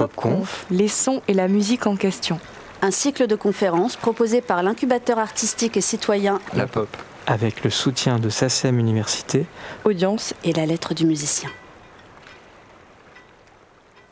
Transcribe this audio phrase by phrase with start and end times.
[0.00, 2.40] PopConf, les sons et la musique en question.
[2.80, 6.88] Un cycle de conférences proposé par l'incubateur artistique et citoyen La Pop.
[7.26, 9.44] Avec le soutien de SACEM Université,
[9.84, 11.50] Audience et la lettre du musicien.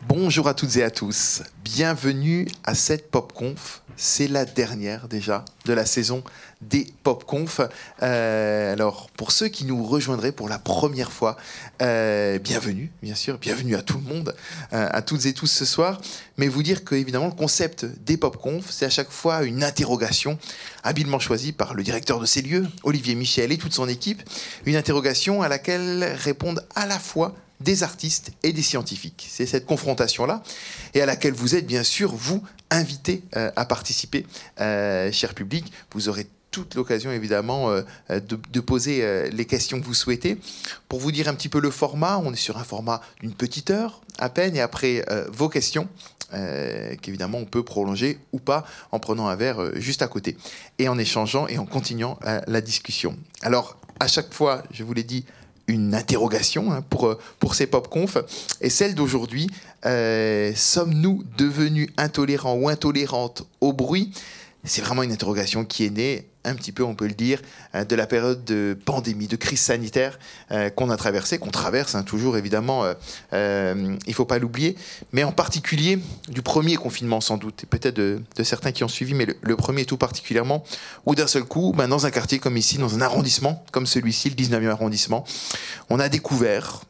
[0.08, 3.82] Bonjour à toutes et à tous, bienvenue à cette PopConf.
[3.94, 6.24] C'est la dernière déjà de la saison
[6.62, 7.60] des PopConf.
[8.02, 11.36] Euh, alors pour ceux qui nous rejoindraient pour la première fois,
[11.82, 14.34] euh, bienvenue bien sûr, bienvenue à tout le monde,
[14.72, 16.00] euh, à toutes et tous ce soir.
[16.38, 20.38] Mais vous dire que évidemment le concept des PopConf, c'est à chaque fois une interrogation
[20.84, 24.22] habilement choisie par le directeur de ces lieux, Olivier Michel et toute son équipe,
[24.64, 29.26] une interrogation à laquelle répondent à la fois des artistes et des scientifiques.
[29.30, 30.42] C'est cette confrontation-là,
[30.94, 34.26] et à laquelle vous êtes bien sûr, vous, invités euh, à participer,
[34.60, 35.72] euh, cher public.
[35.92, 40.38] Vous aurez toute l'occasion évidemment euh, de, poser euh, les questions que vous souhaitez.
[40.88, 43.70] Pour vous dire un petit peu le format, on est sur un format d'une petite
[43.70, 45.88] heure à peine, et après vos questions,
[46.32, 50.36] qu'évidemment on peut prolonger ou pas en prenant un verre juste à côté,
[50.80, 53.16] et en échangeant et en continuant la discussion.
[53.42, 55.24] Alors à chaque fois, je vous l'ai dit,
[55.68, 58.18] une interrogation hein, pour, pour ces pop-conf.
[58.60, 59.48] Et celle d'aujourd'hui,
[59.86, 64.10] euh, sommes-nous devenus intolérants ou intolérantes au bruit?
[64.68, 67.40] C'est vraiment une interrogation qui est née un petit peu, on peut le dire,
[67.74, 70.18] euh, de la période de pandémie, de crise sanitaire
[70.50, 72.84] euh, qu'on a traversée, qu'on traverse hein, toujours évidemment,
[73.32, 74.76] euh, il ne faut pas l'oublier,
[75.12, 79.14] mais en particulier du premier confinement sans doute, et peut-être de, certains qui ont suivi,
[79.14, 80.64] mais le, le, premier tout particulièrement,
[81.06, 84.30] où d'un seul coup, ben, dans un quartier comme ici, dans un arrondissement comme celui-ci,
[84.30, 85.24] le 19e arrondissement,
[85.90, 86.82] on a découvert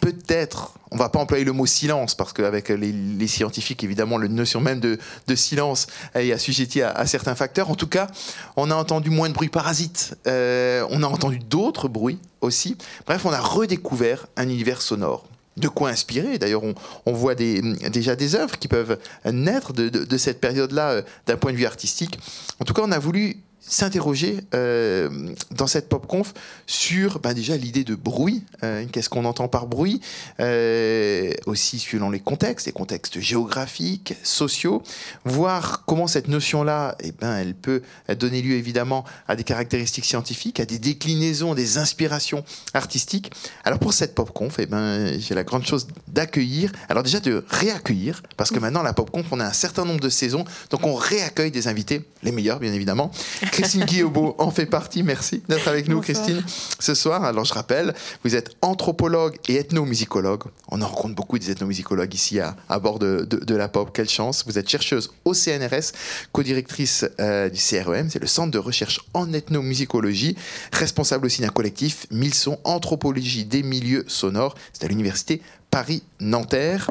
[0.00, 4.60] peut-être, on va pas employer le mot silence, parce qu'avec les, scientifiques, évidemment, la notion
[4.60, 4.98] même de,
[5.34, 7.70] silence est assujettie à, à, certains facteurs.
[7.70, 8.08] En tout cas,
[8.56, 12.76] on a entendu moins de bruits parasites, euh, on a entendu d'autres bruits aussi.
[13.06, 15.24] Bref, on a redécouvert un univers sonore.
[15.58, 16.62] De quoi inspirer D'ailleurs,
[17.04, 21.58] on, voit déjà des œuvres qui peuvent naître de cette période-là euh, d'un point de
[21.58, 22.18] vue artistique.
[22.58, 26.34] En tout cas, on a voulu s'interroger euh, dans cette pop conf
[26.66, 30.00] sur ben déjà l'idée de bruit, euh, qu'est-ce qu'on entend par bruit,
[30.40, 34.82] euh, aussi selon les contextes, les contextes géographiques, sociaux,
[35.24, 37.82] voir comment cette notion-là, eh ben, elle peut
[38.18, 43.32] donner lieu évidemment à des caractéristiques scientifiques, à des déclinaisons, des inspirations artistiques.
[43.64, 47.44] Alors pour cette pop conf, eh ben, j'ai la grande chose d'accueillir, alors déjà de
[47.48, 50.84] réaccueillir, parce que maintenant la pop conf, on a un certain nombre de saisons, donc
[50.84, 53.12] on réaccueille des invités, les meilleurs bien évidemment.
[53.52, 55.02] Christine Guillaumeau en fait partie.
[55.02, 56.24] Merci d'être avec nous, Bonsoir.
[56.24, 56.42] Christine,
[56.78, 57.22] ce soir.
[57.22, 60.44] Alors, je rappelle, vous êtes anthropologue et ethnomusicologue.
[60.68, 63.90] On en rencontre beaucoup des ethnomusicologues ici à, à bord de, de, de, la pop.
[63.92, 64.44] Quelle chance.
[64.46, 65.92] Vous êtes chercheuse au CNRS,
[66.32, 70.36] co-directrice euh, du CREM, c'est le centre de recherche en ethnomusicologie,
[70.72, 74.54] responsable aussi d'un collectif, Milson Anthropologie des milieux sonores.
[74.72, 76.90] C'est à l'université Paris-Nanterre.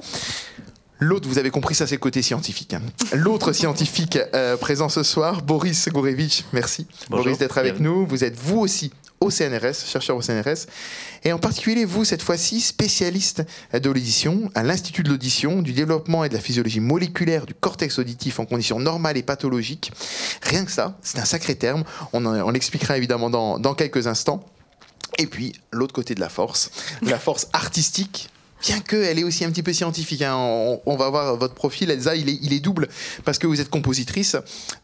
[1.04, 2.76] L'autre, vous avez compris, ça c'est le côté scientifique.
[2.76, 2.82] Hein.
[3.14, 8.02] L'autre scientifique euh, présent ce soir, Boris Gourevitch, merci Bonjour, Boris d'être avec bienvenue.
[8.02, 8.06] nous.
[8.06, 10.68] Vous êtes vous aussi au CNRS, chercheur au CNRS,
[11.24, 16.24] et en particulier vous, cette fois-ci, spécialiste de l'audition à l'Institut de l'audition, du développement
[16.24, 19.92] et de la physiologie moléculaire du cortex auditif en conditions normales et pathologiques.
[20.44, 24.06] Rien que ça, c'est un sacré terme, on, en, on l'expliquera évidemment dans, dans quelques
[24.06, 24.46] instants.
[25.18, 26.70] Et puis, l'autre côté de la force,
[27.02, 28.30] la force artistique
[28.62, 30.22] bien qu'elle est aussi un petit peu scientifique.
[30.22, 30.36] Hein.
[30.36, 32.88] On, on, va voir votre profil, Elsa, il est, il est, double,
[33.26, 34.36] parce que vous êtes compositrice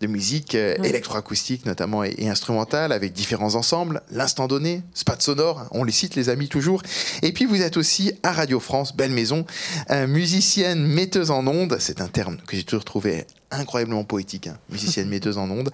[0.01, 0.87] de musique euh, oui.
[0.87, 6.15] électroacoustique notamment et, et, instrumentale, avec différents ensembles, l'instant donné, spot sonore, on les cite
[6.15, 6.81] les amis toujours,
[7.21, 9.45] et puis vous êtes aussi à Radio France, Belle Maison,
[9.91, 14.57] euh, musicienne, metteuse en ondes, c'est un terme que j'ai toujours trouvé incroyablement poétique, hein,
[14.69, 15.71] musicienne metteuse en ondes,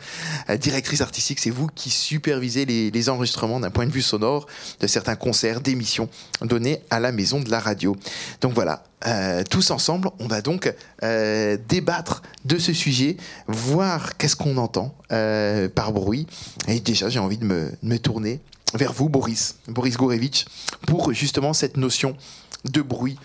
[0.49, 4.47] euh, directrice artistique, c'est vous qui supervisez les, enregistrements d'un point de vue sonore
[4.79, 6.07] de certains concerts, d'émissions
[6.41, 7.97] donnés à la maison de la radio.
[8.39, 10.73] Donc voilà, euh, tous ensemble, on va donc
[11.03, 13.17] euh, débattre de ce sujet,
[13.47, 14.95] voir qu'est-ce qu'on entend
[15.75, 16.25] par bruit.
[16.67, 18.39] Et déjà, j'ai envie de me, me, tourner
[18.73, 20.45] vers vous, Boris, Boris Gourevitch,
[20.87, 22.17] pour justement cette notion
[22.65, 23.19] de bruit,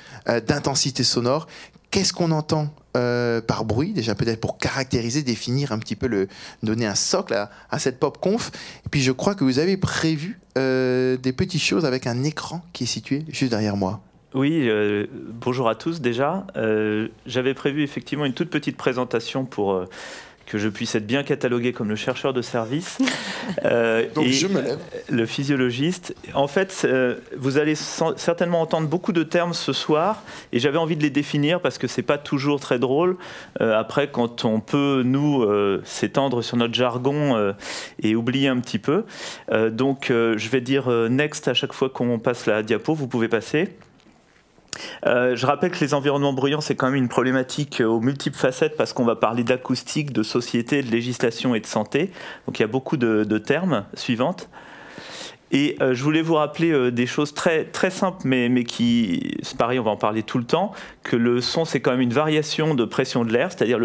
[0.46, 1.46] d'intensité sonore.
[1.90, 6.26] Qu'est-ce qu'on entend euh, par bruit, déjà peut-être pour caractériser, définir un petit peu, le,
[6.62, 8.50] donner un socle à, cette pop conf.
[8.84, 12.64] Et puis je crois que vous avez prévu euh, des petites choses avec un écran
[12.72, 14.00] qui est situé juste derrière moi.
[14.34, 16.46] Oui, euh, bonjour à tous déjà.
[17.26, 19.86] J'avais prévu effectivement une toute petite présentation pour
[20.48, 22.98] que je puisse être bien catalogué comme le chercheur de service.
[23.64, 24.78] Euh, Donc et je me lève.
[25.08, 26.14] Le physiologiste.
[26.34, 30.22] En fait, euh, vous allez certainement entendre beaucoup de termes ce soir
[30.52, 33.16] et j'avais envie de les définir parce que c'est pas toujours très drôle.
[33.62, 37.52] Euh, après, quand on peut, nous, euh, s'étendre sur notre jargon euh,
[38.02, 39.04] et oublier un petit peu.
[39.50, 42.94] Euh, donc, je vais dire next à chaque fois qu'on passe la diapo.
[42.94, 43.70] Vous pouvez passer.
[45.06, 48.76] Euh, je rappelle que les environnements bruyants, c'est quand même une problématique aux multiples facettes
[48.76, 52.10] parce qu'on va parler d'acoustique, de société, de législation et de santé.
[52.46, 54.48] Donc il y a beaucoup de, de termes suivantes.
[55.50, 59.36] Et euh, je voulais vous rappeler euh, des choses très, très simples, mais, mais qui,
[59.42, 60.72] c'est pareil, on va en parler tout le temps,
[61.02, 63.78] que le son, c'est quand même une variation de pression de l'air, c'est-à-dire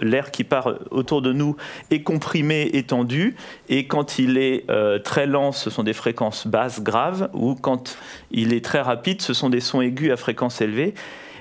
[0.00, 1.56] l'air qui part autour de nous
[1.90, 3.36] est comprimé, étendu,
[3.68, 7.98] et quand il est euh, très lent, ce sont des fréquences basses graves, ou quand
[8.30, 10.94] il est très rapide, ce sont des sons aigus à fréquence élevée.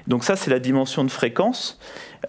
[0.07, 1.79] Donc ça, c'est la dimension de fréquence.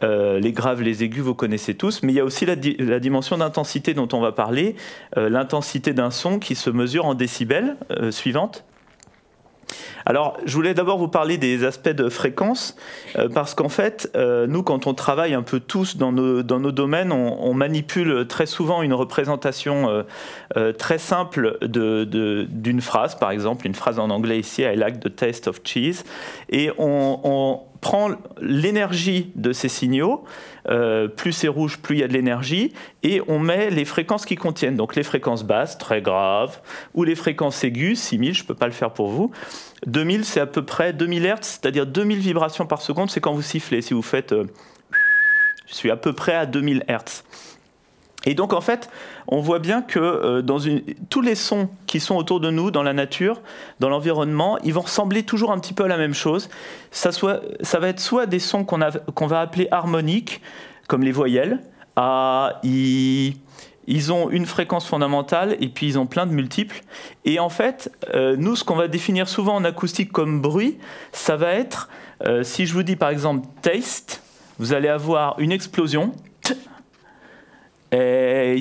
[0.03, 3.39] Euh, les graves, les aigus, vous connaissez tous, mais il y a aussi la, dimension
[3.39, 4.77] d'intensité dont on va parler,
[5.17, 8.65] euh, l'intensité d'un son qui se mesure en décibels, euh, suivante.
[10.05, 12.77] Alors, je voulais d'abord vous parler des aspects de fréquence,
[13.33, 14.13] parce qu'en fait,
[14.49, 18.95] nous, quand on travaille un peu tous dans nos, domaines, on, manipule très souvent une
[18.95, 20.05] représentation
[20.77, 25.47] très simple d'une phrase, par exemple, une phrase en anglais ici, I like the taste
[25.47, 26.03] of cheese,
[26.51, 30.25] et on prend l'énergie de ces signaux,
[30.71, 34.25] euh, plus c'est rouge, plus il y a de l'énergie, et on met les fréquences
[34.25, 36.61] qui contiennent, donc les fréquences basses, très graves,
[36.95, 39.33] ou les fréquences aiguës, 6000, je ne peux pas le faire pour vous.
[39.87, 43.43] 2000, c'est à peu près 2000 Hz, c'est-à-dire 2000 vibrations par seconde, c'est quand vous
[43.43, 43.83] sifflez.
[43.83, 44.33] Si vous faites...
[44.33, 44.47] Euh,
[45.67, 47.25] je suis à peu près à 2000 Hz.
[48.25, 48.89] Et donc en fait,
[49.27, 52.71] on voit bien que euh, dans une, tous les sons qui sont autour de nous,
[52.71, 53.41] dans la nature,
[53.81, 56.49] dans l'environnement, ils vont ressembler toujours un petit peu à la même chose.
[56.91, 60.41] Ça, soit, ça va être soit des sons qu'on va appeler harmoniques,
[60.89, 61.61] comme les voyelles.
[63.87, 66.83] Ils ont une fréquence fondamentale et puis ils ont plein de multiples.
[67.25, 70.79] Et en fait, euh, nous, ce qu'on va définir souvent en acoustique comme bruit,
[71.11, 71.89] ça va être,
[72.25, 74.23] euh, si je vous dis par exemple taste,
[74.59, 76.13] vous allez avoir une explosion
[77.93, 78.61] et...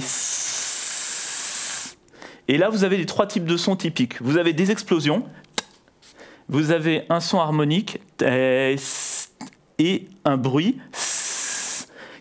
[2.58, 4.22] là, vous avez les trois types de sons typiques.
[4.22, 5.24] Vous avez des explosions,
[6.50, 8.76] vous avez un son harmonique et
[10.26, 10.78] un bruit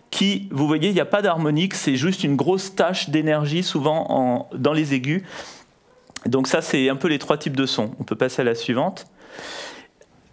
[0.09, 4.49] qui, vous voyez, il n'y a pas d'harmonique, c'est juste une grosse tache d'énergie, souvent
[4.53, 5.23] dans les aigus.
[6.25, 7.91] Donc ça, c'est un peu les trois types de sons.
[7.99, 9.07] On peut passer à la suivante.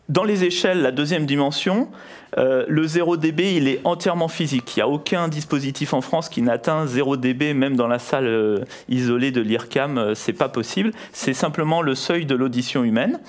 [0.08, 1.90] Dans les échelles, la deuxième dimension,
[2.38, 4.74] euh, le 0 dB, il est entièrement physique.
[4.74, 8.26] Il n'y a aucun dispositif en France qui n'atteint 0 dB, même dans la salle
[8.26, 10.92] euh, isolée de l'IRCAM, euh, c'est pas possible.
[11.12, 13.20] C'est simplement le seuil de l'audition humaine.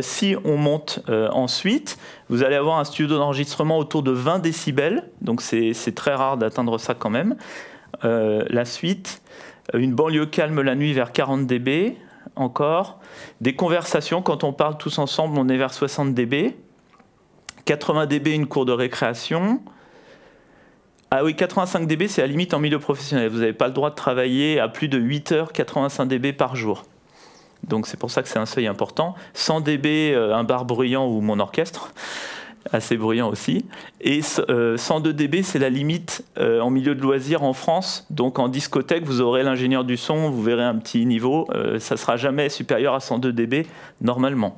[0.00, 1.98] si on monte ensuite,
[2.28, 6.78] vous allez avoir un studio d'enregistrement autour de 20 décibels, donc c'est très rare d'atteindre
[6.78, 7.36] ça quand même.
[8.02, 9.22] la suite,
[9.74, 11.96] une banlieue calme la nuit vers 40 dB,
[12.34, 12.98] encore.
[13.40, 16.56] Des conversations, quand on parle tous ensemble, on est vers 60 dB.
[17.64, 19.60] 80 dB, une cour de récréation.
[21.10, 23.28] Ah oui, 85 dB, c'est à la limite en milieu professionnel.
[23.28, 26.54] Vous n'avez pas le droit de travailler à plus de 8 heures 85 dB par
[26.54, 26.84] jour.
[27.66, 29.14] Donc c'est pour ça que c'est un seuil important.
[29.34, 31.92] 100 dB, euh, un bar bruyant ou mon orchestre
[32.72, 33.64] assez bruyant aussi.
[34.00, 38.06] Et 102 euh, dB, c'est la limite euh, en milieu de loisirs en France.
[38.10, 41.46] Donc en discothèque, vous aurez l'ingénieur du son, vous verrez un petit niveau.
[41.54, 43.66] Euh, ça sera jamais supérieur à 102 dB
[44.00, 44.56] normalement.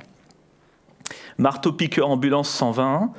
[1.39, 3.13] Marteau piqueur ambulance 120.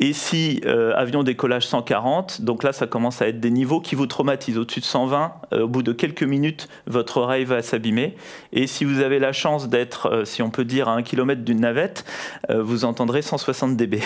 [0.00, 3.96] Et si euh, avion décollage 140, donc là ça commence à être des niveaux qui
[3.96, 4.56] vous traumatisent.
[4.56, 8.14] Au-dessus de 120, euh, au bout de quelques minutes, votre oreille va s'abîmer.
[8.52, 11.42] Et si vous avez la chance d'être, euh, si on peut dire, à un kilomètre
[11.42, 12.04] d'une navette,
[12.48, 14.00] vous entendrez 160 dB.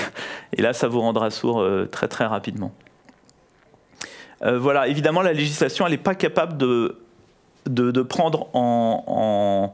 [0.56, 2.72] Et là ça vous rendra sourd très très rapidement.
[4.42, 6.96] voilà, évidemment la législation elle n'est pas capable de,
[7.66, 9.72] de, prendre en,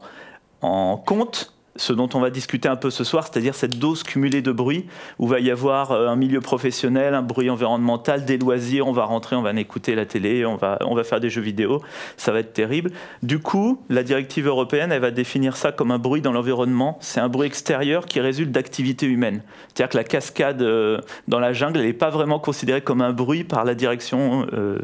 [0.61, 4.03] en, en compte ce dont on va discuter un peu ce soir, c'est-à-dire cette dose
[4.03, 4.85] cumulée de bruit,
[5.17, 9.05] où va y avoir euh, un milieu professionnel, un bruit environnemental, des loisirs, on va
[9.05, 11.81] rentrer, on va écouter la télé, on va, on va faire des jeux vidéo,
[12.17, 12.91] ça va être terrible.
[13.23, 17.21] Du coup, la directive européenne, elle va définir ça comme un bruit dans l'environnement, c'est
[17.21, 19.41] un bruit extérieur qui résulte d'activités humaines.
[19.67, 23.13] C'est-à-dire que la cascade euh, dans la jungle, elle n'est pas vraiment considérée comme un
[23.13, 24.79] bruit par la direction euh,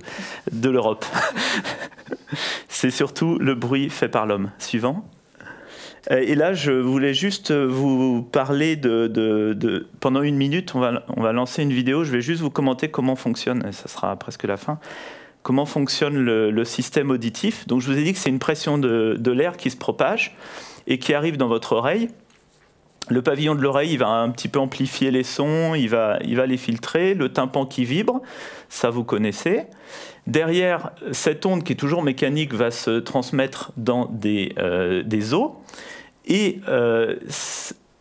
[0.54, 1.06] de l'Europe.
[2.70, 4.52] c'est surtout le bruit fait par l'homme.
[4.60, 5.06] Suivant.
[6.12, 11.22] Euh, et là, je voulais juste vous parler de, pendant une minute, on va, on
[11.22, 12.04] va lancer une vidéo.
[12.04, 14.80] Je vais juste vous commenter comment fonctionne, et ça sera presque la fin.
[15.46, 19.32] Comment fonctionne le, système auditif Donc, je vous ai dit que c'est une pression de,
[19.32, 20.36] l'air qui se propage
[20.88, 22.10] et qui arrive dans votre oreille.
[23.10, 26.36] Le pavillon de l'oreille, il va un petit peu amplifier les sons, il va, il
[26.36, 27.14] va les filtrer.
[27.14, 28.24] Le tympan qui vibre,
[28.70, 29.66] ça vous connaissez.
[30.26, 35.52] Derrière, cette onde qui est toujours mécanique va se transmettre dans des, euh, des os.
[36.28, 37.16] Et euh,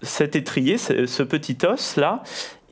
[0.03, 2.23] cet étrier, ce petit os-là,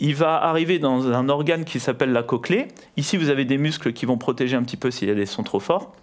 [0.01, 2.69] il va arriver dans un organe qui s'appelle la cochlée.
[2.97, 5.27] Ici, vous avez des muscles qui vont protéger un petit peu s'il y a des
[5.27, 5.95] sons trop forts.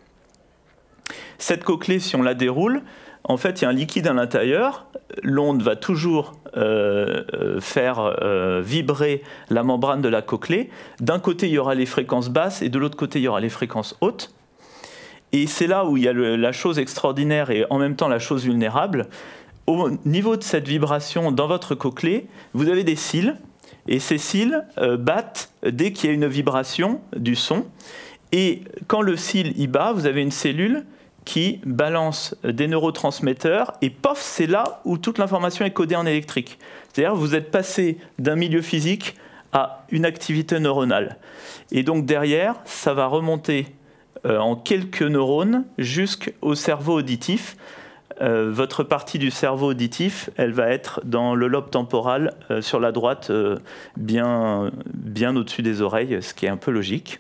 [1.38, 2.82] Cette cochlée, si on la déroule,
[3.24, 4.86] en fait, il y a un liquide à l'intérieur.
[5.24, 8.16] L'onde va toujours euh, euh, faire
[8.62, 10.70] vibrer la membrane de la cochlée.
[11.00, 13.42] D'un côté, il y aura les fréquences basses et de l'autre côté, il y aura
[13.42, 14.34] les fréquences hautes.
[15.32, 18.20] Et c'est là où il y a la chose extraordinaire et en même temps la
[18.20, 19.08] chose vulnérable.
[19.70, 23.38] Au niveau de cette vibration dans votre cochlée, vous avez des cils.
[23.88, 24.66] Et ces cils
[24.98, 27.68] battent dès qu'il y a une vibration du son.
[28.32, 30.88] Et quand le cil y bat, vous avez une cellule
[31.24, 36.58] qui balance des neurotransmetteurs et pof, c'est là où toute l'information est codée en électrique.
[36.92, 39.18] C'est-à-dire vous êtes passé d'un milieu physique
[39.54, 41.20] à une activité neuronale.
[41.72, 43.68] Et donc derrière, ça va remonter
[44.26, 47.56] euh, en quelques neurones jusqu'au cerveau auditif.
[48.22, 52.80] Euh, votre partie du cerveau auditif, elle va être dans le lobe temporal euh, sur
[52.80, 53.32] la droite,
[53.98, 57.20] bien, bien au-dessus des oreilles, ce qui est un peu logique.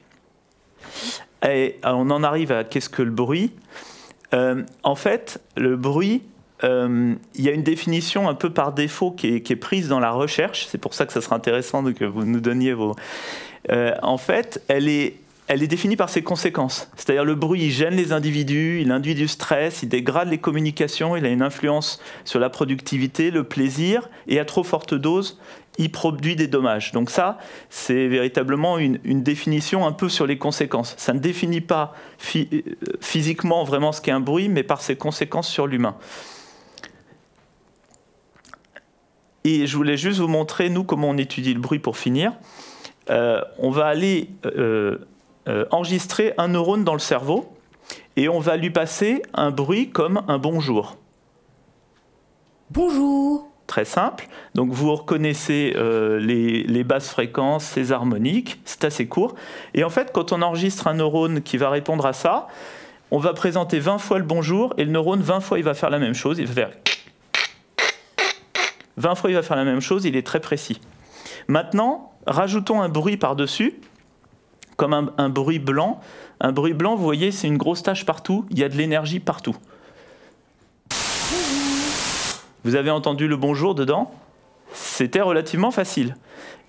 [1.48, 3.51] Et on en arrive à qu'est-ce que le bruit?
[4.34, 6.22] Euh, en fait, le bruit,
[6.63, 10.12] euh, il y a une définition un peu par défaut qui est, prise dans la
[10.12, 10.68] recherche.
[10.68, 12.96] C'est pour ça que ça sera intéressant que vous nous donniez vos.
[13.72, 15.15] Euh, en fait, elle est,
[15.50, 16.91] elle est définie par ses conséquences.
[16.96, 21.15] C'est-à-dire le bruit, il gêne les individus, il induit du stress, il dégrade les communications,
[21.15, 25.39] il a une influence sur la productivité, le plaisir, et à trop forte dose,
[25.79, 26.91] il produit des dommages.
[26.91, 27.39] Donc ça,
[27.72, 30.94] c'est véritablement une, définition un peu sur les conséquences.
[31.00, 31.96] Ça ne définit pas
[32.36, 32.44] euh,
[33.01, 35.96] physiquement vraiment ce qu'est un bruit, mais par ses conséquences sur l'humain.
[39.46, 42.34] Et je voulais juste vous montrer, nous, comment on étudie le bruit pour finir.
[43.10, 45.00] Euh, on va aller euh,
[45.72, 47.51] enregistrer un neurone dans le cerveau
[48.15, 50.98] et on va lui passer un bruit comme un bonjour.
[52.72, 54.27] Bonjour très simple.
[54.56, 59.36] Donc vous reconnaissez euh, les, basses fréquences, ces harmoniques, c'est assez court.
[59.75, 62.48] Et en fait, quand on enregistre un neurone qui va répondre à ça,
[63.12, 65.91] on va présenter 20 fois le bonjour et le neurone 20 fois il va faire
[65.91, 66.72] la même chose, il va faire
[68.98, 70.82] 20 fois il va faire la même chose, il est très précis.
[71.48, 73.79] Maintenant, rajoutons un bruit par-dessus,
[74.79, 76.00] comme un, bruit blanc.
[76.39, 79.19] Un bruit blanc, vous voyez, c'est une grosse tache partout, il y a de l'énergie
[79.19, 79.57] partout.
[82.63, 84.09] Vous avez entendu le bonjour dedans?
[84.71, 86.15] C'était relativement facile.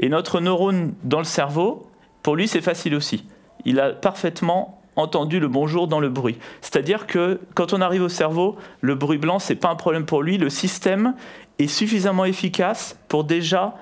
[0.00, 1.88] Et notre neurone dans le cerveau,
[2.24, 3.24] pour lui, c'est facile aussi.
[3.64, 6.38] Il a parfaitement entendu le bonjour dans le bruit.
[6.62, 10.24] C'est-à-dire que quand on arrive au cerveau, le bruit blanc, c'est pas un problème pour
[10.24, 10.36] lui.
[10.36, 11.14] Le système
[11.60, 13.76] est suffisamment efficace pour déjà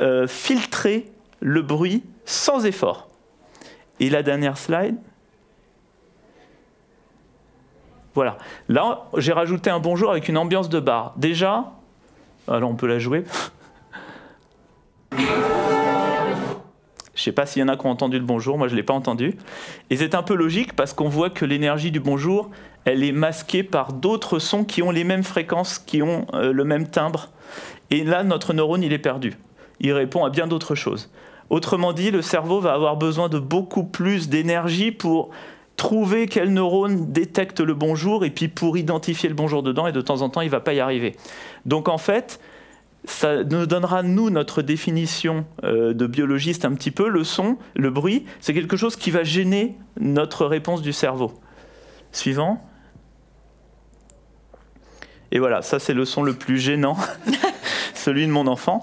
[0.00, 3.07] euh, filtrer le bruit sans effort.
[4.00, 4.96] Et la dernière slide.
[8.14, 8.38] Voilà.
[8.68, 11.14] Là, j'ai rajouté un bonjour avec une ambiance de bar.
[11.16, 11.72] Déjà,
[12.48, 13.24] alors on peut la jouer.
[17.18, 18.76] Je sais pas s'il y en a qui ont entendu le bonjour, moi je ne
[18.76, 19.36] l'ai pas entendu.
[19.90, 22.50] Et c'est un peu logique parce qu'on voit que l'énergie du bonjour,
[22.84, 26.64] elle est masquée par d'autres sons qui ont les mêmes fréquences, qui ont euh, le
[26.64, 27.30] même timbre.
[27.90, 29.34] Et là, notre neurone, il est perdu.
[29.80, 31.10] Il répond à bien d'autres choses.
[31.50, 35.30] Autrement dit, le cerveau va avoir besoin de beaucoup plus d'énergie pour
[35.76, 40.00] trouver quel neurone détecte le bonjour et puis pour identifier le bonjour dedans et de
[40.00, 41.16] temps en temps il ne va pas y arriver.
[41.64, 42.40] Donc en fait,
[43.04, 47.08] ça nous donnera nous notre définition euh, de biologiste un petit peu.
[47.08, 51.32] Le son, le bruit, c'est quelque chose qui va gêner notre réponse du cerveau.
[52.12, 52.62] Suivant.
[55.30, 56.96] Et voilà, ça c'est le son le plus gênant,
[57.94, 58.82] celui de mon enfant.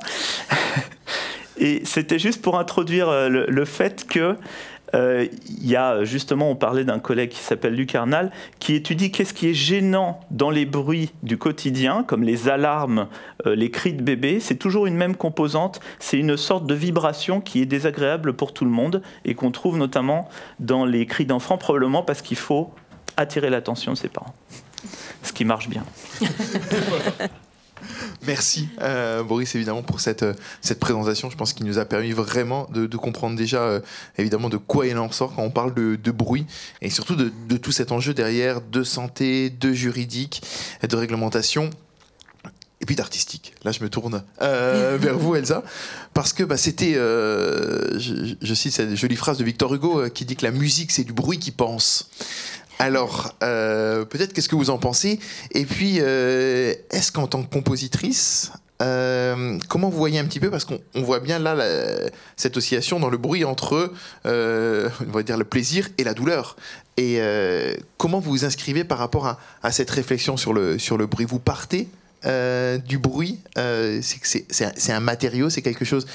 [1.58, 4.36] Et c'était juste pour introduire euh, le fait que
[4.96, 9.12] euh, il y a justement, on parlait d'un collègue qui s'appelle Luc Arnal, qui étudie
[9.12, 13.08] qu'est-ce qui est gênant dans les bruits du quotidien, comme les alarmes,
[13.46, 14.40] euh, les cris de bébé.
[14.40, 18.66] C'est toujours une même composante, c'est une sorte de vibration qui est désagréable pour tout
[18.66, 22.72] le monde et qu'on trouve notamment dans les cris d'enfants, probablement parce qu'il faut
[23.18, 24.36] attirer l'attention de ses parents.
[25.24, 25.84] Ce qui marche bien.
[28.26, 31.30] Merci euh, Boris évidemment pour cette, euh, cette présentation.
[31.30, 33.80] Je pense qu'il nous a permis vraiment de, comprendre déjà euh,
[34.18, 36.46] évidemment de quoi il en sort quand on parle de, bruit
[36.82, 40.42] et surtout de, tout cet enjeu derrière de santé, de juridique,
[40.88, 41.70] de réglementation
[42.82, 43.54] et puis d'artistique.
[43.64, 45.64] Là, je me tourne vers vous, Elsa,
[46.14, 50.36] parce que bah, c'était, je, je, cite cette jolie phrase de Victor Hugo qui dit
[50.36, 52.10] que la musique, c'est du bruit qui pense.
[52.80, 55.20] Alors, euh, peut-être qu'est-ce que vous en pensez
[55.52, 58.52] Et puis, euh, est-ce qu'en tant que compositrice,
[58.82, 61.56] euh, comment vous voyez un petit peu Parce qu'on voit bien là
[62.36, 63.92] cette oscillation dans le bruit entre,
[64.26, 66.58] on va dire, le plaisir et la douleur.
[66.98, 67.20] Et
[67.98, 71.26] comment vous vous inscrivez par rapport à, cette réflexion sur le, sur le bruit?
[71.26, 71.88] Vous partez
[72.24, 76.06] du bruit C'est un, matériau, c'est quelque chose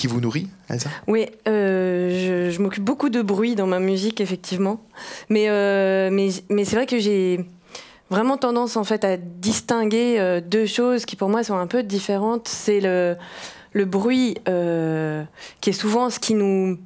[0.00, 4.80] qui vous nourrit, Elsa Oui, euh, je, m'occupe beaucoup de bruit dans ma musique, effectivement.
[5.28, 7.44] Mais, euh, mais, mais c'est vrai que j'ai.
[8.08, 11.82] vraiment tendance en fait à distinguer euh, deux choses qui pour moi sont un peu
[11.82, 12.48] différentes.
[12.48, 14.38] C'est le, bruit
[15.60, 16.78] qui est souvent ce qui nous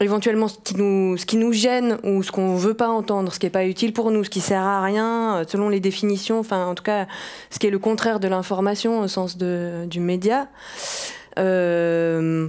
[0.00, 3.38] éventuellement ce qui nous, ce qui nous gêne ou ce qu'on veut pas entendre, ce
[3.38, 6.66] qui est pas utile pour nous, ce qui sert à rien, selon les définitions, enfin
[6.66, 7.06] en tout cas
[7.50, 10.48] ce qui est le contraire de l'information au sens du média.
[11.38, 12.48] Euh,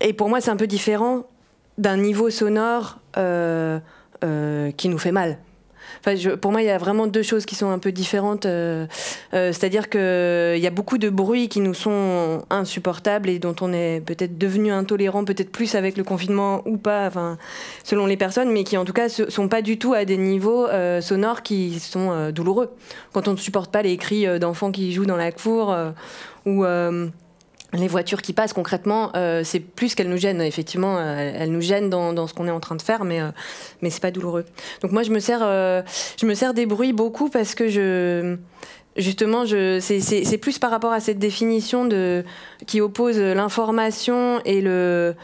[0.00, 1.24] et pour moi c'est un peu différent
[1.78, 3.78] d'un niveau sonore euh,
[4.24, 5.38] euh, qui nous fait mal.
[6.04, 8.46] Enfin, pour moi, il y a vraiment deux choses qui sont un peu différentes.
[9.32, 14.00] C'est-à-dire qu'il y a beaucoup de bruits qui nous sont insupportables et dont on est
[14.00, 17.38] peut-être devenu intolérant, peut-être plus avec le confinement ou pas, enfin,
[17.82, 20.16] selon les personnes, mais qui en tout cas ne sont pas du tout à des
[20.16, 20.68] niveaux
[21.00, 22.70] sonores qui sont douloureux.
[23.12, 25.76] Quand on ne supporte pas les cris d'enfants qui jouent dans la cour
[26.46, 26.64] ou
[27.72, 30.40] les voitures qui passent concrètement, euh, c'est plus qu'elles nous gênent.
[30.40, 33.20] Effectivement, euh, elles, nous gênent dans, dans ce qu'on est en train de faire, mais
[33.20, 33.28] euh,
[33.82, 34.44] mais c'est pas douloureux.
[34.82, 35.82] Donc moi, je me sers, euh,
[36.20, 38.36] je me sers des bruits beaucoup parce que je
[38.96, 41.88] Justement, c'est, plus par rapport à cette définition
[42.66, 45.14] qui oppose l'information et le,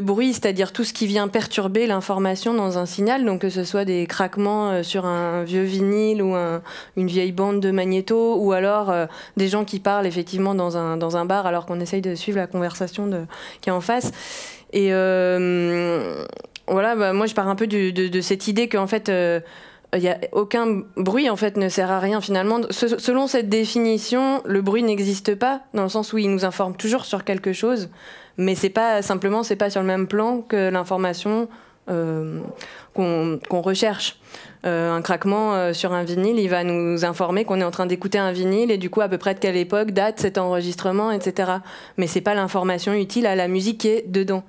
[0.00, 3.84] bruit, c'est-à-dire tout ce qui vient perturber l'information dans un signal, donc que ce soit
[3.84, 6.62] des craquements euh, sur un vieux vinyle ou un,
[6.96, 9.04] une vieille bande de magnéto, ou alors euh,
[9.36, 13.26] des gens qui parlent effectivement dans un, bar alors qu'on essaye de suivre la conversation
[13.60, 14.12] qui est en face.
[14.72, 16.24] Et euh,
[16.68, 19.10] voilà, bah, moi je pars un peu de, cette idée qu'en fait...
[19.94, 22.60] il y a aucun bruit en fait ne sert à rien finalement.
[22.70, 26.74] Se- selon cette définition, le bruit n'existe pas dans le sens où il nous informe
[26.76, 27.90] toujours sur quelque chose,
[28.38, 31.48] mais c'est pas simplement c'est pas sur le même plan que l'information
[31.90, 32.40] euh,
[32.94, 34.18] qu'on recherche.
[34.64, 37.86] Euh, un craquement euh, sur un vinyle, il va nous informer qu'on est en train
[37.86, 41.10] d'écouter un vinyle et du coup à peu près de quelle époque date cet enregistrement,
[41.10, 41.50] etc.
[41.98, 44.44] Mais c'est pas l'information utile à la musique qui est dedans.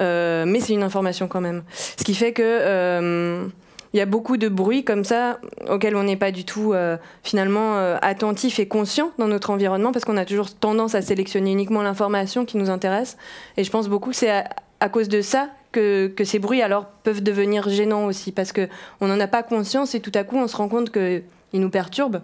[0.00, 1.62] Mais c'est une information quand même.
[1.74, 3.46] Ce qui fait que
[3.94, 5.38] il y a beaucoup de bruits comme ça
[5.70, 9.92] auxquels on n'est pas du tout euh, finalement euh, attentif et conscient dans notre environnement
[9.92, 13.16] parce qu'on a toujours tendance à sélectionner uniquement l'information qui nous intéresse.
[13.56, 14.44] Et je pense beaucoup que c'est
[14.80, 18.68] à, cause de ça que, que ces bruits alors peuvent devenir gênants aussi parce que
[19.00, 21.70] on n'en a pas conscience et tout à coup on se rend compte qu'ils nous
[21.70, 22.20] perturbent.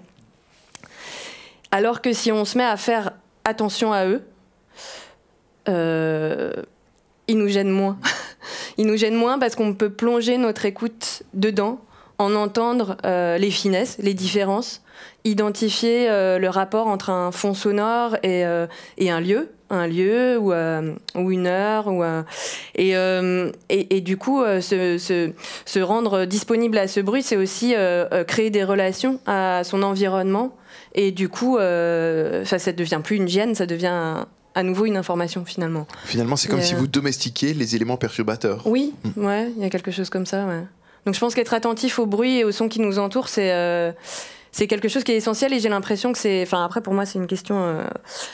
[1.70, 3.12] Alors que si on se met à faire
[3.44, 4.22] attention à eux,
[5.68, 6.52] euh,
[7.28, 7.96] ils nous gênent moins.
[8.78, 11.80] ils nous gênent moins parce qu'on peut plonger notre écoute dedans,
[12.20, 14.82] en entendre euh, les finesses, les différences,
[15.24, 18.66] identifier euh, le rapport entre un fond sonore et, euh,
[19.00, 20.52] un lieu, un lieu ou,
[21.30, 21.88] une heure.
[21.88, 22.04] Ou,
[22.74, 27.74] et, du coup, se, rendre disponible à ce bruit, c'est aussi
[28.26, 30.54] créer des relations à son environnement.
[30.94, 34.26] Et du coup, ça ne devient plus une gêne, ça devient
[34.60, 35.86] à nouveau une information finalement.
[36.04, 38.62] Finalement, c'est comme si euh, vous domestiquiez les éléments perturbateurs.
[38.66, 40.62] Oui, ouais, il y a quelque chose comme ça, ouais.
[41.06, 43.90] Donc je pense qu'être attentif au bruit et au son qui nous entoure, c'est euh,
[44.52, 46.42] c'est quelque chose qui est essentiel et j'ai l'impression que c'est.
[46.42, 47.56] Enfin après pour moi c'est une question.
[47.58, 47.84] euh,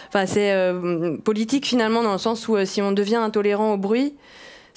[0.08, 4.14] Enfin c'est euh, politique finalement dans le sens où si on devient intolérant au bruit,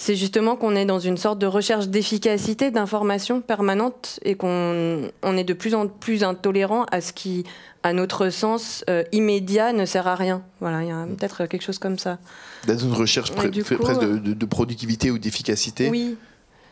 [0.01, 5.35] c'est justement qu'on est dans une sorte de recherche d'efficacité, d'information permanente et qu'on on
[5.37, 7.43] est de plus en plus intolérant à ce qui,
[7.83, 10.41] à notre sens euh, immédiat, ne sert à rien.
[10.61, 12.17] Voilà, il y a peut-être quelque chose comme ça.
[12.65, 13.59] Dans une recherche presque de,
[14.05, 16.15] euh, de- de productivité ou d'efficacité Oui.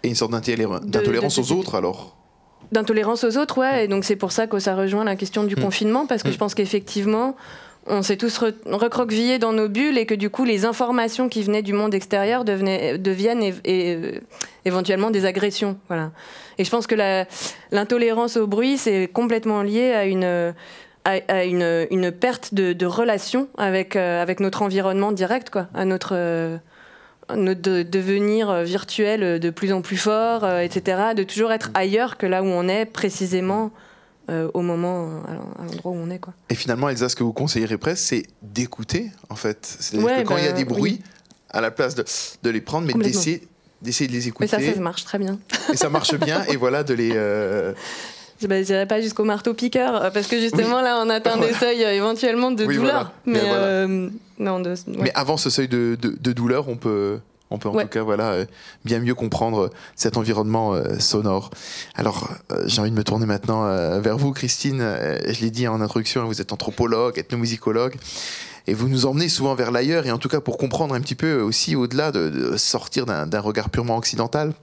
[0.04, 2.16] et une sorte d'intolérance aux autres alors.
[2.72, 3.84] D'intolérance aux autres, ouais.
[3.84, 5.62] Et donc c'est pour ça que ça rejoint la question du Mm.
[5.64, 6.34] confinement, parce que Mm.
[6.34, 7.36] je pense qu'effectivement,
[7.88, 11.44] on s'est tous re- recroquevillés dans nos bulles et que du coup, les informations qui
[11.44, 14.12] venaient du monde extérieur deviennent euh,
[14.66, 15.78] éventuellement des agressions.
[15.88, 16.12] Voilà.
[16.58, 16.96] Et je pense que
[17.72, 20.54] l'intolérance au bruit, c'est complètement lié à une
[21.08, 26.58] à, une, perte de, relation avec, euh, avec notre environnement direct, quoi, à notre, euh,
[27.30, 32.44] devenir virtuel de plus en plus fort, euh, etc., de toujours être ailleurs que là
[32.44, 33.72] où on est précisément
[34.30, 35.22] euh, au moment,
[35.60, 36.20] à l'endroit où on est.
[36.20, 36.34] Quoi.
[36.50, 39.78] Et finalement, Elsa, ce que vous conseillerez presque, c'est d'écouter, en fait.
[39.80, 41.02] C'est-à-dire Ouais, que quand il y a bah, des bruits, oui.
[41.50, 42.04] à la place de,
[42.44, 43.48] de les prendre, mais d'essayer
[43.82, 44.48] d'essayer de les Mais écouter.
[44.48, 45.38] ça, ça marche très bien.
[45.72, 47.12] et ça marche bien, et voilà, de les...
[47.14, 47.74] euh,
[48.42, 51.60] Je n'irai pas jusqu'au marteau-piqueur, parce que justement, là, on atteint des Voilà.
[51.60, 52.92] seuils euh, éventuellement de Oui, douleur.
[52.94, 53.14] voilà.
[53.28, 53.64] Mais Mais voilà.
[53.64, 54.10] euh,
[54.40, 54.76] non, de, ouais.
[55.00, 57.84] Mais avant ce seuil de, de- de douleur, on peut, on peut en Ouais.
[57.84, 58.46] tout cas voilà, euh,
[58.86, 61.50] bien mieux comprendre cet environnement euh, sonore.
[61.96, 64.80] Alors, euh, j'ai envie de me tourner maintenant euh, vers vous, Christine.
[64.82, 67.96] Euh, je l'ai dit en introduction, vous êtes anthropologue, ethnomusicologue.
[68.70, 71.16] Et vous nous emmenez souvent vers l'ailleurs, et en tout cas pour comprendre un petit
[71.16, 74.54] peu aussi au-delà de, de sortir d'un regard purement occidental,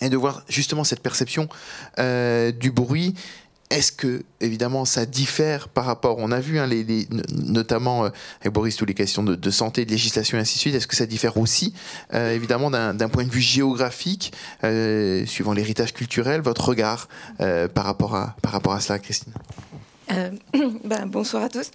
[0.00, 1.48] et de voir justement cette perception
[1.98, 3.14] euh, du bruit.
[3.74, 8.10] Est-ce que, évidemment, ça diffère par rapport, on a vu, hein, les, notamment euh,
[8.40, 10.94] avec Boris, toutes les questions de, santé, de législation et ainsi de suite, est-ce que
[10.94, 11.74] ça diffère aussi,
[12.14, 14.32] euh, évidemment, d'un point de vue géographique,
[14.62, 17.08] euh, suivant l'héritage culturel, votre regard
[17.38, 19.32] par, rapport à, par rapport à cela, Christine?
[20.84, 21.70] Ben, Bonsoir à tous.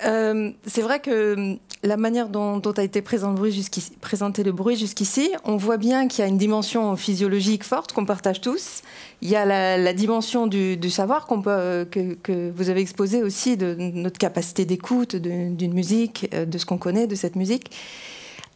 [0.00, 6.08] C'est vrai que la manière dont, a été présenté le bruit jusqu'ici, on voit bien
[6.08, 8.82] qu'il y a une dimension physiologique forte qu'on partage tous.
[9.22, 14.18] Il y a la, dimension du, savoir peut, que, vous avez exposé aussi, de notre
[14.18, 17.70] capacité d'écoute d'une musique, euh, de ce qu'on connaît de cette musique.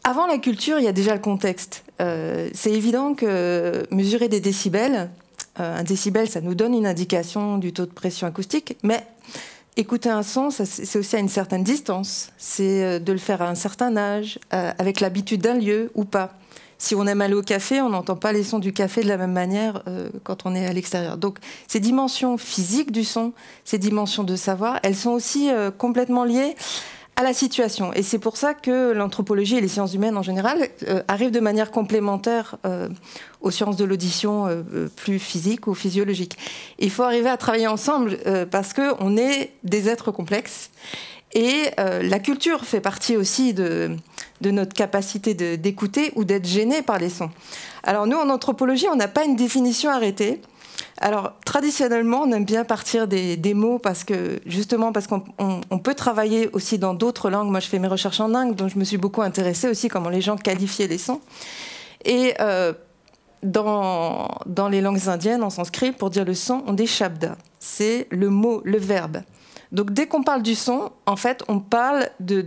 [0.03, 1.83] Avant la culture, il y a déjà le contexte.
[2.01, 5.09] Euh, c'est évident que mesurer des décibels,
[5.57, 9.05] un décibel, ça nous donne une indication du taux de pression acoustique, mais
[9.77, 12.31] Écouter un son, c'est aussi à une certaine distance.
[12.37, 16.03] C'est euh, de le faire à un certain âge, euh, avec l'habitude d'un lieu ou
[16.03, 16.33] pas.
[16.77, 19.15] Si on aime aller au café, on n'entend pas les sons du café de la
[19.15, 21.15] même manière euh, quand on est à l'extérieur.
[21.15, 23.31] Donc ces dimensions physiques du son,
[23.63, 26.55] ces dimensions de savoir, elles sont aussi complètement liées
[27.15, 27.93] à la situation.
[27.93, 31.39] Et c'est pour ça que l'anthropologie et les sciences humaines en général euh, arrivent de
[31.39, 32.89] manière complémentaire euh,
[33.41, 36.37] aux sciences de l'audition euh, plus physiques ou physiologiques.
[36.79, 38.17] Il faut arriver à travailler ensemble
[38.49, 40.71] parce qu'on est des êtres complexes.
[41.33, 43.95] Et la culture fait partie aussi de,
[44.41, 47.29] de notre capacité d'écouter ou d'être gêné par les sons.
[47.83, 50.41] Alors nous, en anthropologie, on n'a pas une définition arrêtée.
[50.97, 56.49] Alors, traditionnellement, on aime bien partir des, mots parce que, justement, parce qu'on peut travailler
[56.53, 57.49] aussi dans d'autres langues.
[57.49, 60.09] Moi, je fais mes recherches en langue, donc je me suis beaucoup intéressée aussi comment
[60.09, 61.21] les gens qualifiaient les sons.
[62.05, 62.73] Et euh,
[63.43, 64.27] dans,
[64.69, 67.37] les langues indiennes, en sanskrit, pour dire le son, on dit shabda.
[67.59, 69.21] C'est le mot, le verbe.
[69.71, 72.41] Donc dès qu'on parle du son, en fait, on parle de,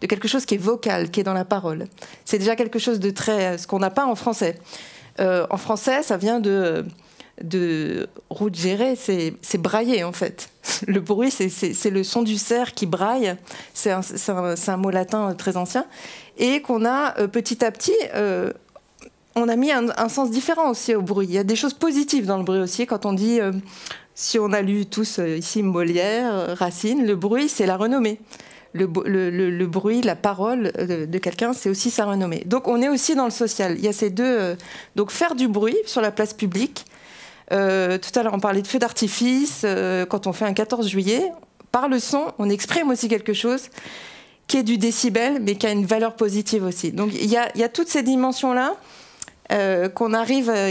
[0.00, 1.86] quelque chose qui est vocal, qui est dans la parole.
[2.24, 3.58] C'est déjà quelque chose de très...
[3.58, 4.58] ce qu'on n'a pas en français.
[5.20, 6.84] Euh, en français, ça vient de
[7.42, 10.48] de route gérée, c'est brailler en fait.
[10.86, 13.36] Le bruit, c'est le son du cerf qui braille.
[13.74, 15.86] C'est un, mot latin très ancien.
[16.38, 18.52] Et qu'on a euh, petit à petit, euh,
[19.34, 21.26] on a mis un, sens différent aussi au bruit.
[21.28, 22.86] Il y a des choses positives dans le bruit aussi.
[22.86, 23.52] Quand on dit, euh,
[24.14, 28.18] si on a lu tous ici Molière, Racine, le bruit, c'est la renommée.
[28.72, 28.86] Le,
[29.48, 32.42] le, bruit, la parole de, quelqu'un, c'est aussi sa renommée.
[32.44, 33.74] Donc on est aussi dans le social.
[33.78, 34.54] Il y a ces deux.
[34.96, 36.84] donc faire du bruit sur la place publique,
[37.52, 39.62] euh, tout à l'heure, on parlait de feux d'artifice.
[39.64, 41.30] Euh, quand on fait un 14 juillet,
[41.72, 43.68] par le son, on exprime aussi quelque chose
[44.46, 46.92] qui est du décibel, mais qui a une valeur positive aussi.
[46.92, 48.76] Donc il y a, toutes ces dimensions-là
[49.52, 49.88] euh,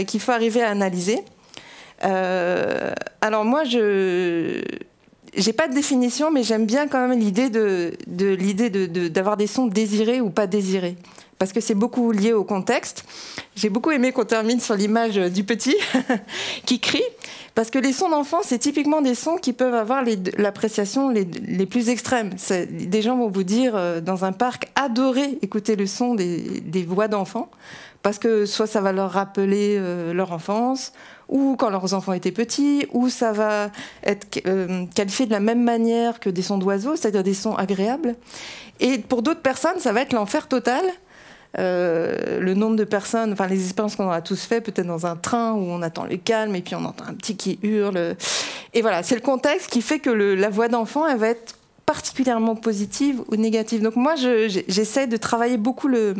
[0.04, 1.20] qu'il faut arriver à analyser.
[2.00, 4.62] alors moi, je
[5.36, 7.92] j'ai pas de définition, mais j'aime bien quand même l'idée de,
[9.08, 10.96] d'avoir des sons désirés ou pas désirés
[11.38, 13.04] parce que c'est beaucoup lié au contexte.
[13.54, 15.76] J'ai beaucoup aimé qu'on termine sur l'image du petit
[16.66, 17.04] qui crie,
[17.54, 20.02] parce que les sons d'enfant, c'est typiquement des sons qui peuvent avoir
[20.38, 22.30] l'appréciation les, plus extrêmes.
[22.70, 26.84] Des gens vont vous dire euh, dans un parc adorer écouter le son des, des
[26.84, 27.50] voix d'enfants,
[28.02, 30.92] parce que soit ça va leur rappeler euh, leur enfance,
[31.28, 33.70] ou quand leurs enfants étaient petits, ou ça va
[34.04, 38.14] être euh, qualifié de la même manière que des sons d'oiseaux, c'est-à-dire des sons agréables.
[38.80, 40.84] Et pour d'autres personnes, ça va être l'enfer total
[41.58, 45.16] euh, le nombre de personnes, enfin les expériences qu'on aura tous fait, peut-être dans un
[45.16, 48.16] train où on attend le calme et puis on entend un petit qui hurle.
[48.74, 51.54] Et voilà, c'est le contexte qui fait que la voix d'enfant, elle va être
[51.86, 53.80] particulièrement positive ou négative.
[53.80, 56.14] Donc moi, j'essaie de travailler beaucoup le,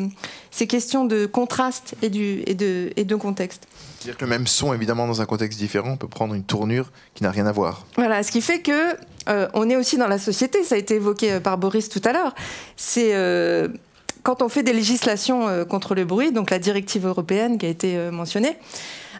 [0.52, 3.66] ces questions de contraste et, du, et, de, et de contexte.
[3.98, 7.24] C'est-à-dire que le même son, évidemment, dans un contexte différent, peut prendre une tournure qui
[7.24, 7.84] n'a rien à voir.
[7.96, 8.96] Voilà, ce qui fait que
[9.28, 10.62] euh, on est aussi dans la société.
[10.62, 12.34] Ça a été évoqué euh, par Boris tout à l'heure.
[12.76, 13.10] C'est
[14.26, 17.68] quand on fait des législations euh, contre le bruit, donc la directive européenne qui a
[17.68, 18.56] été euh, mentionnée,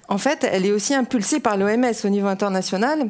[0.08, 3.08] en fait, elle est aussi impulsée par l'OMS au niveau international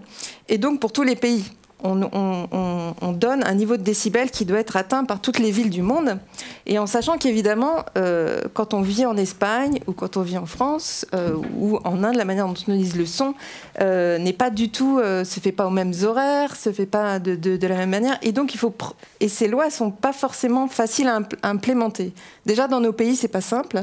[0.51, 1.43] et donc pour tous les pays
[1.83, 5.83] on, donne un niveau de décibel qui doit être atteint par toutes les villes du
[5.83, 6.19] monde.
[6.67, 10.47] Et en sachant qu'évidemment, euh, quand on vit en Espagne ou quand on vit en
[10.47, 13.35] France euh, ou en Inde, la manière dont on utilise le son
[13.81, 17.67] euh, n'est pas du tout, se fait pas aux mêmes horaires, se fait pas de,
[17.67, 18.19] la même manière.
[18.23, 18.75] Et donc il faut
[19.21, 22.13] et ces lois sont pas forcément faciles à, à implémenter.
[22.45, 23.83] Déjà dans nos pays, c'est pas simple.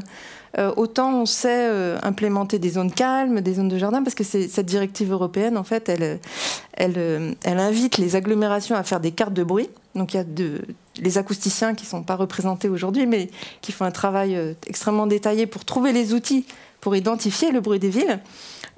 [0.59, 4.23] Euh, autant on sait euh, implémenter des zones calmes, des zones de jardin, parce que
[4.23, 6.17] cette directive européenne, en fait, euh,
[6.77, 9.69] elle invite les agglomérations à faire des cartes de bruit.
[9.95, 10.61] Donc il y a de,
[10.99, 13.29] les acousticiens qui ne sont pas représentés aujourd'hui, mais
[13.61, 14.37] qui font un travail
[14.67, 16.45] extrêmement détaillé pour trouver les outils
[16.81, 18.19] pour identifier le bruit des villes.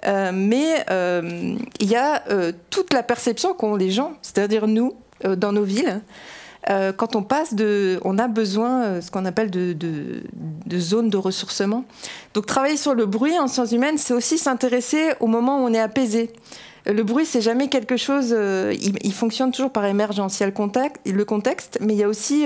[0.05, 2.21] mais il y a
[2.69, 6.01] toute la perception qu'ont les gens, c'est-à-dire nous, dans nos villes,
[6.69, 11.10] euh, quand on passe de, on a besoin, euh, ce qu'on appelle de, de, zones
[11.10, 11.86] de ressourcement.
[12.34, 15.73] Donc travailler sur le bruit en sciences humaines, c'est aussi s'intéresser au moment où on
[15.73, 16.32] est apaisé.
[16.88, 18.30] Le bruit, c'est jamais quelque chose.
[18.32, 20.39] euh, il, fonctionne toujours par émergence.
[20.39, 22.45] Il y a le contexte, le contexte mais il y a aussi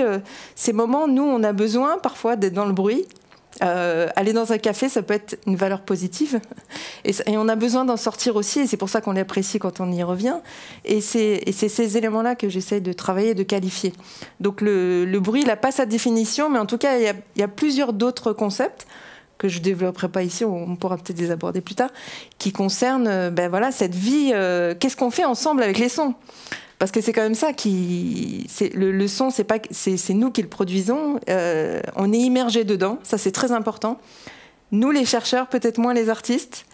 [0.54, 1.08] ces moments.
[1.08, 3.06] Nous, on a besoin parfois d'être dans le bruit.
[3.62, 6.40] Euh, aller dans un café, ça peut être une valeur positive.
[7.04, 8.60] Et, on a besoin d'en sortir aussi.
[8.60, 10.36] Et c'est pour ça qu'on l'apprécie quand on y revient.
[10.84, 13.92] Et c'est ces éléments-là que j'essaie de travailler, de qualifier.
[14.40, 17.08] Donc le, le bruit, il n'a pas sa définition, mais en tout cas, il y
[17.08, 18.86] a, il y a plusieurs d'autres concepts
[19.40, 21.88] que je développerai pas ici, on pourra peut-être les aborder plus tard,
[22.38, 26.14] qui concernent euh, ben voilà, cette vie, euh, qu'est-ce qu'on fait ensemble avec les sons?
[26.78, 30.48] Parce que c'est quand même ça qui, le, son, c'est pas, c'est nous qui le
[30.48, 31.18] produisons.
[31.28, 33.98] euh, on est immergé dedans, ça c'est très important.
[34.72, 36.66] Nous les chercheurs, peut-être moins les artistes,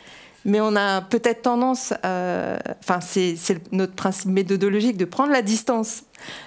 [0.45, 3.37] mais on a peut-être tendance, enfin c'est
[3.73, 6.05] notre principe méthodologique de prendre la distance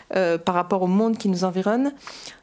[0.09, 1.91] par rapport au monde qui nous environne.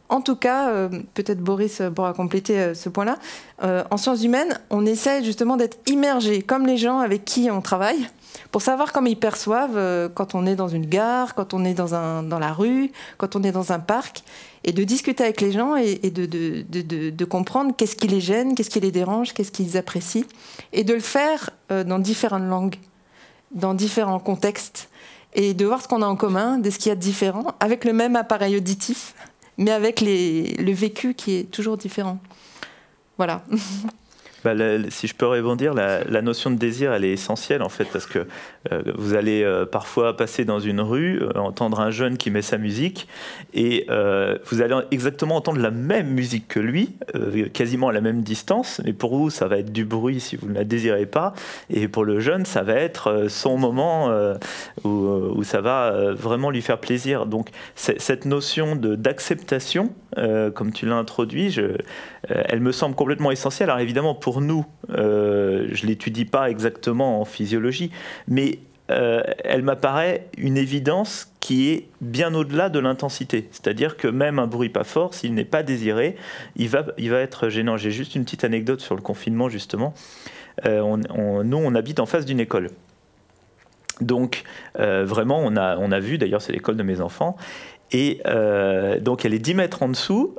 [0.09, 3.19] En tout cas, euh, peut-être Boris pourra compléter euh, ce point-là.
[3.63, 7.61] Euh, en sciences humaines, on essaie justement d'être immergé, comme les gens avec qui on
[7.61, 8.09] travaille,
[8.51, 11.75] pour savoir comment ils perçoivent euh, quand on est dans une gare, quand on est
[11.75, 14.23] dans, la rue, quand on est dans un parc,
[14.65, 18.71] et de discuter avec les gens et, de, de, comprendre qu'est-ce qui les gêne, qu'est-ce
[18.71, 20.27] qui les dérange, qu'est-ce qu'ils apprécient,
[20.73, 22.77] et de le faire euh, dans différentes langues,
[23.53, 24.89] dans différents contextes,
[25.35, 27.55] et de voir ce qu'on a en commun, de ce qu'il y a de différent,
[27.61, 29.15] avec le même appareil auditif,
[29.59, 32.19] mais avec les, le vécu qui est toujours différent.
[33.17, 33.45] Voilà.
[34.47, 34.55] Bah,
[34.91, 38.29] si je peux rebondir, la, notion de désir, elle est essentielle en fait, parce que
[38.71, 42.43] euh, vous allez euh, parfois passer dans une rue, euh, entendre un jeune qui met
[42.43, 43.09] sa musique,
[43.55, 46.95] et vous allez exactement entendre la même musique que lui,
[47.55, 50.49] quasiment à la même distance, mais pour vous, ça va être du bruit si vous
[50.49, 51.35] ne la désirez pas,
[51.69, 54.13] et pour le jeune, ça va être son moment
[54.85, 57.27] où, ça va vraiment lui faire plaisir.
[57.27, 59.93] Donc cette notion d'acceptation,
[60.55, 61.59] comme tu l'as introduit,
[62.29, 63.71] elle me semble complètement essentielle.
[63.71, 67.91] Alors évidemment, pour nous, euh, je l'étudie pas exactement en physiologie,
[68.29, 68.59] mais
[68.91, 73.49] euh, elle m'apparaît une évidence qui est bien au-delà de l'intensité.
[73.51, 76.17] C'est-à-dire que même un bruit pas fort, s'il n'est pas désiré,
[76.57, 77.77] il va, il va être gênant.
[77.77, 79.95] J'ai juste une petite anecdote sur le confinement, justement.
[80.65, 80.97] Euh,
[81.45, 82.71] nous, on habite en face d'une école.
[84.01, 84.45] Donc,
[84.75, 87.37] vraiment, on a, on a vu, d'ailleurs, c'est l'école de mes enfants,
[87.93, 88.21] et
[89.01, 90.35] donc elle est 10 mètres en dessous,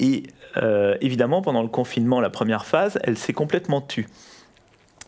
[0.00, 0.24] et
[0.56, 4.08] euh, évidemment, pendant le confinement, la première phase, elle s'est complètement tue.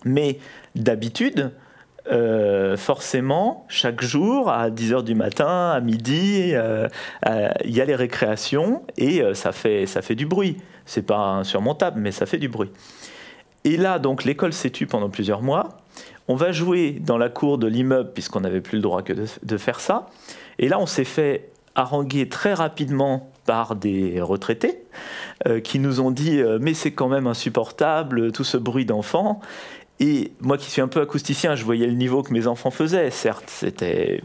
[0.04, 0.38] Mais
[0.74, 1.52] d'habitude,
[2.10, 6.88] euh, forcément, chaque jour, à 10h du matin, à midi, euh,
[7.64, 10.56] il y a les récréations et ça, fait, ça fait du bruit.
[10.84, 12.70] C'est pas insurmontable, mais ça fait du bruit.
[13.64, 15.68] Et là, donc, l'école s'est tue pendant plusieurs mois.
[16.26, 19.26] On va jouer dans la cour de l'immeuble, puisqu'on n'avait plus le droit que de,
[19.42, 20.06] de faire ça.
[20.58, 24.78] Et là, on s'est fait haranguer très rapidement par des retraités
[25.46, 29.40] euh, qui nous ont dit euh, mais c'est quand même insupportable tout ce bruit d'enfants.
[30.00, 33.10] Et moi qui suis un peu acousticien je voyais le niveau que mes enfants faisaient
[33.10, 34.22] certes c'était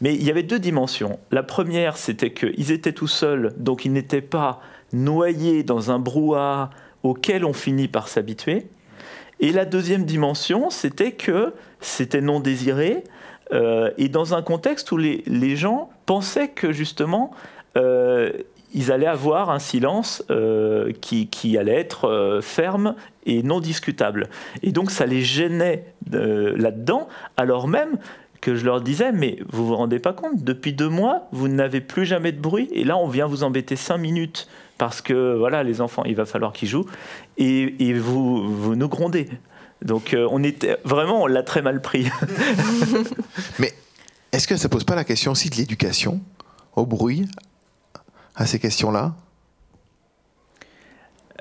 [0.00, 1.18] mais il y avait deux dimensions.
[1.30, 4.60] La première c'était qu'ils étaient tout seuls donc ils n'étaient pas
[4.92, 6.70] noyés dans un brouhaha
[7.02, 8.66] auquel on finit par s'habituer.
[9.38, 13.04] Et la deuxième dimension c'était que c'était non désiré
[13.52, 17.30] euh, et dans un contexte où les, les gens pensaient que justement
[18.76, 24.28] ils allaient avoir un silence euh, qui, qui, allait être euh, ferme et non discutable.
[24.62, 27.96] Et donc ça les gênait euh, là-dedans, alors même
[28.42, 31.80] que je leur disais, mais vous vous rendez pas compte, depuis deux mois, vous n'avez
[31.80, 34.46] plus jamais de bruit, et là on vient vous embêter cinq minutes,
[34.78, 36.86] parce que voilà, les enfants, il va falloir qu'ils jouent,
[37.38, 39.28] et, et vous, vous nous grondez.
[39.82, 42.08] Donc euh, on était vraiment, on l'a très mal pris.
[43.58, 43.72] mais
[44.32, 46.20] est-ce que ça pose pas la question aussi de l'éducation
[46.74, 47.26] au bruit
[48.36, 49.14] à ces questions-là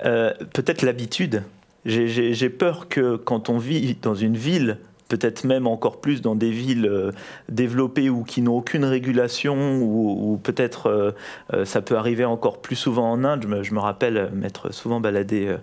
[0.06, 1.44] euh, Peut-être l'habitude.
[1.86, 6.50] J'ai peur que quand on vit dans une ville, peut-être même encore plus dans des
[6.50, 7.12] villes euh,
[7.48, 11.16] développées ou qui n'ont aucune régulation, ou, peut-être
[11.54, 13.46] euh, ça peut arriver encore plus souvent en Inde.
[13.62, 15.56] Je me, rappelle m'être souvent baladé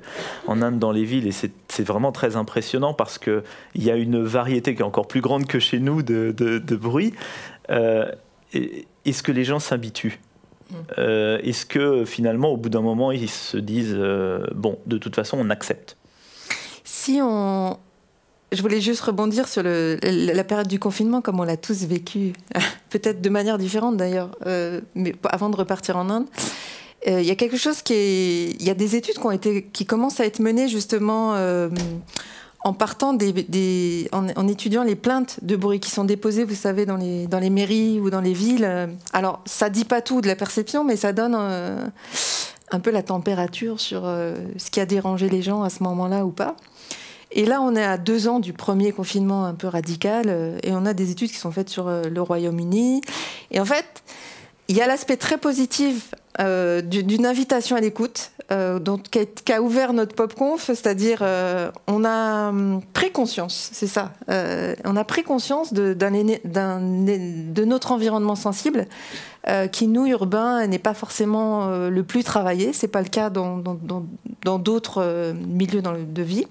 [0.47, 3.43] en Inde dans les villes et c'est vraiment très impressionnant parce qu'il
[3.75, 7.13] y a une variété qui est encore plus grande que chez nous de bruit.
[7.69, 10.21] Est-ce que les gens s'habituent?
[10.99, 15.15] Euh, Est-ce que finalement, au bout d'un moment, ils se disent euh, bon, de toute
[15.15, 15.97] façon, on accepte?
[16.85, 17.79] Si on.
[18.53, 22.35] Je voulais juste rebondir sur la période du confinement, comme on l'a tous vécu,
[22.91, 26.27] peut-être de manière différente d'ailleurs, euh, mais avant de repartir en Inde.
[27.07, 28.51] Il y a quelque chose qui.
[28.51, 31.35] Il y a des études qui, ont été, qui commencent à être menées justement
[32.65, 34.09] en partant des.
[34.13, 37.51] en, étudiant les plaintes de bruit qui sont déposées, vous savez, dans les, dans les
[37.51, 38.89] mairies ou dans les villes.
[39.13, 41.87] Alors, ça dit pas tout de la perception, mais ça donne euh,
[42.73, 46.25] un peu la température sur euh, ce qui a dérangé les gens à ce moment-là
[46.25, 46.57] ou pas.
[47.31, 50.73] Et là, on est à deux ans du premier confinement un peu radical, euh, et
[50.73, 53.03] on a des études qui sont faites sur euh, le Royaume-Uni.
[53.51, 54.03] Et en fait,
[54.69, 58.79] il y a l'aspect très positif euh, d'une invitation à l'écoute, euh,
[59.11, 64.75] qui, a, ouvert notre PopConf, c'est-à-dire euh, on a hum, pris conscience, c'est ça, euh,
[64.85, 68.87] on a pris conscience de, de notre environnement sensible,
[69.73, 73.59] qui nous urbains n'est pas forcément le plus travaillé, c'est pas le cas dans
[74.59, 76.47] d'autres milieux dans de vie.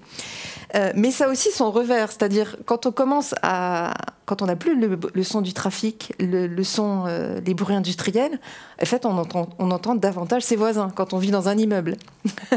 [0.74, 3.92] Euh, mais ça a aussi son revers, c'est-à-dire quand on commence à,
[4.24, 8.40] quand on n'a plus le, son du trafic, le, son, euh, les bruits industriels,
[8.80, 11.96] en fait, on entend, entend davantage ses voisins quand on vit dans un immeuble.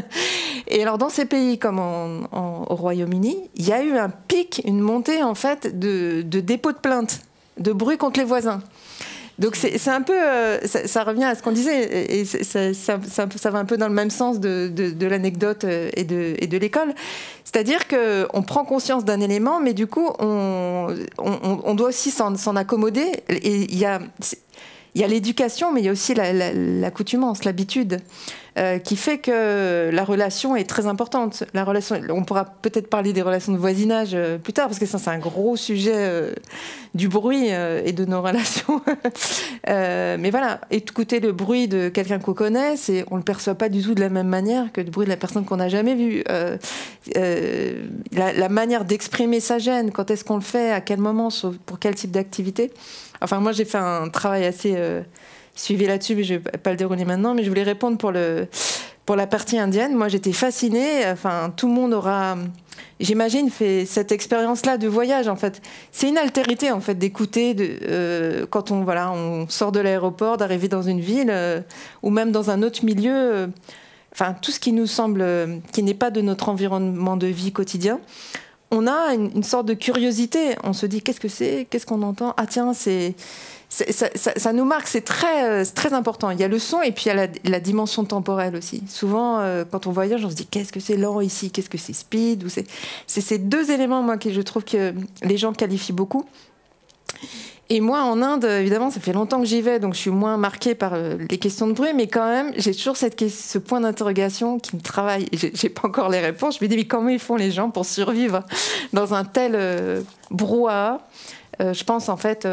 [0.67, 4.79] et alors, dans ces pays comme au Royaume-Uni, il y a eu un pic, une
[4.79, 7.21] montée en fait de, de dépôts de plaintes,
[7.57, 8.61] de bruit contre les voisins.
[9.37, 13.65] Donc c'est un peu, euh, ça, revient à ce qu'on disait, et ça, va un
[13.65, 14.71] peu dans le même sens de,
[15.05, 16.93] l'anecdote euh, et de, l'école.
[17.43, 23.07] C'est-à-dire qu'on prend conscience d'un élément, mais du coup, on, on doit aussi s'en accommoder.
[23.29, 23.99] Et il y a,
[24.95, 27.99] il y a l'éducation, mais il y a aussi l'accoutumance, l'habitude.
[28.57, 31.43] Euh, qui fait que la relation est très importante.
[31.53, 34.85] La relation, on pourra peut-être parler des relations de voisinage euh, plus tard, parce que
[34.85, 36.31] ça, c'est un gros sujet euh,
[36.93, 38.81] du bruit et de nos relations.
[39.67, 43.83] mais voilà, écouter le bruit de quelqu'un qu'on connaît, c'est, on le perçoit pas du
[43.83, 46.23] tout de la même manière que le bruit de la personne qu'on n'a jamais vue.
[47.13, 51.27] La, la, manière d'exprimer sa gêne, quand est-ce qu'on le fait, à quel moment,
[51.65, 52.71] pour quel type d'activité.
[53.25, 54.77] Enfin, moi, j'ai fait un travail assez
[55.55, 57.33] suivi là-dessus, mais je ne vais pas le dérouler maintenant.
[57.33, 58.47] Mais je voulais répondre pour, le,
[59.05, 59.95] pour la partie indienne.
[59.95, 61.07] Moi, j'étais fascinée.
[61.07, 62.37] Enfin, tout le monde aura,
[62.99, 65.27] j'imagine, fait cette expérience-là de voyage.
[65.27, 65.61] En fait,
[65.91, 70.67] c'est une altérité en fait d'écouter euh, quand on voilà, on sort de l'aéroport, d'arriver
[70.67, 71.61] dans une ville euh,
[72.03, 73.13] ou même dans un autre milieu.
[73.13, 73.47] Euh,
[74.13, 75.25] enfin, tout ce qui nous semble,
[75.71, 77.99] qui n'est pas de notre environnement de vie quotidien
[78.75, 80.55] on a une, sorte de curiosité.
[80.63, 82.33] On se dit qu'est-ce que c'est, qu'est-ce qu'on entend?
[82.37, 83.15] Ah tiens, c'est
[83.69, 86.29] ça, nous marque, c'est très, euh, très important.
[86.29, 88.83] Il y a le son et puis il y a la, dimension temporelle aussi.
[88.87, 91.77] Souvent, euh, quand on voyage, on se dit qu'est-ce que c'est lent ici, qu'est-ce que
[91.77, 92.45] c'est speed?
[92.47, 92.67] C'est,
[93.07, 96.25] ces deux éléments, moi, que je trouve que les gens qualifient beaucoup.
[97.69, 100.37] Et moi, en Inde, évidemment, ça fait longtemps que j'y vais, donc je suis moins
[100.37, 104.59] marquée par euh, les questions de bruit, mais quand même, j'ai toujours ce point d'interrogation
[104.59, 105.27] qui me travaille.
[105.33, 106.59] J'ai pas encore les réponses.
[106.59, 108.43] Je me dis, mais comment ils font les gens pour survivre
[108.93, 110.99] dans un tel brouhaha?
[111.59, 112.47] Je pense en fait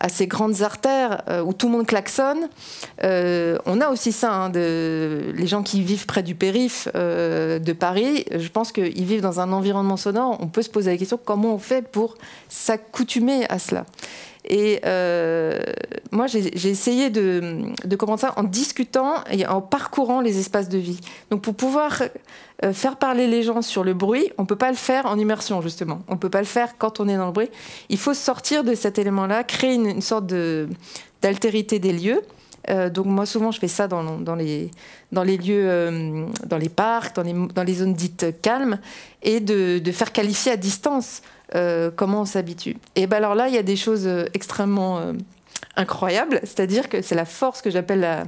[0.00, 2.48] à ces grandes artères euh, où tout le monde klaxonne.
[3.04, 7.72] Euh, on a aussi ça, hein, les gens qui vivent près du périph euh, de
[7.72, 10.38] Paris, je pense qu'ils vivent dans un environnement sonore.
[10.40, 12.16] On peut se poser la question comment on fait pour
[12.48, 13.84] s'accoutumer à cela?
[14.44, 14.80] Et
[16.12, 21.00] moi, j'ai essayé de, de commencer en discutant et en parcourant les espaces de vie.
[21.30, 22.02] Donc, pour pouvoir
[22.62, 25.18] euh, faire parler les gens sur le bruit, on ne peut pas le faire en
[25.18, 26.02] immersion, justement.
[26.08, 27.48] On ne peut pas le faire quand on est dans le bruit.
[27.88, 30.32] Il faut sortir de cet élément-là, créer une, sorte
[31.22, 32.20] d'altérité des lieux.
[32.68, 34.02] Euh, donc moi souvent je fais ça dans,
[34.34, 34.70] les,
[35.10, 38.78] lieux, euh, dans les parcs, dans les, zones dites calmes,
[39.22, 41.22] et de faire qualifier à distance
[41.96, 42.76] comment on s'habitue.
[42.96, 45.00] Et ben alors là il y a des choses extrêmement
[45.76, 48.26] incroyables, c'est-à-dire que c'est la force que j'appelle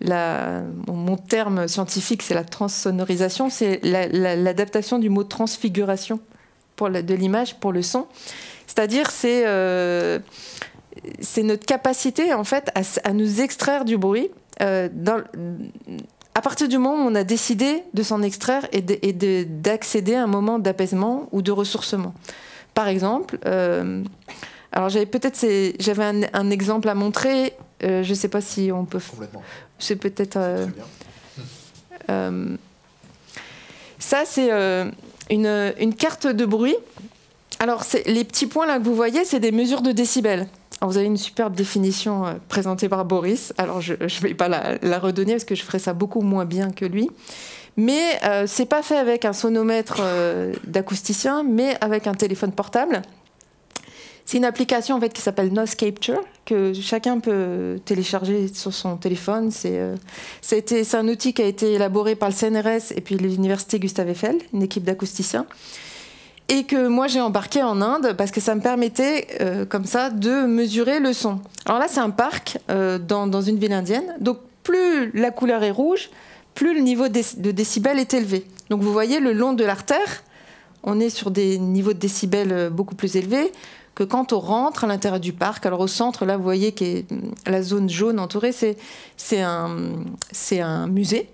[0.00, 6.20] la, mon terme scientifique, c'est la transsonorisation, c'est l'adaptation du mot transfiguration
[6.76, 8.06] pour de l'image pour le son.
[8.66, 10.18] C'est-à-dire, c'est euh,
[11.42, 12.70] notre capacité, en fait,
[13.04, 14.30] à, nous extraire du bruit.
[14.62, 14.88] Euh,
[16.40, 18.80] à partir du moment où on a décidé de s'en extraire et
[19.44, 22.14] d'accéder à un moment d'apaisement ou de ressourcement.
[22.72, 24.02] Par exemple, euh,
[24.72, 25.38] alors j'avais peut-être
[25.78, 27.52] j'avais un, un, exemple à montrer.
[27.82, 29.02] je ne sais pas si on peut.
[29.10, 29.42] Complètement.
[29.78, 30.38] C'est peut-être.
[30.38, 30.66] Euh,
[32.08, 32.56] euh,
[33.98, 34.90] ça, c'est euh,
[35.28, 36.76] une, une, carte de bruit.
[37.58, 40.48] Alors, les petits points là que vous voyez, c'est des mesures de décibels.
[40.80, 43.52] Alors, vous avez une superbe définition présentée par Boris.
[43.58, 46.70] Alors, je ne vais pas la, redonner parce que je ferai ça beaucoup moins bien
[46.70, 47.10] que lui.
[47.76, 50.00] Mais c'est pas fait avec un sonomètre
[50.64, 53.02] d'acousticien, mais avec un téléphone portable.
[54.30, 58.96] C'est une application en fait qui s'appelle Noise Capture que chacun peut télécharger sur son
[58.96, 59.50] téléphone.
[59.50, 59.96] C'est euh,
[60.40, 64.38] c'est un outil qui a été élaboré par le CNRS et puis l'université Gustave Eiffel,
[64.52, 65.46] une équipe d'acousticiens,
[66.50, 70.10] et que moi j'ai embarqué en Inde parce que ça me permettait euh, comme ça
[70.10, 71.38] de mesurer le son.
[71.64, 75.70] Alors là c'est un parc euh, dans, une ville indienne, donc plus la couleur est
[75.70, 76.10] rouge,
[76.54, 78.44] plus le niveau de décibels est élevé.
[78.68, 80.24] Donc vous voyez le long de l'artère,
[80.82, 83.52] on est sur des niveaux de décibels beaucoup plus élevés
[83.94, 87.02] que quand on rentre à l'intérieur du parc, alors au centre, là, vous voyez que
[87.46, 89.76] la zone jaune entourée, c'est un,
[90.52, 91.28] un musée.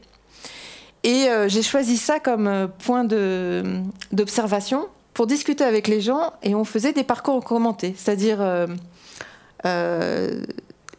[1.04, 6.92] Et j'ai choisi ça comme point d'observation pour discuter avec les gens et on faisait
[6.92, 8.38] des parcours commentés, c'est-à-dire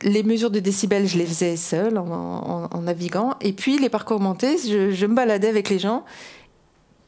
[0.04, 3.34] les mesures de décibels, je les faisais seule en, naviguant.
[3.42, 6.04] Et puis les parcours montés, je, me baladais avec les gens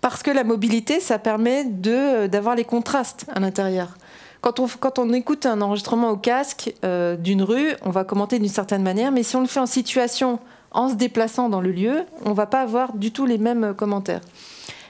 [0.02, 3.98] parce que la mobilité, ça permet d'avoir les contrastes à l'intérieur.
[4.42, 8.40] Quand on, quand on écoute un enregistrement au casque euh, d'une rue, on va commenter
[8.40, 10.40] d'une certaine manière, mais si on le fait en situation,
[10.72, 14.22] en se déplaçant dans le lieu, on va pas avoir du tout les mêmes commentaires.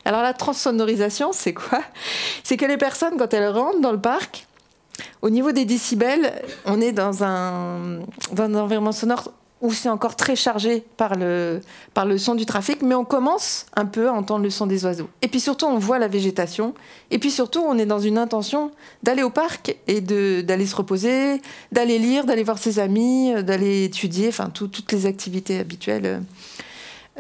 [0.10, 1.84] Alors la transsonorisation, c'est quoi?
[2.44, 4.48] C'est que les personnes, quand elles rentrent dans le parc,
[5.22, 6.34] au niveau des décibels,
[6.66, 8.00] on est dans un,
[8.36, 9.32] environnement sonore
[9.62, 11.62] où c'est encore très chargé par le,
[11.94, 14.84] par le son du trafic, mais on commence un peu à entendre le son des
[14.84, 15.12] oiseaux.
[15.22, 16.74] Et puis surtout, on voit la végétation.
[17.12, 18.72] Et puis surtout, on est dans une intention
[19.04, 21.40] d'aller au parc et d'aller se reposer,
[21.72, 26.24] d'aller lire, d'aller voir ses amis, d'aller étudier, enfin toutes les activités habituelles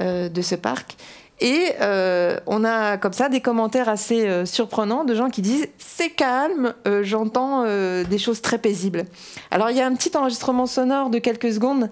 [0.02, 0.96] euh, de ce parc.
[1.42, 5.68] Et euh, on a comme ça des commentaires assez euh, surprenants de gens qui disent
[5.78, 9.06] c'est calme, euh, j'entends des choses très paisibles.
[9.52, 11.90] Alors il y a un petit enregistrement sonore de quelques secondes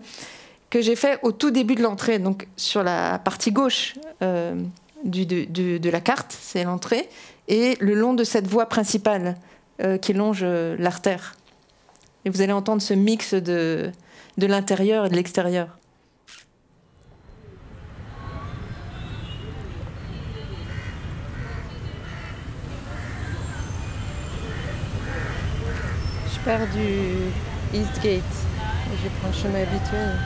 [0.70, 6.02] que j'ai fait au tout début de l'entrée, donc sur la partie gauche de, la
[6.02, 7.08] carte, c'est l'entrée,
[7.48, 9.38] et le long de cette voie principale
[10.02, 11.36] qui longe l'artère.
[12.26, 13.92] Et vous allez entendre ce mix de,
[14.38, 15.78] de l'intérieur et de l'extérieur.
[26.56, 28.24] Du Eastgate.
[29.04, 30.18] Je prends le chemin habituel.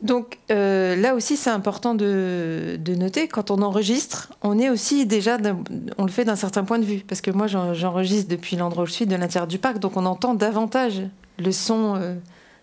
[0.00, 5.38] Donc euh, là aussi, c'est important de, noter, quand on enregistre, on est aussi déjà,
[5.98, 7.00] on le fait d'un certain point de vue.
[7.06, 10.06] Parce que moi, j'enregistre depuis l'endroit où je suis, de l'intérieur du parc, donc on
[10.06, 11.02] entend davantage
[11.38, 12.14] le son euh,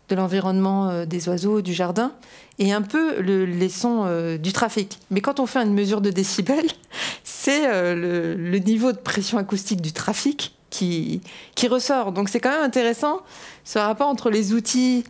[0.07, 2.13] de l'environnement euh, des oiseaux, du jardin,
[2.57, 4.05] et un peu les sons
[4.38, 4.99] du trafic.
[5.11, 6.69] Mais quand on fait une mesure de décibels,
[7.25, 11.21] c'est le, niveau de pression acoustique du trafic qui,
[11.55, 12.13] qui ressort.
[12.13, 13.19] Donc c'est quand même intéressant
[13.65, 15.03] ce rapport entre les outils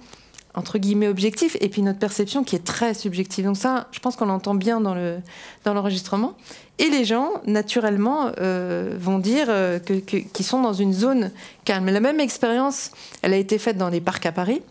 [0.56, 3.46] entre guillemets objectif et puis notre perception qui est très subjective.
[3.46, 5.18] Donc ça, je pense qu'on l'entend bien dans le
[5.64, 6.34] dans l'enregistrement.
[6.78, 11.32] Et les gens, naturellement, euh, vont dire euh, qu'ils sont dans une zone
[11.64, 11.90] calme.
[11.90, 12.92] La même expérience,
[13.22, 14.62] elle a été faite dans les parcs à Paris.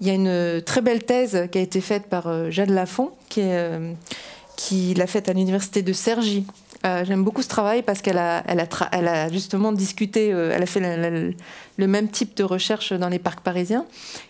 [0.00, 3.12] Il y a une très belle thèse qui a été faite par euh, Jade Lafont,
[3.28, 6.44] qui l'a faite à l'université de Cergy,
[6.86, 11.86] euh, j'aime beaucoup ce travail parce qu'elle a, justement discuté, euh, elle a fait le
[11.86, 13.84] même type de recherche dans les parcs parisiens.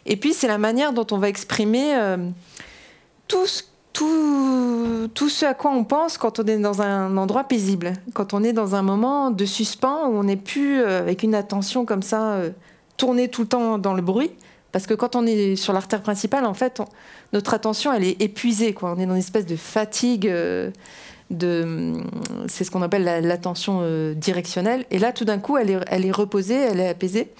[0.07, 2.17] Et puis, c'est la manière dont on va exprimer euh,
[3.27, 3.47] tout,
[5.29, 8.55] ce à quoi on pense quand on est dans un endroit paisible, quand on est
[8.55, 12.41] dans un moment de suspens où on n'est plus avec une attention comme ça,
[12.97, 14.31] tournée tout le temps dans le bruit.
[14.71, 16.81] Parce que quand on est sur l'artère principale, en fait,
[17.33, 18.75] notre attention, elle est épuisée.
[18.83, 20.31] On est dans une espèce de fatigue
[21.31, 24.87] c'est ce qu'on appelle l'attention euh, directionnelle.
[24.91, 27.33] Et là, tout d'un coup, elle est, reposée, elle est apaisée.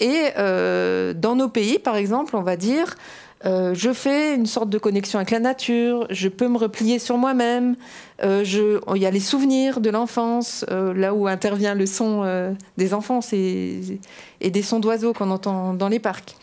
[0.00, 2.96] Et euh, dans nos pays, par exemple, on va dire,
[3.44, 7.18] euh, je fais une sorte de connexion avec la nature, je peux me replier sur
[7.18, 7.74] moi-même,
[8.22, 14.00] il y a les souvenirs de l'enfance, là où intervient le son des enfants et,
[14.40, 16.34] et des sons d'oiseaux qu'on entend dans les parcs.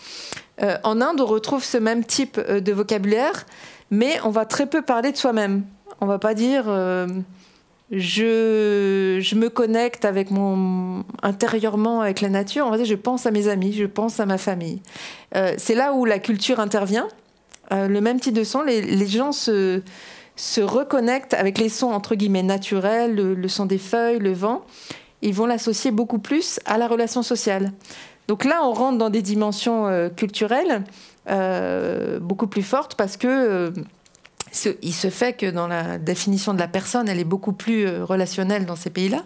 [0.84, 3.46] en Inde, on retrouve ce même type de vocabulaire,
[3.92, 5.64] mais on va très peu parler de soi-même.
[6.06, 7.08] On va pas dire euh,
[7.90, 12.68] je, je, me connecte avec mon intérieurement avec la nature.
[12.68, 14.84] On va dire je pense à mes amis, je pense à ma famille.
[15.36, 17.08] Euh, c'est là où la culture intervient.
[17.72, 19.82] Euh, le même type de son, les, gens se,
[20.36, 24.64] se reconnectent avec les sons entre guillemets naturels, le, son des feuilles, le vent.
[25.24, 27.72] Ils vont l'associer beaucoup plus à la relation sociale.
[28.28, 30.84] Donc là, on rentre dans des dimensions culturelles
[32.22, 33.74] beaucoup plus fortes parce que
[34.82, 38.04] il se fait que dans la définition de la personne, elle est beaucoup plus euh,
[38.04, 39.24] relationnelle dans ces pays-là.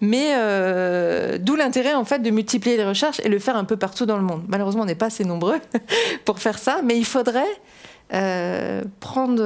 [0.00, 3.76] Mais euh, d'où l'intérêt en fait de multiplier les recherches et le faire un peu
[3.76, 4.42] partout dans le monde.
[4.48, 5.60] Malheureusement, on n'est pas assez nombreux
[6.24, 7.44] pour faire ça, mais il faudrait
[8.12, 9.42] euh, prendre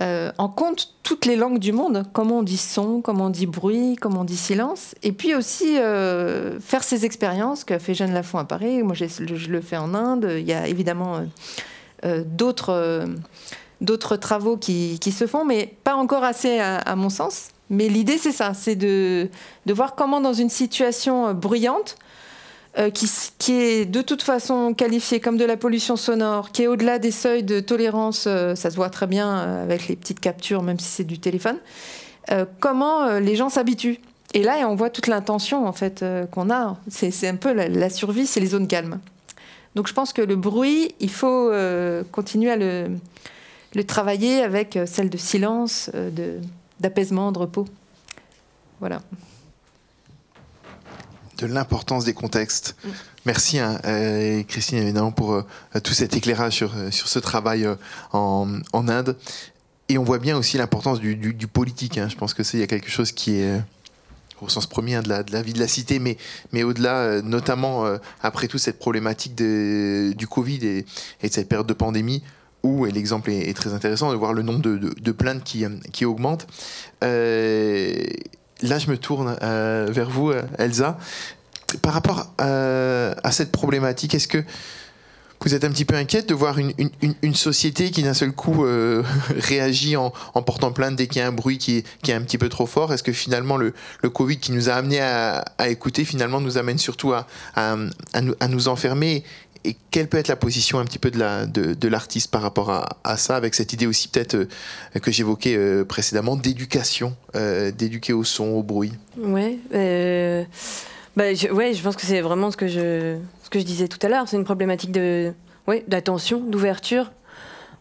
[0.00, 3.96] en compte toutes les langues du monde, comment on dit son, comment on dit bruit,
[4.00, 8.44] comment on dit silence, et puis aussi faire ces expériences qu'a fait Jeanne Lafont à
[8.44, 8.82] Paris.
[8.84, 10.34] Moi, je le fais en Inde.
[10.38, 11.24] Il y a évidemment
[12.04, 13.06] d'autres
[13.80, 17.50] d'autres travaux qui, qui, se font, mais pas encore assez à, mon sens.
[17.70, 19.28] Mais l'idée, c'est ça, c'est de,
[19.66, 21.96] de, voir comment dans une situation bruyante,
[22.78, 26.66] euh, qui, qui, est de toute façon qualifiée comme de la pollution sonore, qui est
[26.68, 30.20] au-delà des seuils de tolérance, euh, ça se voit très bien euh, avec les petites
[30.20, 31.56] captures, même si c'est du téléphone,
[32.60, 34.00] comment les gens s'habituent.
[34.34, 36.76] Et là, on voit toute l'intention en fait qu'on a.
[36.88, 39.00] C'est un peu la survie, c'est les zones calmes.
[39.78, 41.52] Donc je pense que le bruit, il faut
[42.10, 42.88] continuer à le,
[43.76, 45.88] le travailler avec celle de silence,
[46.80, 47.64] d'apaisement, de, repos.
[48.80, 49.02] Voilà
[51.36, 52.74] de l'importance des contextes.
[52.82, 52.88] Mm.
[53.24, 55.44] Merci hein, euh, Christine évidemment pour euh,
[55.84, 57.68] tout cet éclairage sur, euh, sur ce travail
[58.12, 59.16] en, en, Inde.
[59.88, 61.96] Et on voit bien aussi l'importance du, du, politique.
[61.96, 62.08] Hein.
[62.10, 63.62] Je pense que c'est il y a quelque chose qui est
[64.42, 66.16] au sens premier hein, de, la, vie de la cité, mais,
[66.52, 67.84] mais au-delà, notamment
[68.22, 72.22] après tout cette problématique du Covid et, de cette période de pandémie,
[72.62, 76.46] où, l'exemple est, très intéressant, de voir le nombre de, de, plaintes qui, qui augmente.
[77.04, 78.04] Euh,
[78.62, 80.98] là, je me tourne euh, vers vous, euh, Elsa.
[81.82, 84.42] Par rapport euh, à cette problématique, est-ce que
[85.44, 86.72] vous êtes un petit peu inquiète de voir une,
[87.22, 88.64] une, société qui d'un seul coup
[89.30, 90.10] réagit en,
[90.44, 92.92] portant plainte dès qu'il y a un bruit qui est, un petit peu trop fort?
[92.92, 96.78] Est-ce que finalement le, le, Covid qui nous a amené à, écouter finalement nous amène
[96.78, 97.76] surtout à, à,
[98.48, 99.24] nous, enfermer?
[99.64, 102.70] Et quelle peut être la position un petit peu de, la, de, l'artiste par rapport
[102.70, 104.46] à, ça, avec cette idée aussi peut-être euh,
[105.02, 108.92] que j'évoquais euh, précédemment d'éducation, euh, d'éduquer au son, au bruit?
[109.18, 109.58] Ouais,
[111.18, 113.88] bah, je, ouais, je pense que c'est vraiment ce que je, ce que je disais
[113.88, 114.28] tout à l'heure.
[114.28, 115.32] C'est une problématique de,
[115.66, 117.10] ouais, d'attention, d'ouverture.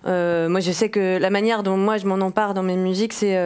[0.06, 3.38] moi, je sais que la manière dont moi je m'en empare dans mes musiques, c'est,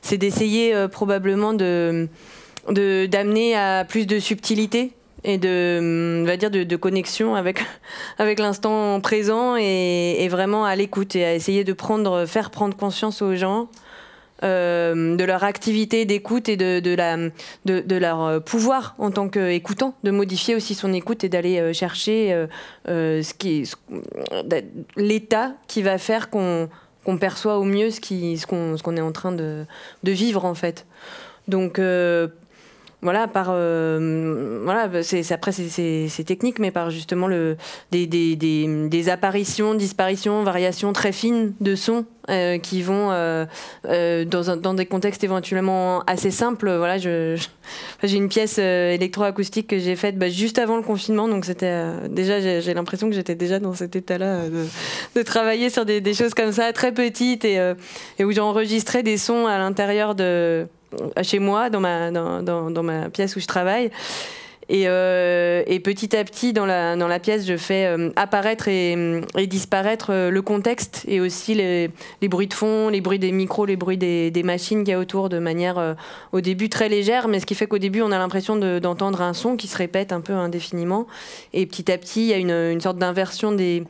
[0.00, 2.08] c'est d'essayer probablement de,
[2.68, 4.92] de, d'amener à plus de subtilité
[5.24, 7.60] et de, va dire de, connexion avec,
[8.18, 13.22] avec l'instant présent et, vraiment à l'écoute et à essayer de prendre, faire prendre conscience
[13.22, 13.68] aux gens
[14.42, 20.54] euh, de leur activité d'écoute et de, de, leur pouvoir en tant qu'écoutant, de modifier
[20.54, 22.46] aussi son écoute et d'aller euh, chercher
[22.88, 23.70] euh, ce qui
[24.96, 26.68] l'état qui va faire qu'on
[27.04, 28.36] qu'on perçoit au mieux ce qu'on
[28.78, 29.66] ce qu'on ce est en train de,
[30.04, 30.86] de vivre en fait.
[31.48, 31.78] Donc
[33.02, 37.56] voilà, par euh, voilà, c'est après c'est technique, mais par justement le
[37.90, 43.46] des, des, des, des, apparitions, disparitions, variations très fines de sons euh, qui vont euh,
[44.26, 46.70] dans, un, dans des contextes éventuellement assez simples.
[46.76, 47.42] Voilà, je,
[48.02, 52.60] j'ai une pièce électroacoustique que j'ai faite bah, juste avant le confinement, donc c'était déjà
[52.60, 54.66] j'ai l'impression que j'étais déjà dans cet état-là de,
[55.16, 57.58] de, travailler sur des, choses comme ça très petites et,
[58.18, 60.66] et où j'enregistrais des sons à l'intérieur de
[61.22, 63.90] chez moi, dans ma, dans, dans, ma pièce où je travaille.
[64.72, 68.68] Et, euh, et, petit à petit, dans la, dans la pièce, je fais euh, apparaître
[68.68, 71.90] et, et disparaître euh, le contexte et aussi les,
[72.22, 74.94] les, bruits de fond, les bruits des micros, les bruits des, des machines qu'il y
[74.94, 75.96] a autour de manière
[76.30, 79.34] au début très légère, mais ce qui fait qu'au début, on a l'impression d'entendre un
[79.34, 81.08] son qui se répète un peu indéfiniment.
[81.52, 83.82] Et petit à petit, il y a une, une sorte d'inversion des,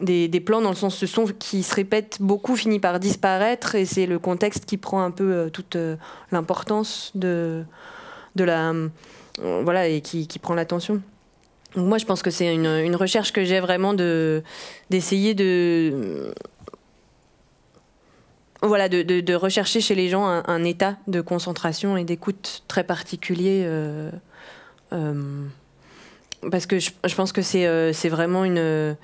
[0.00, 3.84] des, plans dans le sens ce son qui se répète beaucoup finit par disparaître et
[3.84, 5.96] c'est le contexte qui prend un peu euh, toute euh,
[6.30, 7.64] l'importance de,
[8.36, 8.88] de la euh,
[9.38, 11.02] voilà et qui, qui prend l'attention.
[11.76, 14.42] Moi, je pense que c'est une, une, recherche que j'ai vraiment de
[14.88, 16.32] d'essayer de
[18.62, 23.68] voilà, de, de, rechercher chez les gens un, état de concentration et d'écoute très particulier.
[24.90, 28.96] parce que je, je pense que c'est c'est vraiment une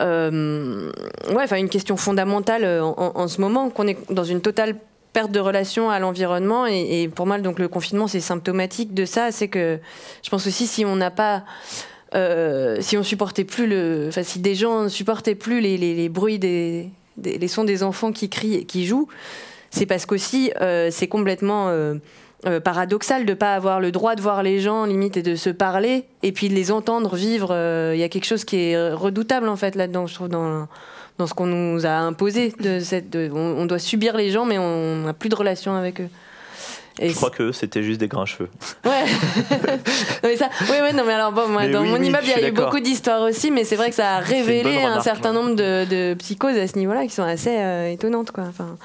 [0.00, 0.90] euh,
[1.30, 4.76] ouais, enfin une question fondamentale euh, en, ce moment, qu'on est dans une totale
[5.12, 6.66] perte de relation à l'environnement.
[6.66, 9.32] Et, pour moi donc le confinement c'est symptomatique de ça.
[9.32, 9.78] C'est que
[10.22, 11.44] je pense aussi si on n'a pas
[12.14, 16.90] euh, si on supportait plus le enfin si des gens supportaient plus les, bruits des,
[17.22, 19.08] les sons des enfants qui crient et qui jouent
[19.70, 20.50] c'est parce qu'aussi
[20.90, 21.70] c'est complètement
[22.46, 25.50] euh, paradoxal de pas avoir le droit de voir les gens limite et de se
[25.50, 27.48] parler et puis de les entendre vivre.
[27.52, 30.68] Euh, il y a quelque chose qui est redoutable en fait là-dedans, je trouve dans
[31.18, 32.52] dans ce qu'on nous a imposé.
[32.60, 36.08] De cette, on, doit subir les gens, mais on n'a plus de relation avec eux.
[37.00, 38.48] Et je crois que c'était juste des grains cheveux.
[38.84, 38.90] Ouais.
[39.50, 39.78] non,
[40.24, 42.48] mais ça, oui, ouais, non, mais alors bon, moi, dans mon immeuble, il y a
[42.48, 45.84] eu beaucoup d'histoires aussi, mais c'est vrai que ça a révélé un certain nombre de,
[45.84, 48.44] de, psychoses à ce niveau-là qui sont assez euh, étonnantes, quoi.
[48.48, 48.76] Enfin,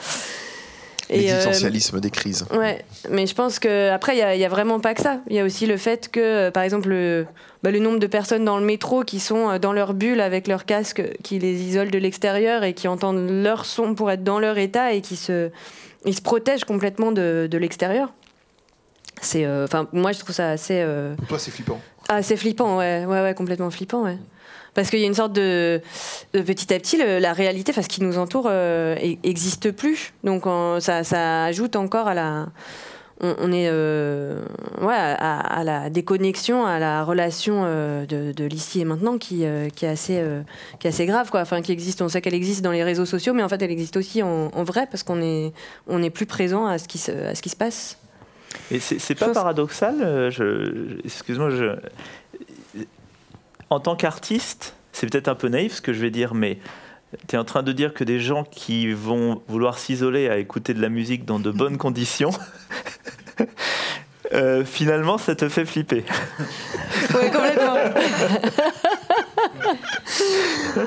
[1.10, 2.46] L'existentialisme euh, des crises.
[2.52, 5.20] Ouais, mais je pense qu'après, il n'y a, vraiment pas que ça.
[5.30, 7.26] Il y a aussi le fait que, euh, par exemple, le,
[7.62, 10.48] bah, le nombre de personnes dans le métro qui sont euh, dans leur bulle avec
[10.48, 14.40] leur casque qui les isole de l'extérieur et qui entendent leur son pour être dans
[14.40, 15.50] leur état et qui se,
[16.06, 18.14] ils se protègent complètement de, de l'extérieur.
[19.22, 20.86] C'est, enfin, moi, je trouve ça assez.
[21.18, 21.80] Pour toi, c'est flippant.
[22.10, 24.18] Ah, c'est flippant, ouais, ouais, ouais, complètement flippant, ouais.
[24.74, 25.82] Parce qu'il y a une sorte de,
[26.32, 30.14] petit à petit la réalité, enfin ce qui nous entoure, n'existe plus.
[30.24, 30.44] Donc
[30.80, 32.48] ça, ça ajoute encore à la
[33.24, 34.42] on, est euh,
[34.82, 39.90] à, la déconnexion, à la relation euh, de, l'ici et maintenant qui, euh, qui, est
[39.90, 40.22] assez,
[40.80, 41.30] qui est assez grave.
[41.30, 41.42] Quoi.
[41.42, 43.72] Enfin, qui existe, on sait qu'elle existe dans les réseaux sociaux, mais en fait, elle
[43.72, 45.54] existe aussi en, vrai parce qu'on est,
[45.88, 47.98] on est plus présent à ce qui se, à ce qui se passe.
[48.70, 50.32] Et c'est pas paradoxal
[51.04, 51.76] Excuse-moi, je,
[53.74, 56.60] en tant qu'artiste, c'est peut-être un peu naïf ce que je vais dire, mais
[57.28, 60.74] tu es en train de dire que des gens qui vont vouloir s'isoler à écouter
[60.74, 62.32] de la musique dans de bonnes conditions,
[64.34, 66.04] euh, finalement, ça te fait flipper.
[67.16, 67.76] Oui, complètement.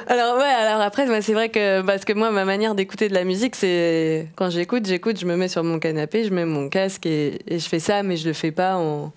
[0.07, 3.24] alors ouais, alors après, c'est vrai que parce que moi, ma manière d'écouter de la
[3.24, 7.07] musique, c'est quand j'écoute, j'écoute, je me mets sur mon canapé, je mets mon casque
[7.07, 9.12] et, je fais ça, mais je le fais pas en,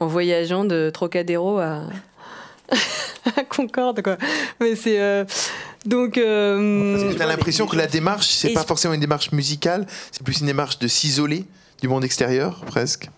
[0.00, 1.82] en voyageant de Trocadéro à,
[3.36, 4.16] à Concorde, quoi.
[4.60, 5.24] Mais c'est euh,
[5.84, 6.18] donc.
[6.18, 9.86] Euh, Parce que tu as l'impression que la démarche, c'est pas forcément une démarche musicale,
[10.10, 11.44] c'est plus une démarche de s'isoler
[11.80, 13.08] du monde extérieur, presque.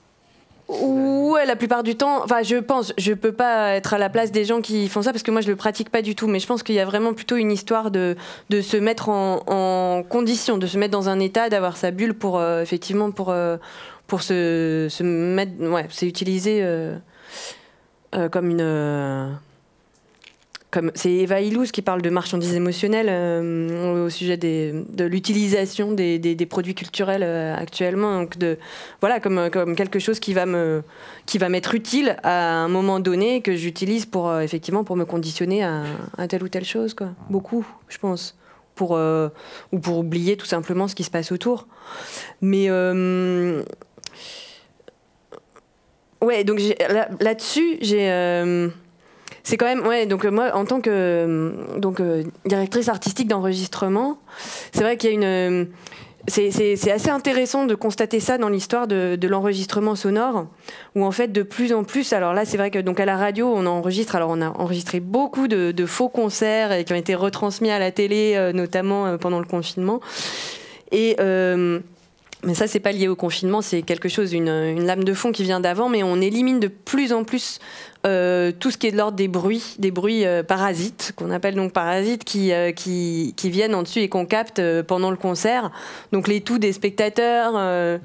[0.68, 4.32] Ouais, la plupart du temps, enfin, je pense, je peux pas être à la place
[4.32, 6.40] des gens qui font ça parce que moi je le pratique pas du tout, mais
[6.40, 8.16] je pense qu'il y a vraiment plutôt une histoire de,
[8.50, 12.38] de se mettre en, condition, de se mettre dans un état, d'avoir sa bulle pour
[12.38, 13.58] euh, effectivement pour, euh,
[14.08, 16.66] pour se, se mettre, ouais, c'est utilisé
[18.32, 19.38] comme une
[20.94, 26.74] c'est Eva Illouz qui parle de marchandises émotionnelles euh, au sujet de l'utilisation des, produits
[26.74, 28.20] culturels euh, actuellement.
[28.20, 28.58] Donc de,
[29.00, 30.82] voilà, comme, comme quelque chose qui va me
[31.26, 35.04] qui va m'être utile à un moment donné que j'utilise pour euh, effectivement pour me
[35.04, 35.84] conditionner à,
[36.28, 36.94] telle ou telle chose.
[36.94, 37.08] Quoi.
[37.30, 38.36] Beaucoup, je pense.
[38.74, 38.90] Pour,
[39.72, 41.66] ou pour oublier tout simplement ce qui se passe autour.
[42.42, 42.70] Mais
[46.20, 46.60] ouais, donc
[47.20, 48.10] là-dessus, j'ai
[49.46, 53.28] c'est quand même ouais donc euh, moi en tant que euh, donc euh, directrice artistique
[53.28, 54.18] d'enregistrement
[54.72, 55.68] c'est vrai qu'il y a une
[56.28, 60.48] c'est assez intéressant de constater ça dans l'histoire de, l'enregistrement sonore,
[60.96, 63.16] où en fait de plus en plus, alors là c'est vrai que donc à la
[63.16, 66.96] radio on enregistre, alors on a enregistré beaucoup de, de faux concerts et qui ont
[66.96, 70.00] été retransmis à la télé, notamment pendant le confinement.
[70.90, 71.14] Et
[72.44, 75.32] mais ça, c'est pas lié au confinement, c'est quelque chose, une, une, lame de fond
[75.32, 77.58] qui vient d'avant, mais on élimine de plus en plus
[78.06, 81.56] euh, tout ce qui est de l'ordre des bruits, des bruits euh, parasites, qu'on appelle
[81.56, 85.72] donc parasites, qui, euh, qui, qui, viennent en dessus et qu'on capte pendant le concert.
[86.12, 88.00] Donc les tout des spectateurs,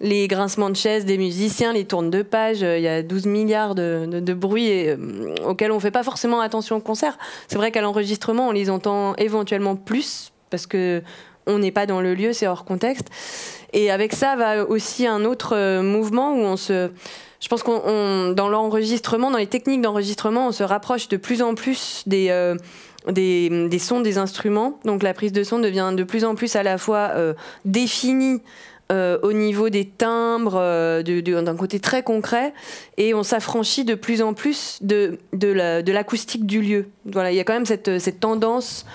[0.00, 3.74] les grincements de chaises des musiciens, les tournes de pages, il y a 12 milliards
[3.74, 4.86] de, de, bruits
[5.46, 7.16] auxquels on ne fait pas forcément attention au concert.
[7.48, 11.02] C'est vrai qu'à l'enregistrement, on les entend éventuellement plus, parce que
[11.46, 13.08] on n'est pas dans le lieu, c'est hors contexte.
[13.72, 16.90] Et avec ça va aussi un autre mouvement où on se
[17.40, 21.54] je pense qu'on dans l'enregistrement, dans les techniques d'enregistrement, on se rapproche de plus en
[21.54, 22.56] plus des, euh,
[23.08, 24.78] des, des, sons des instruments.
[24.84, 27.34] Donc la prise de son devient de plus en plus à la fois euh,
[27.64, 28.42] définie
[28.90, 30.58] euh, au niveau des timbres,
[31.02, 32.54] d'un côté très concret,
[32.96, 36.86] et on s'affranchit de plus en plus de, de l'acoustique du lieu.
[37.04, 38.86] Voilà, il y a quand même cette, cette tendance.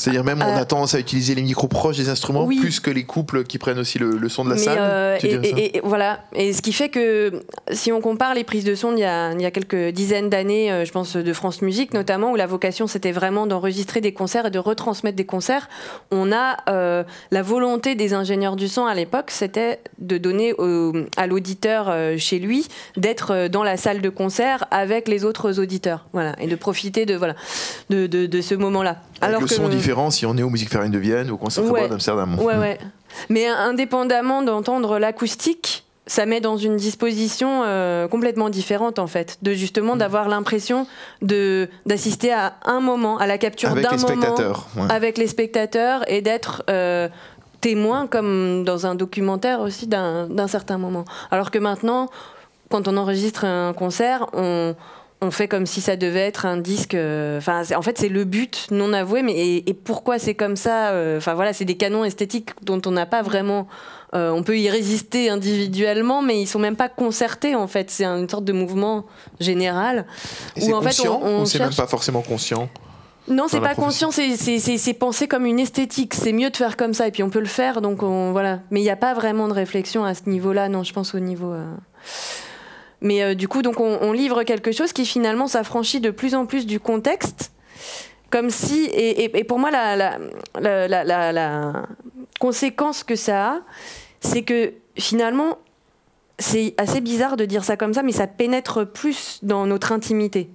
[0.00, 3.04] C'est-à-dire même on a tendance à utiliser les micros proches des instruments plus que les
[3.04, 4.78] couples qui prennent aussi le, son de la salle.
[4.80, 7.42] Euh, et, voilà, et ce qui fait que
[7.72, 10.30] si on compare les prises de son il y a, il y a quelques dizaines
[10.30, 14.46] d'années, je pense de France Musique notamment, où la vocation c'était vraiment d'enregistrer des concerts
[14.46, 15.68] et de retransmettre des concerts,
[16.10, 16.56] on a
[17.30, 20.54] la volonté des ingénieurs du son à l'époque c'était de donner
[21.16, 25.58] à l'auditeur euh, chez lui d'être euh, dans la salle de concert avec les autres
[25.58, 27.34] auditeurs, voilà, et de profiter de voilà
[27.88, 28.98] de, de, ce moment-là.
[29.20, 31.64] Alors le son différent si on est au Musique Farine de Vienne ou au concert
[31.64, 32.38] d'Amsterdam.
[32.38, 32.78] Ouais, ouais.
[33.28, 39.52] Mais indépendamment d'entendre l'acoustique, ça met dans une disposition euh, complètement différente en fait, de
[39.52, 39.98] justement mm.
[39.98, 40.86] d'avoir l'impression
[41.22, 44.36] de d'assister à un moment, à la capture d'un moment
[44.88, 46.64] avec les spectateurs et d'être
[47.60, 51.04] témoin, comme dans un documentaire aussi, d'un certain moment.
[51.30, 52.08] Alors que maintenant,
[52.70, 54.74] quand on enregistre un concert, on,
[55.22, 56.94] on fait comme si ça devait être un disque.
[56.94, 59.22] Euh, enfin, en fait, c'est le but non avoué.
[59.22, 62.90] Mais et, pourquoi c'est comme ça euh, Enfin voilà, c'est des canons esthétiques dont on
[62.90, 63.68] n'a pas vraiment.
[64.14, 67.90] Euh, on peut y résister individuellement, mais ils sont même pas concertés en fait.
[67.90, 69.04] C'est une sorte de mouvement
[69.38, 70.06] général.
[70.56, 72.68] Et en fait, on, on, même pas forcément conscient.
[73.28, 76.14] Non, c'est pas conscient, c'est pensé comme une esthétique.
[76.14, 78.60] C'est mieux de faire comme ça, et puis on peut le faire, donc voilà.
[78.70, 81.20] Mais il n'y a pas vraiment de réflexion à ce niveau-là, non, je pense au
[81.20, 81.54] niveau.
[83.00, 86.46] Mais euh, du coup, donc on, livre quelque chose qui finalement s'affranchit de plus en
[86.46, 87.52] plus du contexte,
[88.30, 88.90] comme si.
[88.92, 90.18] Et, pour moi, la,
[92.38, 93.60] conséquence que ça a,
[94.20, 95.58] c'est que finalement,
[96.38, 100.50] c'est assez bizarre de dire ça comme ça, mais ça pénètre plus dans notre intimité.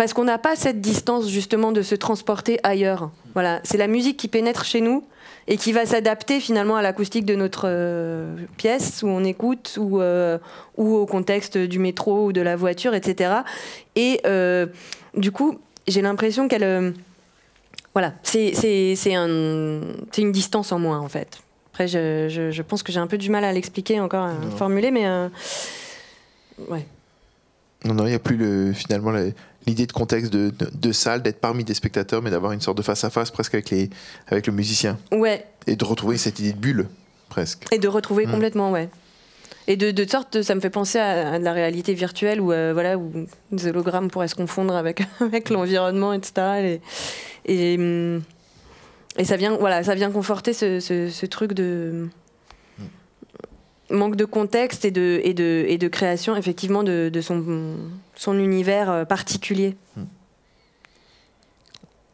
[0.00, 3.10] Parce qu'on n'a pas cette distance justement de se transporter ailleurs.
[3.34, 5.04] Voilà, c'est la musique qui pénètre chez nous
[5.46, 10.00] et qui va s'adapter finalement à l'acoustique de notre euh, pièce où on écoute ou,
[10.00, 10.38] euh,
[10.78, 13.40] ou au contexte du métro ou de la voiture, etc.
[13.94, 14.68] Et euh,
[15.18, 16.94] du coup, j'ai l'impression qu'elle...
[17.92, 19.82] voilà, c'est un,
[20.16, 21.40] une distance en moins en fait.
[21.74, 24.34] Après, je, je, je pense que j'ai un peu du mal à l'expliquer encore, à
[24.56, 25.06] formuler, mais...
[26.70, 26.86] ouais.
[27.84, 29.10] Non, non, il n'y a plus le, finalement
[29.66, 32.82] l'idée de contexte de, de, salle, d'être parmi des spectateurs, mais d'avoir une sorte de
[32.82, 33.90] face-à-face presque avec, les,
[34.28, 34.98] avec le musicien.
[35.12, 35.46] Ouais.
[35.66, 36.88] Et de retrouver cette idée de bulle,
[37.28, 37.66] presque.
[37.72, 38.30] Et de retrouver mmh.
[38.30, 38.88] complètement, ouais.
[39.66, 42.50] Et de, de, sorte, ça me fait penser à, à de la réalité virtuelle où,
[42.50, 43.12] euh, voilà, où
[43.52, 46.80] les hologrammes pourraient se confondre avec, avec l'environnement, etc.
[47.46, 48.18] Et, et,
[49.16, 52.08] et, ça, vient, voilà, ça vient conforter ce, ce, ce truc de
[53.90, 57.76] manque de contexte et de, et de, et de création, effectivement, de, de son,
[58.20, 59.76] son univers euh, particulier.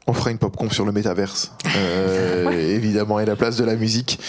[0.07, 2.55] On fera une pop-conf sur le métaverse, euh, ouais.
[2.77, 4.21] évidemment, et la place de la musique,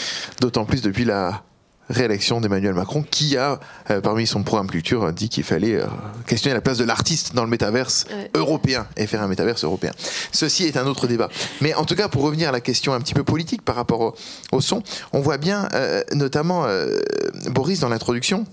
[0.42, 1.44] d'autant plus depuis la
[1.88, 3.60] réélection d'Emmanuel Macron, qui a,
[3.92, 5.86] euh, parmi son programme culture, dit qu'il fallait euh,
[6.26, 8.32] questionner la place de l'artiste dans le métaverse ouais.
[8.34, 9.92] européen et faire un métaverse européen.
[10.32, 11.30] Ceci est un autre débat.
[11.62, 14.02] Mais en tout cas, pour revenir à la question un petit peu politique par rapport
[14.02, 14.16] au,
[14.52, 14.82] au son,
[15.14, 15.70] on voit bien,
[16.12, 16.66] notamment
[17.52, 18.46] Boris dans l'introduction,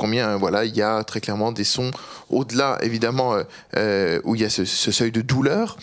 [0.00, 1.90] combien voilà il y a très clairement des sons
[2.30, 3.34] au-delà évidemment
[3.76, 5.76] euh, où il y a ce, seuil de douleur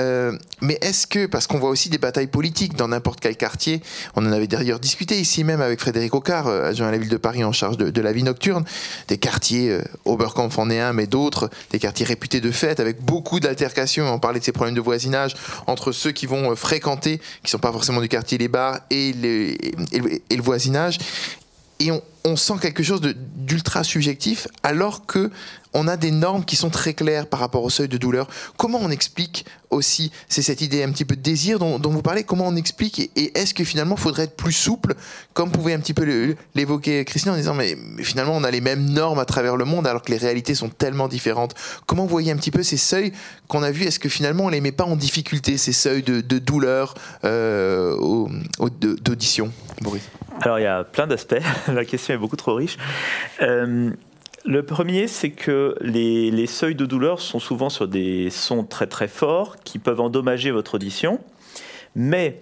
[0.00, 3.80] euh, mais est-ce que, parce qu'on voit aussi des batailles politiques dans n'importe quel quartier,
[4.16, 7.08] on en avait d'ailleurs discuté ici même avec Frédéric Ocard, euh, adjoint à la ville
[7.08, 8.64] de Paris en charge de, la vie nocturne,
[9.08, 13.02] des quartiers, euh, Oberkampf en est un, mais d'autres, des quartiers réputés de fête, avec
[13.02, 15.34] beaucoup d'altercations, on parlait de ces problèmes de voisinage
[15.66, 19.12] entre ceux qui vont euh, fréquenter, qui sont pas forcément du quartier, les bars, et
[19.12, 20.98] le voisinage.
[21.80, 23.00] Et on, sent quelque chose
[23.36, 25.30] d'ultra subjectif alors que
[25.74, 28.28] on a des normes qui sont très claires par rapport au seuil de douleur.
[28.56, 32.22] Comment on explique aussi, c'est cette idée un petit peu de désir dont, vous parlez,
[32.22, 34.94] comment on explique et, est-ce que finalement il faudrait être plus souple,
[35.32, 38.88] comme pouvait un petit peu l'évoquer Christine en disant mais, finalement on a les mêmes
[38.88, 41.54] normes à travers le monde alors que les réalités sont tellement différentes.
[41.86, 43.12] Comment vous voyez un petit peu ces seuils
[43.48, 43.84] qu'on a vus?
[43.84, 46.94] Est-ce que finalement on les met pas en difficulté, ces seuils de, de douleur
[47.24, 47.96] euh,
[48.80, 49.50] d'audition
[49.82, 50.02] Boris?
[50.40, 52.76] Alors il y a plein d'aspects, la question est beaucoup trop riche.
[53.42, 53.90] Euh,
[54.46, 59.08] le premier, c'est que les, seuils de douleur sont souvent sur des sons très très
[59.08, 61.18] forts qui peuvent endommager votre audition,
[61.96, 62.40] mais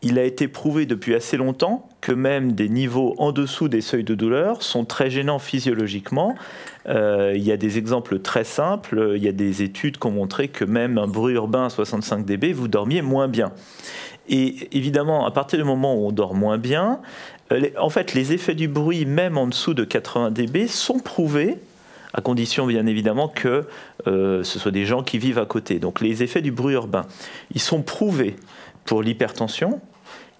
[0.00, 4.04] il a été prouvé depuis assez longtemps que même des niveaux en dessous des seuils
[4.04, 6.34] de douleur sont très gênants physiologiquement.
[6.86, 10.12] Euh, il y a des exemples très simples, il y a des études qui ont
[10.12, 13.52] montré que même un bruit urbain à 65 dB, vous dormiez moins bien.
[14.28, 17.00] Et évidemment, à partir du moment où on dort moins bien,
[17.52, 21.58] euh, en fait, les effets du bruit, même en dessous de 80 dB, sont prouvés
[22.14, 23.66] à condition bien évidemment que
[24.06, 25.80] euh, ce soit des gens qui vivent à côté.
[25.80, 27.06] Donc les effets du bruit urbain,
[27.52, 28.36] ils sont prouvés
[28.84, 29.80] pour l'hypertension,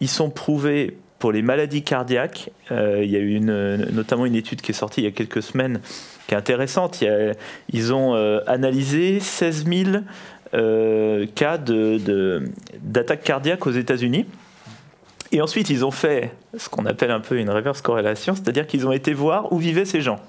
[0.00, 2.50] ils sont prouvés pour les maladies cardiaques.
[2.70, 5.42] Euh, il y a eu notamment une étude qui est sortie il y a quelques
[5.42, 5.80] semaines
[6.28, 7.02] qui est intéressante.
[7.72, 8.14] Ils ont
[8.46, 10.00] analysé 16 000 euh,
[11.34, 14.26] cas d'attaques de, cardiaques aux États-Unis.
[15.32, 18.86] Et ensuite, ils ont fait ce qu'on appelle un peu une reverse corrélation, c'est-à-dire qu'ils
[18.86, 20.20] ont été voir où vivaient ces gens.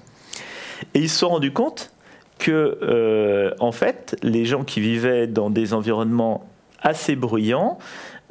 [0.94, 1.92] Et ils se sont rendus compte
[2.38, 6.48] que, euh, en fait, les gens qui vivaient dans des environnements
[6.82, 7.78] assez bruyants,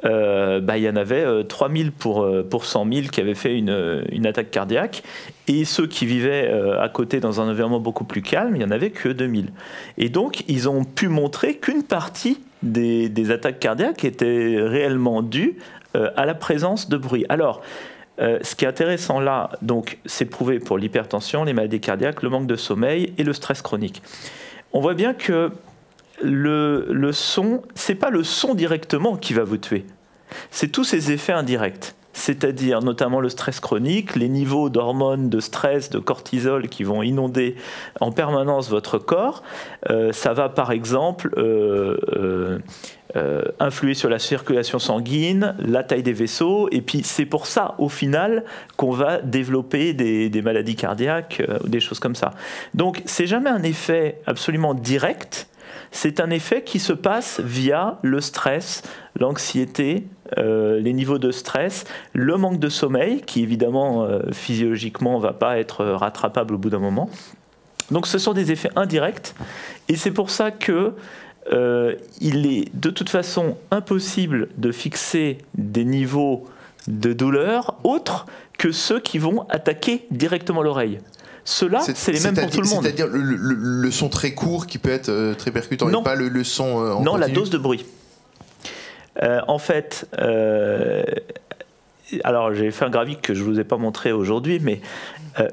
[0.06, 3.36] euh, bah, il y en avait euh, 3000 pour, euh, pour 100 000 qui avaient
[3.36, 5.04] fait une, une attaque cardiaque.
[5.48, 8.66] Et ceux qui vivaient euh, à côté dans un environnement beaucoup plus calme, il n'y
[8.66, 9.52] en avait que 2000.
[9.98, 15.58] Et donc, ils ont pu montrer qu'une partie des, des, attaques cardiaques était réellement due
[15.96, 17.26] euh, à la présence de bruit.
[17.30, 17.62] Alors,
[18.20, 22.30] euh, ce qui est intéressant là, donc, c'est prouvé pour l'hypertension, les maladies cardiaques, le
[22.30, 24.02] manque de sommeil et le stress chronique.
[24.74, 25.52] On voit bien que
[26.24, 29.86] le, le son, c'est pas le son directement qui va vous tuer,
[30.52, 35.90] c'est tous ces effets indirects c'est-à-dire notamment le stress chronique, les niveaux d'hormones, de stress,
[35.90, 37.56] de cortisol qui vont inonder
[38.00, 39.44] en permanence votre corps.
[39.90, 42.60] Euh, ça va par exemple euh,
[43.18, 47.76] euh, influer sur la circulation sanguine, la taille des vaisseaux, et puis c'est pour ça
[47.80, 48.46] au final
[48.78, 52.32] qu'on va développer des maladies cardiaques ou des choses comme ça.
[52.74, 55.48] Donc c'est jamais un effet absolument direct
[55.92, 58.84] c'est un effet qui se passe via le stress,
[59.18, 60.08] l'anxiété,
[60.38, 65.34] euh, les niveaux de stress, le manque de sommeil, qui évidemment euh, physiologiquement ne va
[65.34, 67.10] pas être rattrapable au bout d'un moment.
[67.92, 69.36] Donc ce sont des effets indirects,
[69.90, 70.94] et c'est pour ça que
[71.54, 76.46] euh, il est de toute façon impossible de fixer des niveaux
[76.88, 78.26] de douleur autres
[78.58, 81.00] que ceux qui vont attaquer directement l'oreille.
[81.44, 82.84] Ceux-là, c'est les mêmes pour tout le monde.
[82.84, 86.02] C'est-à-dire le, le, son très court qui peut être euh, très percutant non.
[86.02, 87.86] et pas le, son euh, en Non, la dose de bruit.
[89.24, 90.10] Euh, en fait,
[92.24, 94.82] alors j'ai fait un graphique que je ne vous ai pas montré aujourd'hui, mais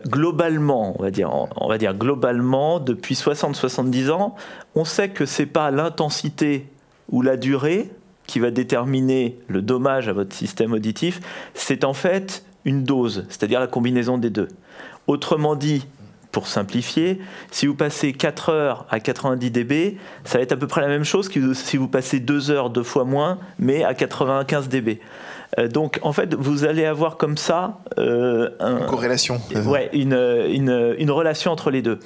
[0.07, 4.37] globalement, on va, dire, on va dire globalement, depuis 60-70 ans,
[4.75, 6.67] on sait que c'est pas l'intensité
[7.11, 7.91] ou la durée
[8.27, 11.21] qui va déterminer le dommage à votre système auditif,
[11.55, 14.49] c'est en fait une dose, c'est-à-dire la combinaison des deux.
[15.07, 15.87] Autrement dit,
[16.33, 17.21] pour simplifier,
[17.51, 20.89] si vous passez 4 heures à 90 dB, ça va être à peu près la
[20.89, 24.99] même chose que si vous passez 2 heures deux fois moins, mais à 95 dB.
[25.59, 29.41] Euh, donc en fait, vous allez avoir comme ça euh, une corrélation.
[29.67, 32.01] Ouais, une, une, une, relation entre les deux.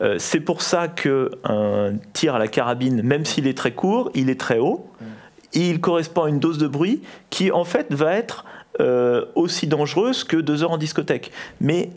[0.00, 4.30] Euh, c'est pour ça qu'un tir à la carabine, même s'il est très court, il
[4.30, 4.90] est très haut.
[5.52, 8.44] Et il correspond à une dose de bruit qui en fait va être
[9.34, 11.30] aussi dangereuse que deux heures en discothèque.
[11.60, 11.90] Mais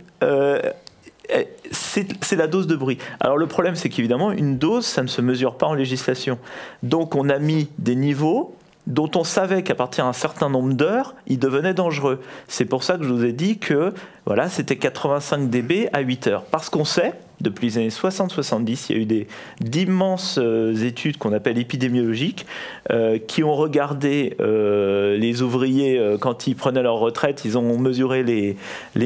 [1.72, 2.98] c'est la dose de bruit.
[3.20, 6.40] Alors le problème, c'est qu'évidemment, une dose, ça ne se mesure pas en législation.
[6.84, 8.56] Donc on a mis des niveaux
[8.88, 12.22] dont on savait qu'à partir d'un certain nombre d'heures, ils devenaient dangereux.
[12.48, 13.94] C'est pour ça que je vous ai dit que
[14.26, 16.44] voilà, c'était 85 dB à 8 heures.
[16.46, 19.28] Parce qu'on sait, depuis les années 60-70, il y a eu
[19.62, 22.46] d'immenses euh, études qu'on appelle épidémiologiques
[22.92, 28.24] euh, qui ont regardé euh, les ouvriers quand ils prenaient leur retraite, ils ont mesuré
[28.24, 28.56] les,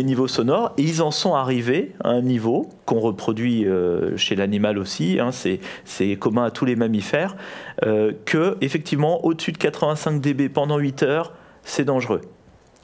[0.03, 3.65] niveaux sonores et ils en sont arrivés à un niveau qu'on reproduit
[4.17, 7.35] chez l'animal aussi, hein, c'est commun à tous les mammifères,
[7.81, 12.21] que effectivement au-dessus de 85 dB pendant 8 heures, c'est dangereux.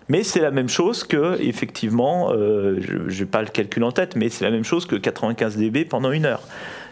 [0.09, 4.15] Mais c'est la même chose que, effectivement, euh, je n'ai pas le calcul en tête,
[4.15, 6.41] mais c'est la même chose que 95 dB pendant une heure.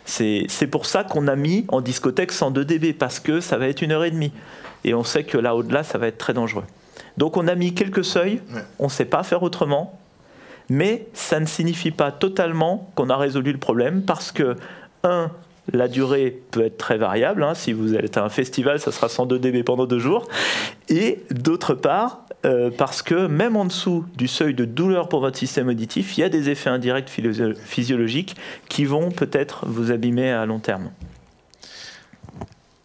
[0.05, 3.81] C'est pour ça qu'on a mis en discothèque 102 dB, parce que ça va être
[3.81, 4.31] une heure et demie.
[4.85, 6.63] Et on sait que là, au-delà, ça va être très dangereux.
[7.17, 8.39] Donc on a mis quelques seuils,
[8.79, 9.99] on ne sait pas faire autrement,
[10.69, 14.55] mais ça ne signifie pas totalement qu'on a résolu le problème, parce que,
[15.03, 15.31] un,
[15.73, 17.43] la durée peut être très variable.
[17.43, 17.53] Hein.
[17.53, 20.27] Si vous êtes à un festival, ça sera 102 dB pendant deux jours.
[20.89, 25.37] Et d'autre part, euh, parce que même en dessous du seuil de douleur pour votre
[25.37, 28.35] système auditif, il y a des effets indirects physiologiques
[28.69, 30.91] qui vont peut-être vous abîmer à long terme.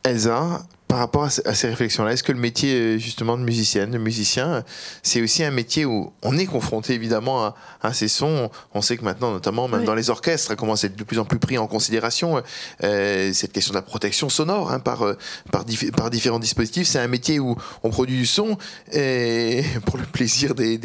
[0.04, 0.62] Elsa,
[0.92, 4.62] par rapport à ces réflexions-là, est-ce que le métier euh, justement de musicienne, de musicien,
[5.02, 8.50] c'est aussi un métier où on est confronté évidemment à, ces sons?
[8.74, 11.18] On sait que maintenant, notamment même dans les orchestres, ça commence à être de plus
[11.18, 12.42] en plus pris en considération
[12.84, 15.16] euh, cette question de la protection sonore hein, par, euh,
[15.50, 15.64] par,
[15.96, 16.86] par, différents dispositifs.
[16.86, 18.58] C'est un métier où on produit du son
[18.92, 20.76] et pour le plaisir des,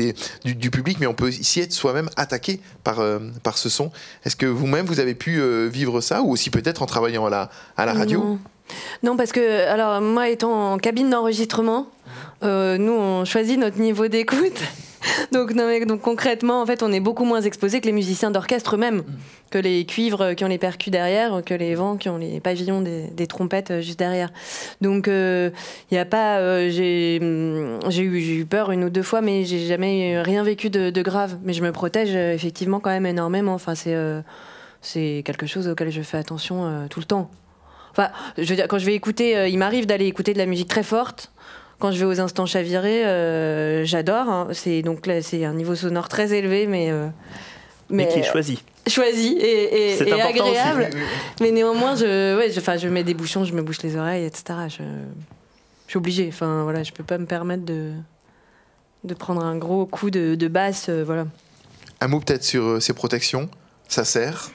[0.46, 3.02] du, public, mais on peut ici être soi-même attaqué par,
[3.44, 3.92] par ce son.
[4.24, 7.50] Est-ce que vous-même vous avez pu vivre ça ou aussi peut-être en travaillant à la,
[7.76, 8.24] à la radio?
[8.24, 8.40] Non,
[9.18, 11.88] parce que, alors, moi étant en cabine d'enregistrement,
[12.44, 14.62] euh, nous, on choisit notre niveau d'écoute.
[15.32, 19.04] donc, donc, concrètement, en fait, on est beaucoup moins exposé que les musiciens d'orchestre eux-mêmes,
[19.50, 22.82] que les cuivres qui ont les percus derrière, que les vents qui ont les pavillons
[22.82, 24.32] des, trompettes euh, juste derrière.
[24.82, 25.50] Donc, il euh,
[25.92, 26.70] n'y a pas.
[26.70, 31.02] j'ai eu, eu, peur une ou deux fois, mais j'ai jamais rien vécu de, de,
[31.02, 31.38] grave.
[31.44, 33.54] Mais je me protège effectivement quand même énormément.
[33.54, 33.96] Enfin, c'est
[34.82, 37.32] c'est quelque chose auquel je fais attention tout le temps.
[37.98, 40.46] Enfin, je veux dire, quand je vais écouter, euh, il m'arrive d'aller écouter de la
[40.46, 41.32] musique très forte.
[41.80, 44.30] Quand je vais aux instants chavirés, euh, j'adore.
[44.30, 44.48] Hein.
[44.54, 47.08] C'est donc là, c'est un niveau sonore très élevé, mais euh,
[47.90, 48.64] mais, qui est choisi.
[48.88, 50.90] Choisi et, et, agréable.
[51.42, 54.60] Mais néanmoins, je, ouais, je, je mets des bouchons, je me bouche les oreilles, etc.
[54.70, 54.84] Je,
[55.86, 56.28] je suis obligée.
[56.30, 57.94] Enfin, voilà, je peux pas me permettre de,
[59.04, 60.90] de prendre un gros coup de, de basse.
[60.90, 61.26] voilà.
[62.00, 63.50] Un mot peut-être sur ces protections.
[63.88, 64.52] Ça sert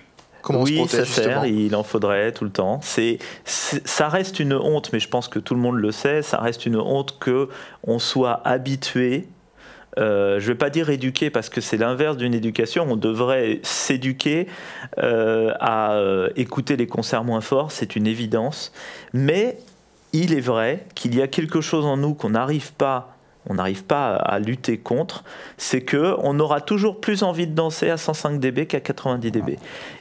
[0.50, 2.80] oui, ça sert, il en faudrait tout le temps.
[2.82, 6.38] C'est, ça reste une honte, mais je pense que tout le monde le sait, ça
[6.38, 7.48] reste une honte que
[7.84, 9.28] on soit habitué
[9.98, 12.86] euh, je ne vais pas dire éduqué parce que c'est l'inverse d'une éducation.
[12.88, 14.46] On devrait s'éduquer
[14.98, 18.72] euh, à euh, écouter les concerts moins forts, c'est une évidence.
[19.12, 19.58] Mais
[20.12, 23.16] il est vrai qu'il y a quelque chose en nous qu'on n'arrive pas
[23.48, 25.24] on n'arrive pas à lutter contre,
[25.56, 29.58] c'est que on aura toujours plus envie de danser à 105 dB qu'à 90 dB.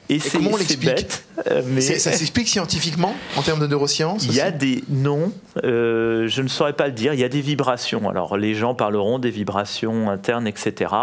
[0.09, 1.81] Et, c'est comment on l'explique euh, mais...
[1.81, 5.31] Ça s'explique scientifiquement en termes de neurosciences Il y a des non,
[5.63, 7.13] euh, je ne saurais pas le dire.
[7.13, 8.09] Il y a des vibrations.
[8.09, 10.93] Alors les gens parleront des vibrations internes, etc.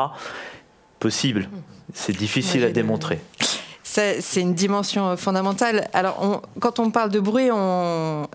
[1.01, 1.49] Possible.
[1.95, 3.19] C'est difficile à démontrer
[3.91, 5.89] c'est une dimension fondamentale.
[5.93, 7.49] Alors, quand on parle de bruit,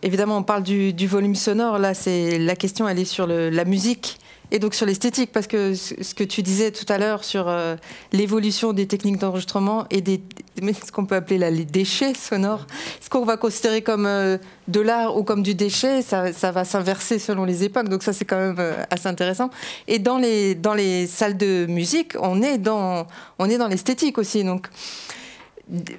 [0.01, 1.77] évidemment, on parle du, volume sonore.
[1.77, 4.17] Là, c'est la question, elle est sur la musique
[4.53, 7.75] et donc sur l'esthétique, parce que ce que tu disais tout à l'heure sur euh,
[8.11, 10.21] l'évolution des techniques d'enregistrement et des,
[10.61, 12.67] ce qu'on peut appeler les déchets sonores,
[13.01, 14.37] ce qu'on va considérer comme euh,
[14.67, 17.89] de l'art ou comme du déchet, ça, va s'inverser selon les époques.
[17.89, 19.49] Donc ça, c'est quand même euh, assez intéressant.
[19.87, 23.07] Et dans les, dans les salles de musique, on est dans,
[23.39, 24.43] on est dans l'esthétique aussi.
[24.43, 24.67] Donc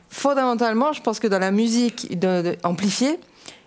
[0.09, 2.09] fondamentalement, je pense que dans la musique
[2.63, 3.19] amplifiée,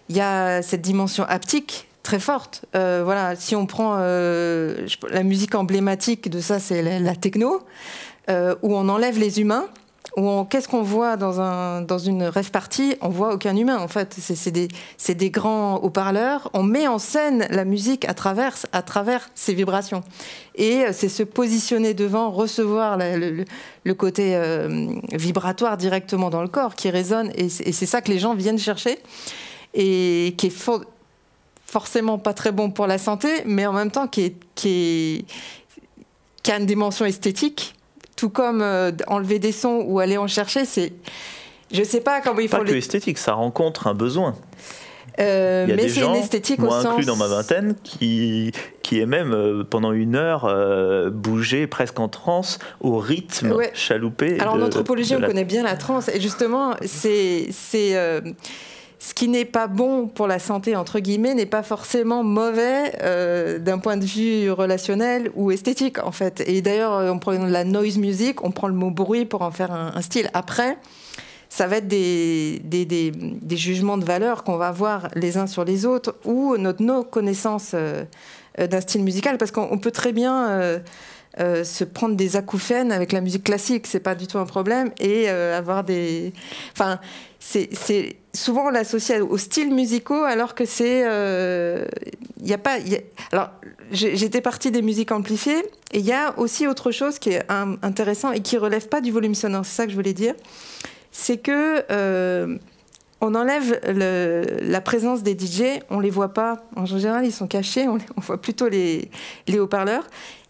[0.09, 2.63] il y a cette dimension haptique très forte.
[2.75, 7.61] Euh, voilà, si on prend euh, la musique emblématique de ça, c'est la, techno,
[8.29, 9.65] euh, où on enlève les humains.
[10.49, 12.95] Qu'est-ce qu'on voit dans, un, dans une rêve partie?
[13.01, 14.15] On voit aucun humain en fait.
[14.17, 14.67] C'est des,
[15.13, 16.49] des, grands haut-parleurs.
[16.53, 20.01] On met en scène la musique à travers, à travers ces vibrations.
[20.55, 23.45] Et c'est se positionner devant, recevoir le,
[23.93, 24.39] côté
[25.13, 27.31] vibratoire directement dans le corps qui résonne.
[27.35, 28.97] Et c'est ça que les gens viennent chercher
[29.75, 30.69] et qui est
[31.63, 35.25] forcément pas très bon pour la santé, mais en même temps qui, est, qui
[36.51, 37.75] a une dimension esthétique,
[38.17, 40.91] tout comme euh, enlever des sons ou aller en chercher, c'est...
[41.71, 42.57] Je sais pas comment il faut...
[42.57, 44.35] Pas que esthétique, ça rencontre un besoin.
[45.19, 47.05] Euh, il y a mais des gens, une esthétique moi au inclus sens...
[47.05, 48.51] dans ma vingtaine, qui,
[48.83, 53.71] qui est même euh, pendant une heure euh, bouger presque en transe au rythme Ouais.
[53.73, 54.39] chaloupé.
[54.39, 57.95] Alors de- en anthropologie, on la- connaît bien la transe, et justement, c'est c'est
[58.99, 63.59] ce qui n'est pas bon pour la santé entre guillemets n'est pas forcément mauvais euh,
[63.59, 66.43] d'un point de vue relationnel ou esthétique en fait.
[66.47, 69.51] Et d'ailleurs, euh, on prend la noise music, on prend le mot bruit pour en
[69.51, 70.29] faire un, style.
[70.33, 70.77] Après.
[71.49, 75.85] Ça va être des, des, jugements de valeur qu'on va avoir les uns sur les
[75.85, 78.03] autres ou notre nos connaissances euh,
[78.57, 80.81] d'un style musical parce qu'on on peut très bien
[81.39, 84.91] euh, se prendre des acouphènes avec la musique classique, c'est pas du tout un problème,
[84.99, 86.33] et euh, avoir des.
[86.73, 86.99] Enfin,
[87.39, 87.69] c'est
[88.33, 91.01] souvent on l'associe aux styles musicaux alors que c'est.
[92.39, 92.77] Il y a pas.
[93.31, 93.49] alors,
[93.91, 95.59] j'étais partie des musiques amplifiées,
[95.93, 99.01] et il y a aussi autre chose qui est un- intéressant et qui relève pas
[99.01, 100.33] du volume sonore, c'est ça que je voulais dire.
[101.11, 101.83] C'est que.
[101.91, 102.57] euh,
[103.19, 103.79] on enlève
[104.61, 106.57] la présence des DJ, on les voit pas.
[106.75, 109.09] En général, ils sont cachés, on, on voit plutôt les,
[109.47, 110.05] les haut-parleurs.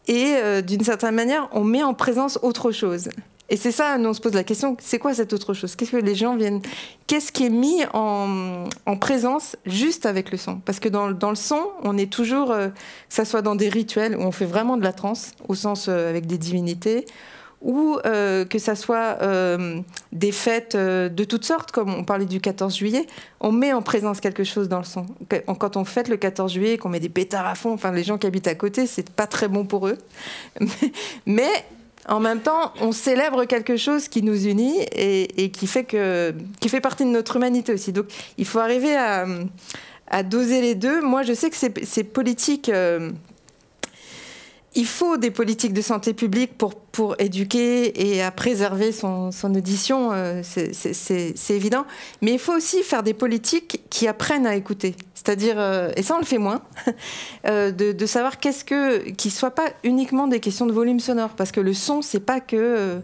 [0.07, 3.09] Et euh, d'une certaine manière, on met en présence autre chose.
[3.49, 5.75] Et c'est ça, nous on se pose la question, c'est quoi cette autre chose?
[5.77, 6.61] Qu'est-ce que les gens viennent?
[7.07, 10.59] Qu'est-ce qui est mis en, en présence juste avec le son?
[10.59, 12.73] Parce que dans, dans le son, on est toujours, euh, que
[13.07, 16.09] ça soit dans des rituels où on fait vraiment de la transe, au sens euh,
[16.09, 17.05] avec des divinités,
[17.61, 19.81] ou euh, que ça soit euh,
[20.11, 23.07] des fêtes euh, de toutes sortes, comme on parlait du 14 juillet,
[23.39, 25.05] on met en présence quelque chose dans le son.
[25.59, 28.17] Quand on fête le 14 juillet, qu'on met des pétards à fond, enfin les gens
[28.17, 29.97] qui habitent à côté, c'est pas très bon pour eux.
[31.25, 31.49] Mais
[32.07, 36.69] en même temps, on célèbre quelque chose qui nous unit et, qui fait que qui
[36.69, 37.91] fait partie de notre humanité aussi.
[37.91, 38.05] Donc
[38.37, 39.25] il faut arriver à,
[40.09, 41.01] à doser les deux.
[41.01, 43.11] Moi, je sais que ces, ces politiques euh,
[44.77, 46.75] il faut des politiques de santé publique pour,
[47.19, 51.85] éduquer et à préserver son, audition, euh, c'est- évident.
[52.23, 54.95] Mais il faut aussi faire des politiques qui apprennent à écouter.
[55.13, 56.61] C'est-à-dire, euh, et ça on le fait moins,
[57.47, 59.09] euh, de, savoir qu'est-ce que.
[59.11, 61.29] qui ne soit pas uniquement des questions de volume sonore.
[61.31, 62.99] Parce que le son, c'est pas que.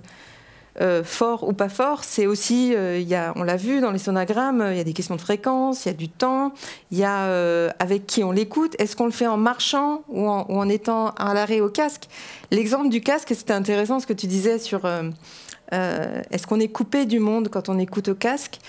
[0.82, 4.00] Euh, fort ou pas fort, c'est aussi, euh, y a, on l'a vu dans les
[4.00, 6.52] sonogrammes, euh, il y a des questions de fréquence, il y a du temps,
[6.90, 10.48] il y a avec qui on l'écoute, est-ce qu'on le fait en marchant ou en,
[10.50, 12.08] ou en étant à l'arrêt au casque?
[12.50, 14.88] L'exemple du casque, c'était intéressant ce que tu disais sur
[15.72, 18.60] est-ce qu'on est coupé du monde quand on écoute au casque?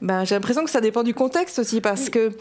[0.00, 2.32] Ben, J'ai l'impression que ça dépend du contexte aussi, parce que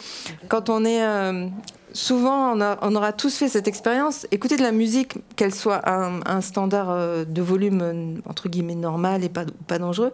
[0.48, 1.04] quand on est...
[1.04, 1.48] euh,
[1.94, 4.28] souvent, on, a- on aura tous fait cette expérience.
[4.32, 8.76] Écouter de la musique, qu'elle soit un, un standard euh, de volume, euh, entre guillemets,
[8.76, 10.12] normal et pas, pas dangereux,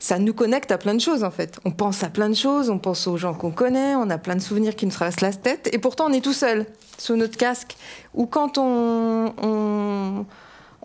[0.00, 1.58] ça nous connecte à plein de choses, en fait.
[1.64, 4.34] On pense à plein de choses, on pense aux gens qu'on connaît, on a plein
[4.34, 6.66] de souvenirs qui nous traversent la tête, et pourtant, on est tout seul,
[6.98, 7.76] sous notre casque.
[8.14, 9.32] Ou quand on...
[9.42, 10.26] on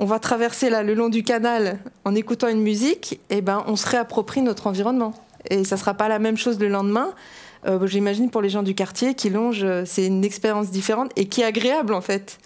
[0.02, 3.76] on va traverser là, le long du canal en écoutant une musique, et ben, on
[3.76, 5.14] se réapproprie notre environnement.
[5.50, 7.14] Et ça sera pas la même chose le lendemain.
[7.68, 11.26] Euh, J'imagine pour les gens du quartier qui longent, euh, c'est une expérience différente et
[11.28, 12.40] qui est agréable en fait.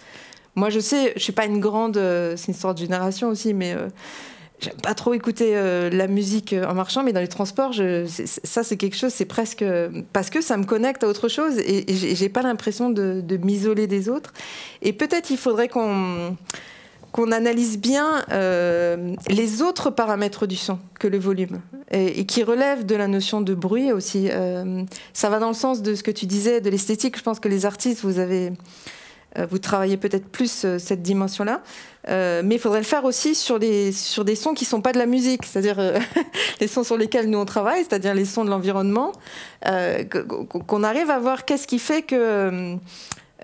[0.56, 3.54] Moi, je sais, je suis pas une grande, euh, c'est une histoire de génération aussi,
[3.54, 3.88] mais euh,
[4.60, 5.54] j'aime pas trop écouter
[5.90, 7.74] la musique en marchant, mais dans les transports,
[8.44, 9.64] ça c'est quelque chose, c'est presque
[10.12, 13.36] parce que ça me connecte à autre chose et, et j'ai pas l'impression de, de
[13.36, 14.32] m'isoler des autres.
[14.80, 16.36] Et peut-être il faudrait qu'on
[17.14, 21.60] qu'on analyse bien euh, les autres paramètres du son que le volume
[21.92, 24.30] et, qui relèvent de la notion de bruit aussi.
[24.32, 27.16] Euh, ça va dans le sens de ce que tu disais de l'esthétique.
[27.16, 28.50] Je pense que les artistes, vous avez
[29.38, 31.62] euh, vous travaillez peut-être plus cette dimension-là,
[32.08, 33.60] mais il faudrait le faire aussi sur,
[33.92, 35.78] sur des sons qui sont pas de la musique, c'est-à-dire
[36.60, 39.12] les sons sur lesquels nous on travaille, c'est-à-dire les sons de l'environnement,
[40.66, 42.76] qu'on arrive à voir qu'est-ce qui fait que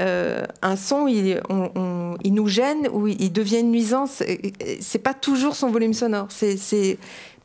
[0.00, 1.40] euh, un son, il,
[2.24, 4.22] nous gêne ou il devient une nuisance.
[4.80, 6.28] C'est pas toujours son volume sonore.
[6.30, 6.98] C'est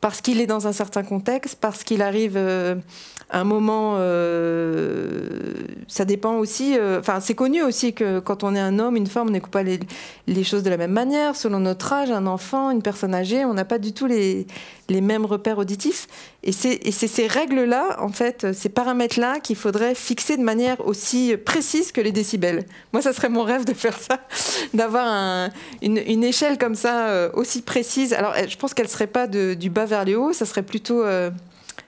[0.06, 2.76] parce qu'il est dans un certain contexte, parce qu'il arrive euh,
[3.30, 5.28] un moment, euh,
[5.88, 6.78] ça dépend aussi.
[6.78, 9.50] Euh, enfin, c'est connu aussi que quand on est un homme, une femme, on n'écoute
[9.50, 11.34] pas les, choses de la même manière.
[11.34, 14.46] Selon notre âge, un enfant, une personne âgée, on n'a pas du tout les,
[14.88, 16.06] mêmes repères auditifs.
[16.44, 21.90] Et c'est ces règles-là, en fait, ces paramètres-là qu'il faudrait fixer de manière aussi précise
[21.90, 22.64] que les décibels.
[22.92, 24.20] Moi, ça serait mon rêve de faire ça,
[24.74, 25.50] d'avoir un,
[25.82, 28.12] une, échelle comme ça aussi précise.
[28.12, 31.04] Alors, je pense qu'elle serait pas du bas vers le haut, ça serait plutôt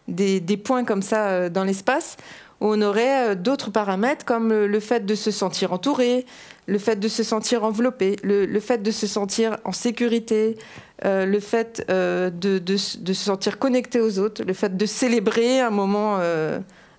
[0.09, 2.17] des, points comme ça euh, dans l'espace,
[2.61, 6.27] où on aurait euh, d'autres paramètres comme le fait de se sentir entouré,
[6.67, 10.57] le fait de se sentir enveloppé, le, fait de se sentir en sécurité,
[11.05, 16.19] euh, le fait de, se sentir connecté aux autres, le fait de célébrer un moment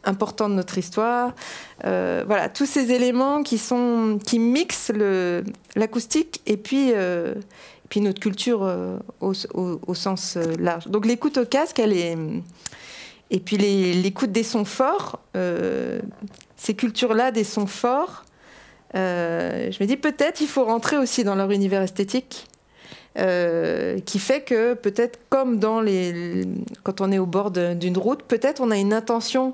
[0.05, 1.35] important de notre histoire.
[1.83, 4.91] voilà, tous ces éléments qui, sont, qui mixent
[5.75, 6.93] l'acoustique et puis,
[7.89, 8.61] puis notre culture
[9.19, 10.87] au, au, sens large.
[10.87, 12.15] Donc l'écoute au casque, elle est
[13.31, 15.99] et puis l'écoute des sons forts, euh,
[16.57, 18.25] ces cultures-là des sons forts,
[18.95, 22.47] euh, je me dis peut-être il faut rentrer aussi dans leur univers esthétique,
[23.17, 26.43] euh, qui fait que peut-être comme dans les,
[26.83, 29.53] quand on est au bord d'une route, peut-être on a une intention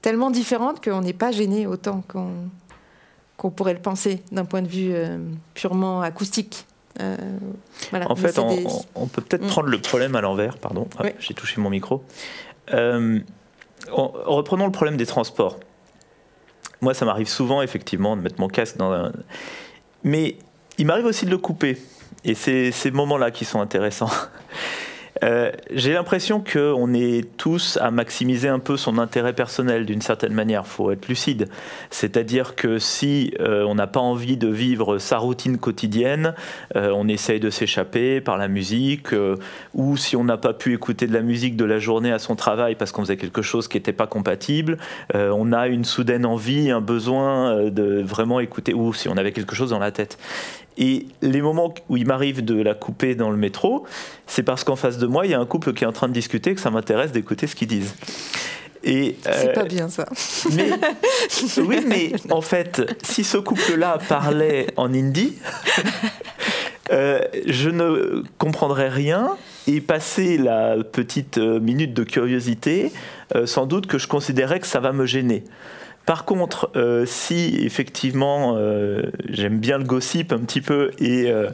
[0.00, 4.94] tellement différente qu'on n'est pas gêné autant qu'on pourrait le penser d'un point de vue
[5.54, 6.67] purement acoustique.
[7.00, 9.48] En fait, on, peut peut-être mm.
[9.48, 10.56] prendre le problème à l'envers.
[10.58, 10.88] Pardon,
[11.20, 12.02] j'ai touché mon micro.
[12.74, 13.20] Euh,
[13.90, 15.58] reprenons le problème des transports.
[16.80, 19.12] Moi, ça m'arrive souvent, effectivement, de mettre mon casque dans un...
[20.04, 20.36] Mais
[20.78, 21.78] il m'arrive aussi de le couper.
[22.24, 24.10] Et c'est ces moments-là qui sont intéressants.
[25.24, 30.32] Euh, j'ai l'impression qu'on est tous à maximiser un peu son intérêt personnel d'une certaine
[30.32, 30.62] manière.
[30.64, 31.48] Il faut être lucide.
[31.90, 36.34] C'est-à-dire que si euh, on n'a pas envie de vivre sa routine quotidienne,
[36.76, 39.08] euh, on essaye de s'échapper par la musique,
[39.74, 42.36] ou si on n'a pas pu écouter de la musique de la journée à son
[42.36, 44.78] travail parce qu'on faisait quelque chose qui n'était pas compatible,
[45.14, 49.54] on a une soudaine envie, un besoin de vraiment écouter, ou si on avait quelque
[49.54, 50.18] chose dans la tête.
[50.78, 53.84] Et les moments où il m'arrive de la couper dans le métro,
[54.28, 56.08] c'est parce qu'en face de moi, il y a un couple qui est en train
[56.08, 57.94] de discuter, que ça m'intéresse d'écouter ce qu'ils disent.
[58.84, 60.06] Et c'est pas euh, bien ça.
[60.54, 60.70] Mais,
[61.62, 65.34] oui, mais en fait, si ce couple-là parlait en hindi,
[66.92, 72.92] euh, je ne comprendrais rien et passer la petite euh, minute de curiosité,
[73.44, 75.44] sans doute que je considérais que ça va me gêner.
[76.08, 81.50] Par contre, euh, si effectivement euh, j'aime bien le gossip un petit peu et euh,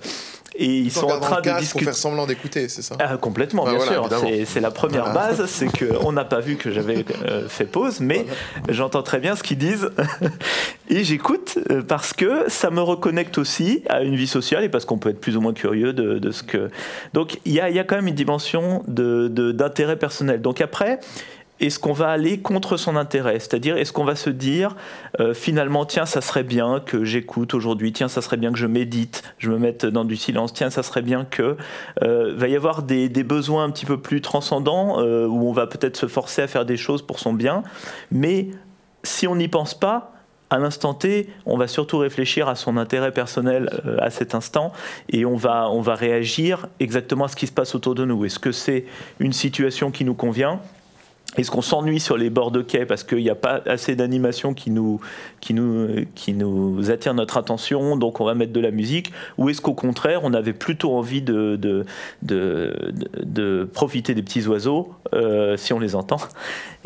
[0.54, 1.86] et ils sont en train de discuter.
[1.86, 2.94] Faire semblant d'écouter, c'est ça?
[3.00, 4.08] Ah, Complètement, bien sûr.
[4.46, 7.04] C'est la première base, c'est qu'on n'a pas vu que j'avais
[7.48, 8.24] fait pause, mais
[8.68, 9.90] j'entends très bien ce qu'ils disent
[10.88, 14.98] et j'écoute parce que ça me reconnecte aussi à une vie sociale et parce qu'on
[14.98, 16.70] peut être plus ou moins curieux de, ce que.
[17.14, 20.40] Donc il y a, y a, quand même une dimension d'intérêt de, personnel.
[20.40, 21.00] Donc après,
[21.60, 23.38] est-ce qu'on va aller contre son intérêt?
[23.38, 24.74] C'est-à-dire, est-ce qu'on va se dire,
[25.20, 28.66] euh, finalement, tiens, ça serait bien que j'écoute aujourd'hui, tiens, ça serait bien que je
[28.66, 31.56] médite, je me mette dans du silence, tiens, ça serait bien que...
[32.02, 35.66] Euh, va y avoir des, besoins un petit peu plus transcendants, euh, où on va
[35.66, 37.62] peut-être se forcer à faire des choses pour son bien,
[38.10, 38.48] mais
[39.04, 40.10] si on n'y pense pas,
[40.50, 44.72] à l'instant T, on va surtout réfléchir à son intérêt personnel à cet instant
[45.08, 48.24] et on va, on va réagir exactement à ce qui se passe autour de nous.
[48.24, 48.84] Est-ce que c'est
[49.18, 50.60] une situation qui nous convient?
[51.36, 54.54] Est-ce qu'on s'ennuie sur les bords de quai parce qu'il n'y a pas assez d'animation
[54.54, 55.00] qui nous,
[56.88, 59.12] attire notre attention, donc on va mettre de la musique?
[59.38, 61.84] Ou est-ce qu'au contraire, on avait plutôt envie de,
[63.72, 66.18] profiter des petits oiseaux, euh, si on les entend?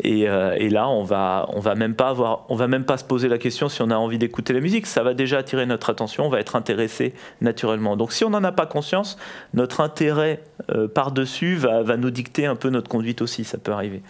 [0.03, 3.95] Et, euh, là, on va, va même pas se poser la question si on a
[3.95, 4.87] envie d'écouter la musique.
[4.87, 7.97] Ça va déjà attirer notre attention, on va être intéressé naturellement.
[7.97, 9.17] Donc si on n'en a pas conscience,
[9.53, 10.41] notre intérêt
[10.71, 14.01] euh, par-dessus va nous dicter un peu notre conduite aussi, ça peut arriver.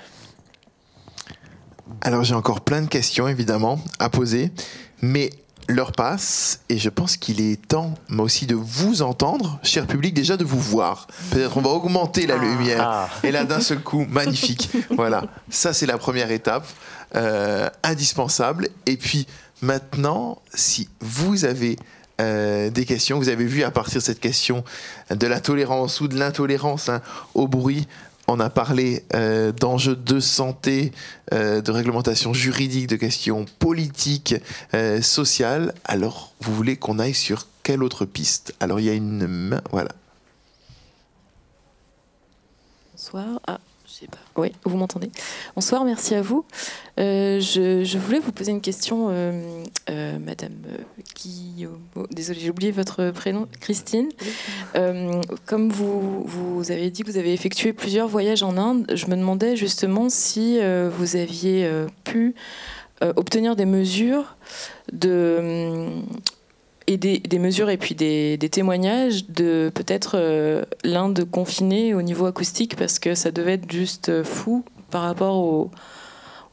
[2.02, 4.52] Alors j'ai encore plein de questions évidemment à poser,
[5.02, 5.32] mais
[5.68, 10.14] l'heure passe et je pense qu'il est temps, moi aussi, de vous entendre, cher public,
[10.14, 11.08] déjà de vous voir.
[11.32, 12.44] Peut-être on va augmenter la ah.
[12.44, 13.10] lumière ah.
[13.24, 14.70] et là d'un seul coup, magnifique.
[14.96, 16.68] Voilà, ça c'est la première étape,
[17.16, 18.70] euh, indispensable.
[18.86, 19.28] Et puis
[19.62, 21.78] maintenant, si vous avez
[22.20, 23.18] euh, des questions.
[23.18, 24.66] Vous avez vu à partir de cette question
[25.10, 27.02] de la tolérance ou de l'intolérance hein,
[27.34, 27.88] au bruit,
[28.30, 30.92] on a parlé euh, d'enjeux de santé,
[31.34, 34.36] euh, de réglementation juridique, de questions politiques,
[34.76, 35.74] euh, sociales.
[35.84, 38.54] Alors, vous voulez qu'on aille sur quelle autre piste?
[38.60, 39.90] Alors, il y a une main, voilà.
[42.94, 43.40] Bonsoir.
[43.48, 43.60] Ah.
[44.40, 45.12] Oui, vous m'entendez.
[45.56, 46.46] Bonsoir, merci à vous.
[46.98, 50.54] Euh, je, voulais vous poser une question, euh, euh, Madame
[51.14, 51.82] Guillaume.
[52.12, 54.08] désolée, j'ai oublié votre prénom, Christine.
[55.46, 59.18] comme vous, vous avez dit que vous avez effectué plusieurs voyages en Inde, je me
[59.18, 60.58] demandais justement si
[60.98, 61.70] vous aviez
[62.06, 62.36] pu
[63.02, 64.38] obtenir des mesures
[64.94, 65.86] de
[66.90, 72.76] et des, mesures et puis des, témoignages de peut-être euh, l'Inde confinée au niveau acoustique
[72.76, 75.72] parce que ça devait être juste fou par rapport au,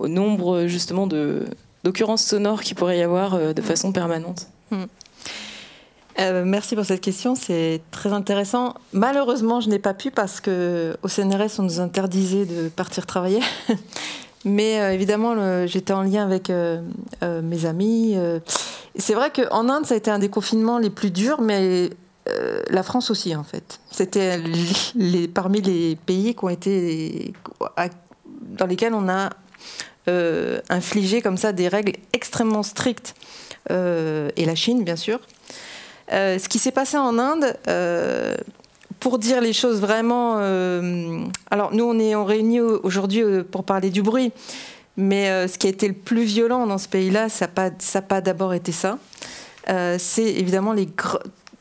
[0.07, 1.47] nombre justement de
[1.85, 4.49] d'occurrences sonores qu'il pourrait y avoir euh, de façon permanente.
[4.71, 4.85] Hmm.
[6.19, 8.75] Euh, merci pour cette question, c'est très intéressant.
[8.93, 13.41] Malheureusement, je n'ai pas pu parce que au CNRS, on nous interdisait de partir travailler.
[14.47, 16.51] Mais évidemment, j'étais en lien avec
[17.23, 18.16] mes amis
[18.98, 21.90] c'est vrai qu'en Inde, ça a été un des confinements les plus durs, mais
[22.28, 23.81] euh, la France aussi, en fait.
[23.90, 24.40] C'était
[25.35, 27.32] parmi les pays qui ont été,
[28.59, 29.31] dans lesquels on a
[30.09, 33.14] euh, infligé comme ça des règles extrêmement strictes,
[33.70, 35.20] euh, et la Chine, bien sûr.
[36.10, 37.55] ce qui s'est passé en Inde,
[39.01, 40.36] pour dire les choses vraiment.
[41.51, 44.32] alors, nous, on est on réunit aujourd'hui pour parler du bruit.
[44.97, 48.20] Mais euh, ce qui a été le plus violent dans ce pays-là, ça n'a pas,
[48.20, 48.98] d'abord été ça.
[49.68, 50.89] Euh, c'est évidemment les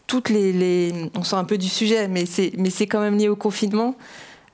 [0.08, 3.28] toutes les, on sort un peu du sujet, mais c'est mais c'est quand même lié
[3.28, 3.96] au confinement.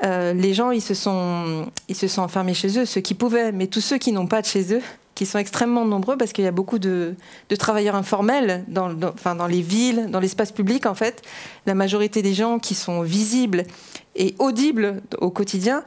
[0.03, 3.51] Euh, les gens ils se sont ils se sont enfermés chez eux, ceux qui pouvaient,
[3.51, 4.81] mais tous ceux qui n'ont pas de chez eux,
[5.15, 7.15] qui sont extrêmement nombreux parce qu'il y a beaucoup de,
[7.59, 11.21] travailleurs informels dans, enfin, dans les villes, dans l'espace public en fait.
[11.65, 13.65] La majorité des gens qui sont visibles
[14.15, 15.83] et audibles au quotidien,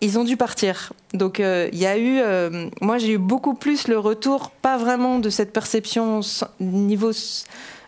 [0.00, 0.92] ils ont dû partir.
[1.14, 4.78] Donc euh, il y a eu, euh, moi j'ai eu beaucoup plus le retour, pas
[4.78, 6.20] vraiment de cette perception
[6.60, 7.10] niveau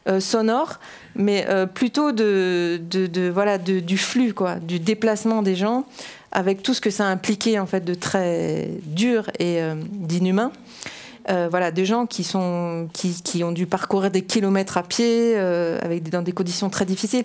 [0.08, 0.78] euh, sonore,
[1.14, 2.80] mais plutôt de,
[3.32, 5.84] voilà du flux quoi, du déplacement des gens,
[6.32, 9.60] avec tout ce que ça impliquait en fait de très dur et
[9.92, 10.50] d'inhumain.
[11.28, 16.08] voilà, des gens qui, sont, qui, qui, ont dû parcourir des kilomètres à pied, avec
[16.08, 17.24] dans des conditions très difficiles.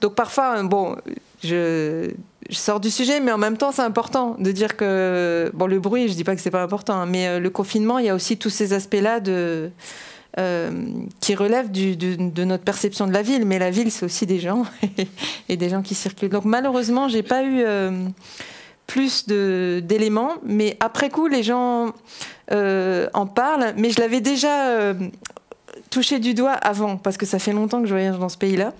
[0.00, 0.96] Donc parfois, bon,
[1.42, 2.10] je,
[2.50, 6.08] sors du sujet, mais en même temps, c'est important de dire que bon, le bruit,
[6.08, 8.14] je dis pas que c'est pas important, hein, mais euh, le confinement, il y a
[8.14, 9.68] aussi tous ces aspects-là de euh,
[10.36, 13.44] qui relèvent du, de notre perception de la ville.
[13.44, 14.64] Mais la ville, c'est aussi des gens
[15.48, 16.30] et des gens qui circulent.
[16.30, 18.06] Donc malheureusement, j'ai pas eu euh,
[18.86, 21.92] plus d'éléments, mais après coup, les gens
[22.50, 23.74] en parlent.
[23.76, 24.94] Mais je l'avais déjà
[25.90, 28.72] touché du doigt avant, parce que ça fait longtemps que je voyage dans ce pays-là.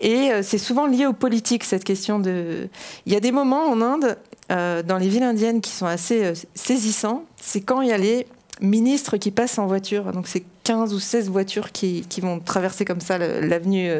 [0.00, 2.68] Et euh, c'est souvent lié aux politiques, cette question de...
[3.06, 4.16] Il y a des moments en Inde,
[4.50, 7.24] euh, dans les villes indiennes, qui sont assez euh, saisissants.
[7.36, 8.26] C'est quand il y a les
[8.62, 10.12] ministres qui passent en voiture.
[10.12, 13.90] Donc c'est 15 ou 16 voitures qui, vont traverser comme ça l'avenue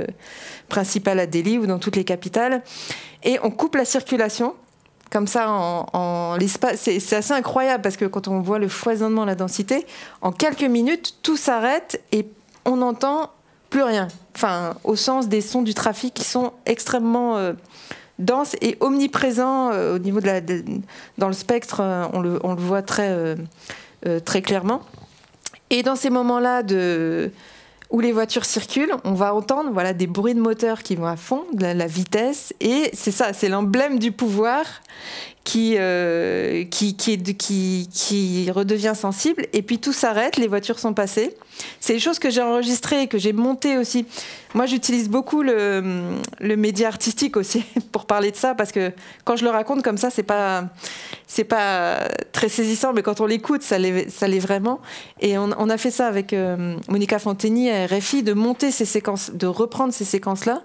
[0.68, 2.62] principale à Delhi ou dans toutes les capitales.
[3.24, 4.54] Et on coupe la circulation.
[5.10, 9.34] Comme ça, en, l'espace, c'est assez incroyable parce que quand on voit le foisonnement, la
[9.34, 9.84] densité,
[10.22, 12.28] en quelques minutes, tout s'arrête et
[12.64, 13.30] on entend
[13.70, 14.06] plus rien.
[14.36, 17.54] Enfin, au sens des sons du trafic qui sont extrêmement euh,
[18.20, 20.40] denses et omniprésents euh, au niveau de la,
[21.18, 23.36] dans le spectre, euh, on, le, on, le, voit très,
[24.24, 24.82] très clairement.
[25.70, 26.62] Et dans ces moments-là
[27.90, 31.16] où les voitures circulent, on va entendre voilà des bruits de moteurs qui vont à
[31.16, 34.64] fond, de la vitesse, et c'est ça, c'est l'emblème du pouvoir
[35.44, 39.46] qui, euh, qui, qui, redevient sensible.
[39.52, 41.34] Et puis tout s'arrête, les voitures sont passées.
[41.80, 44.06] C'est des choses que j'ai enregistrées, que j'ai montées aussi.
[44.54, 45.92] Moi, j'utilise beaucoup le,
[46.40, 48.92] média artistique aussi pour parler de ça, parce que
[49.24, 50.68] quand je le raconte comme ça, c'est pas,
[51.48, 51.98] pas
[52.32, 54.80] très saisissant, mais quand on l'écoute, ça l'est, vraiment.
[55.20, 59.30] Et on, a fait ça avec euh, Monica Fantini à RFI, de monter ces séquences,
[59.32, 60.62] de reprendre ces séquences-là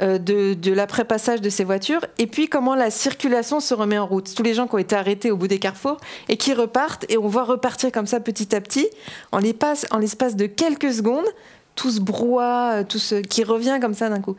[0.00, 4.34] de, de l'après-passage de ces voitures, et puis comment la circulation se remet en route.
[4.34, 5.98] Tous les gens qui ont été arrêtés au bout des carrefours
[6.28, 8.88] et qui repartent, et on voit repartir comme ça petit à petit,
[9.32, 11.26] en l'espace de quelques secondes,
[11.74, 14.36] tout ce brouhaha, tout ce qui revient comme ça d'un coup.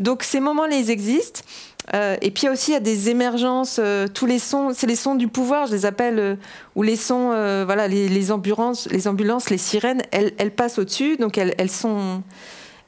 [0.00, 1.40] Donc ces moments-là, ils existent.
[1.94, 4.96] Euh, et puis aussi, il y a des émergences, euh, tous les sons, c'est les
[4.96, 6.38] sons du pouvoir, je les appelle,
[6.76, 7.28] ou les sons,
[7.64, 12.22] voilà, les, ambulances, les ambulances, les sirènes, elles, passent au-dessus, donc elles sont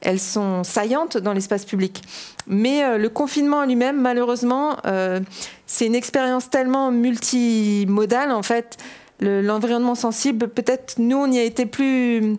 [0.01, 2.01] elles sont saillantes dans l'espace public.
[2.47, 5.19] Mais euh, le confinement lui-même, malheureusement, euh,
[5.67, 8.77] c'est une expérience tellement multimodale, en fait.
[9.19, 12.37] L'environnement sensible, peut-être nous, on y a été plus...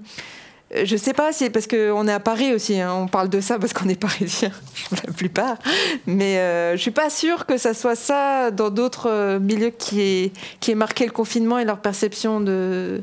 [0.74, 2.93] Euh, je sais pas, c'est parce qu'on est à Paris aussi, hein.
[2.93, 4.51] on parle de ça parce qu'on est parisien,
[4.90, 5.59] la plupart.
[6.06, 10.74] Mais je suis pas sûre que ça soit ça dans d'autres milieux qui est, qui
[10.74, 13.02] marqué le confinement et leur perception de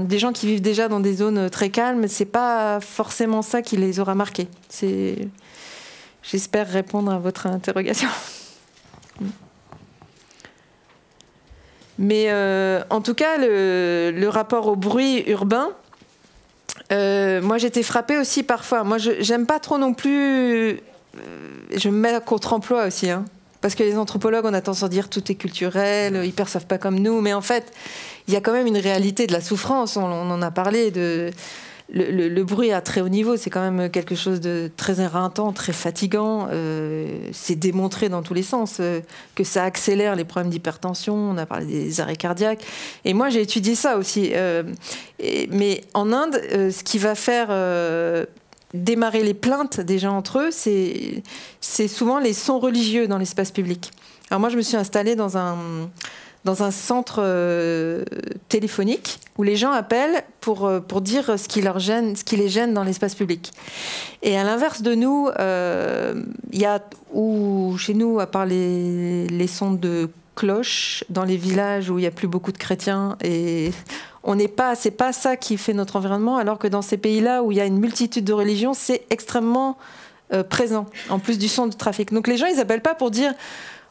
[0.00, 3.76] des gens qui vivent déjà dans des zones très calmes, c'est pas forcément ça qui
[3.76, 4.48] les aura marqués.
[6.22, 8.08] J'espère répondre à votre interrogation.
[11.98, 12.32] Mais
[12.90, 15.70] en tout cas, le, rapport au bruit urbain,
[16.90, 18.84] moi j'étais frappée aussi parfois.
[18.84, 20.80] Moi j'aime pas trop non plus.
[21.74, 23.10] je me mets à contre-emploi aussi.
[23.10, 23.24] Hein.
[23.60, 26.78] Parce que les anthropologues, on a tendance à dire tout est culturel, ils perçoivent pas
[26.78, 27.20] comme nous.
[27.20, 27.72] Mais en fait,
[28.28, 29.96] il y a quand même une réalité de la souffrance.
[29.96, 30.92] On, en a parlé.
[31.90, 35.72] Le, bruit à très haut niveau, c'est quand même quelque chose de très éreintant, très
[35.72, 36.48] fatigant.
[36.52, 39.00] Euh, c'est démontré dans tous les sens euh,
[39.34, 41.14] que ça accélère les problèmes d'hypertension.
[41.14, 42.62] On a parlé des arrêts cardiaques.
[43.06, 44.32] Et moi, j'ai étudié ça aussi.
[44.34, 44.62] Euh,
[45.50, 47.48] mais en Inde, ce qui va faire
[48.74, 53.90] démarrer les plaintes des gens entre eux, c'est souvent les sons religieux dans l'espace public.
[54.30, 55.56] Alors moi, je me suis installée dans un,
[56.48, 58.04] dans un centre euh,
[58.48, 62.36] téléphonique où les gens appellent pour, euh, pour dire ce qui, leur gêne, ce qui
[62.36, 63.52] les gêne dans l'espace public.
[64.22, 66.80] Et à l'inverse de nous, euh, il y a,
[67.12, 72.02] ou chez nous, à part les, les sons de cloches dans les villages où il
[72.02, 73.70] n'y a plus beaucoup de chrétiens et
[74.22, 77.42] on n'est pas, c'est pas ça qui fait notre environnement, alors que dans ces pays-là
[77.42, 79.76] où il y a une multitude de religions, c'est extrêmement
[80.50, 82.12] présent, en plus du son de trafic.
[82.12, 83.32] Donc les gens, ils appellent pas pour dire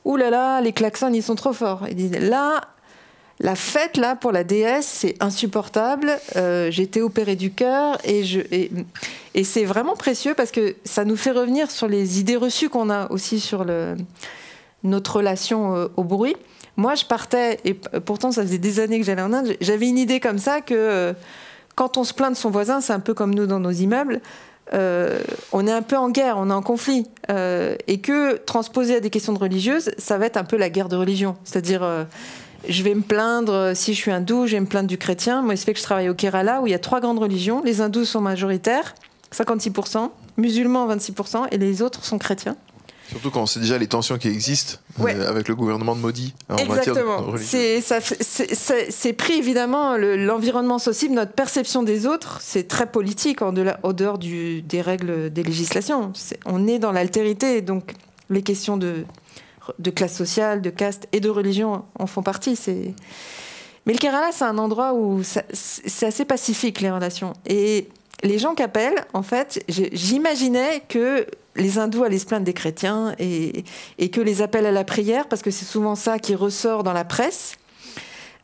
[0.08, 1.86] Ouh là là, les klaxons, ils sont trop forts.
[1.90, 2.62] Ils disent Là,
[3.42, 6.18] la fête, là, pour la déesse, c'est insupportable.
[6.38, 8.24] Euh, été opérée du cœur et,
[9.44, 13.12] c'est vraiment précieux parce que ça nous fait revenir sur les idées reçues qu'on a
[13.12, 13.66] aussi sur
[14.84, 16.38] notre relation euh, au bruit.
[16.78, 19.98] Moi, je partais, et pourtant ça faisait des années que j'allais en Inde, j'avais une
[19.98, 21.14] idée comme ça que euh,
[21.76, 24.22] quand on se plaint de son voisin, c'est un peu comme nous dans nos immeubles,
[24.73, 25.19] euh,
[25.52, 27.07] on est un peu en guerre, on est en conflit.
[27.30, 30.69] Euh, et que transposer à des questions de religieuses, ça va être un peu la
[30.69, 31.35] guerre de religion.
[31.44, 32.06] C'est-à-dire,
[32.68, 35.41] je vais me plaindre, si je suis hindou, je vais me plaindre du chrétien.
[35.41, 37.19] Moi, il se fait que je travaille au Kerala, où il y a trois grandes
[37.19, 37.61] religions.
[37.64, 38.95] Les hindous sont majoritaires,
[39.34, 42.56] 56%, musulmans 26%, et les autres sont chrétiens.
[43.10, 46.34] Surtout quand on sait déjà les tensions qui existent euh, avec le gouvernement de Modi
[46.50, 47.36] en Exactement.
[47.40, 53.54] C'est pris évidemment l'environnement social, notre perception des autres, c'est très politique en
[53.84, 56.12] au dehors du, des règles des législations.
[56.46, 57.94] on est dans l'altérité, donc
[58.30, 59.06] les questions de,
[59.80, 62.60] de classe sociale, de caste et de religion en font partie.
[63.86, 67.34] Mais le Kerala, c'est un endroit où c'est assez pacifique les relations.
[67.46, 67.88] Et
[68.24, 71.26] les gens qui appellent, en fait, j'imaginais que
[71.58, 73.64] les hindous allaient se plaindre des chrétiens et,
[74.10, 77.06] que les appels à la prière, parce que c'est souvent ça qui ressort dans la
[77.06, 77.58] presse.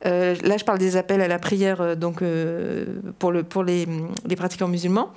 [0.06, 2.85] Euh, là, je parle des appels à la prière euh, donc euh,
[3.19, 3.88] pour, le, pour les,
[4.27, 5.11] les, pratiquants musulmans.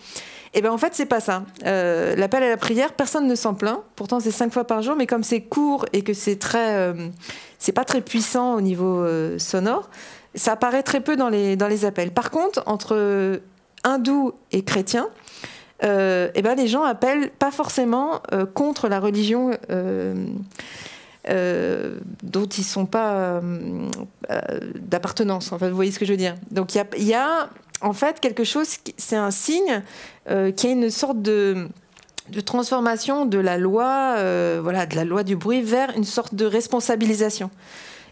[0.55, 1.43] Et eh bien en fait, c'est pas ça.
[1.65, 3.81] L'appel à la prière, personne ne s'en plaint.
[3.95, 6.95] Pourtant, c'est cinq fois par jour, mais comme c'est court et que c'est très,
[7.75, 9.07] pas très puissant au niveau
[9.39, 9.91] sonore,
[10.35, 12.11] ça apparaît très peu dans les, dans les appels.
[12.11, 13.41] Par contre, entre
[13.85, 15.11] hindous et chrétiens,
[15.85, 20.15] euh, eh ben, les gens appellent pas forcément euh, contre la religion euh,
[22.23, 23.41] dont ils sont pas
[24.79, 25.53] d'appartenance.
[25.53, 26.37] vous voyez ce que je veux dire?
[26.51, 27.51] Donc il y, a,
[27.81, 29.83] en fait quelque chose, c'est un signe
[30.57, 31.69] qui a une sorte de
[32.31, 34.17] de transformation de la loi,
[34.61, 37.51] voilà, de la loi du bruit vers une sorte de responsabilisation.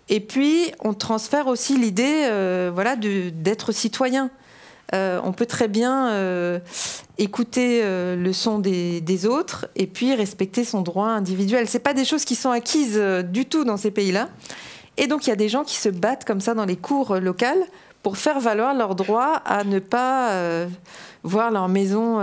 [0.09, 2.29] Et puis, on transfère aussi l'idée,
[2.73, 4.31] voilà, d'être citoyen.
[4.93, 6.59] Euh, on peut très bien euh,
[7.17, 11.69] écouter euh, le son des, autres et puis respecter son droit individuel.
[11.69, 14.29] C'est pas des choses qui sont acquises du tout dans ces pays-là.
[14.97, 17.17] Et donc il y a des gens qui se battent comme ça dans les cours
[17.17, 17.63] locales
[18.03, 20.67] pour faire valoir leur droit à ne pas
[21.23, 22.21] voir leur maison.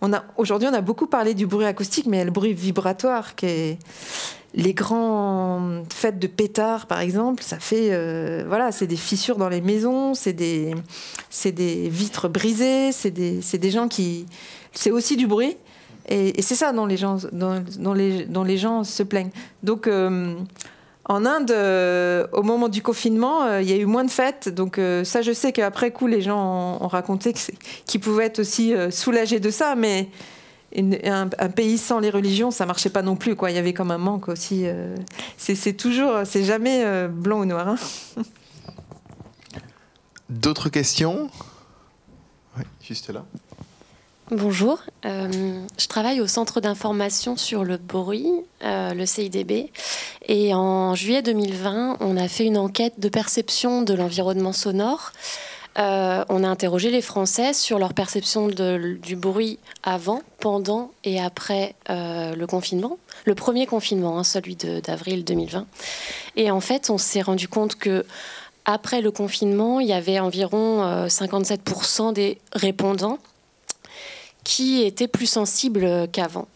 [0.00, 3.46] on a aujourd'hui on a beaucoup parlé du bruit acoustique, mais le bruit vibratoire qui
[3.46, 3.78] est
[4.54, 9.48] les grandes fêtes de pétards, par exemple, ça fait, euh, voilà, c'est des fissures dans
[9.48, 10.74] les maisons, c'est des,
[11.88, 14.26] vitres brisées, c'est des, gens qui,
[14.72, 15.56] c'est aussi du bruit,
[16.08, 17.94] et, c'est ça dont les gens, dont
[18.44, 19.30] les gens se plaignent.
[19.62, 20.34] Donc, euh,
[21.06, 24.78] en Inde, euh, au moment du confinement, il y a eu moins de fêtes, donc
[25.04, 27.32] ça, je sais qu'après coup, les gens ont, raconté
[27.86, 30.08] qu'ils pouvaient être aussi soulagés de ça, mais
[30.76, 33.36] un, pays sans les religions, ça marchait pas non plus.
[33.36, 33.50] Quoi.
[33.50, 34.62] Il y avait comme un manque aussi.
[34.66, 34.96] Euh,
[35.36, 37.68] c'est toujours, c'est jamais euh, blanc ou noir.
[37.68, 37.76] Hein.
[40.30, 41.30] D'autres questions?
[42.56, 43.24] Oui, juste là.
[44.30, 48.30] Bonjour, euh, je travaille au Centre d'information sur le bruit,
[48.62, 49.70] le CIDB,
[50.26, 55.12] et en juillet 2020, on a fait une enquête de perception de l'environnement sonore
[55.78, 61.74] euh, on a interrogé les Français sur leur perception du bruit avant, pendant et après
[61.88, 65.66] euh, le confinement, le premier confinement, hein, celui d'avril 2020.
[66.36, 68.04] Et en fait, on s'est rendu compte que
[68.64, 73.18] après le confinement, il y avait environ 57% euh, des répondants
[74.44, 76.46] qui étaient plus sensibles qu'avant.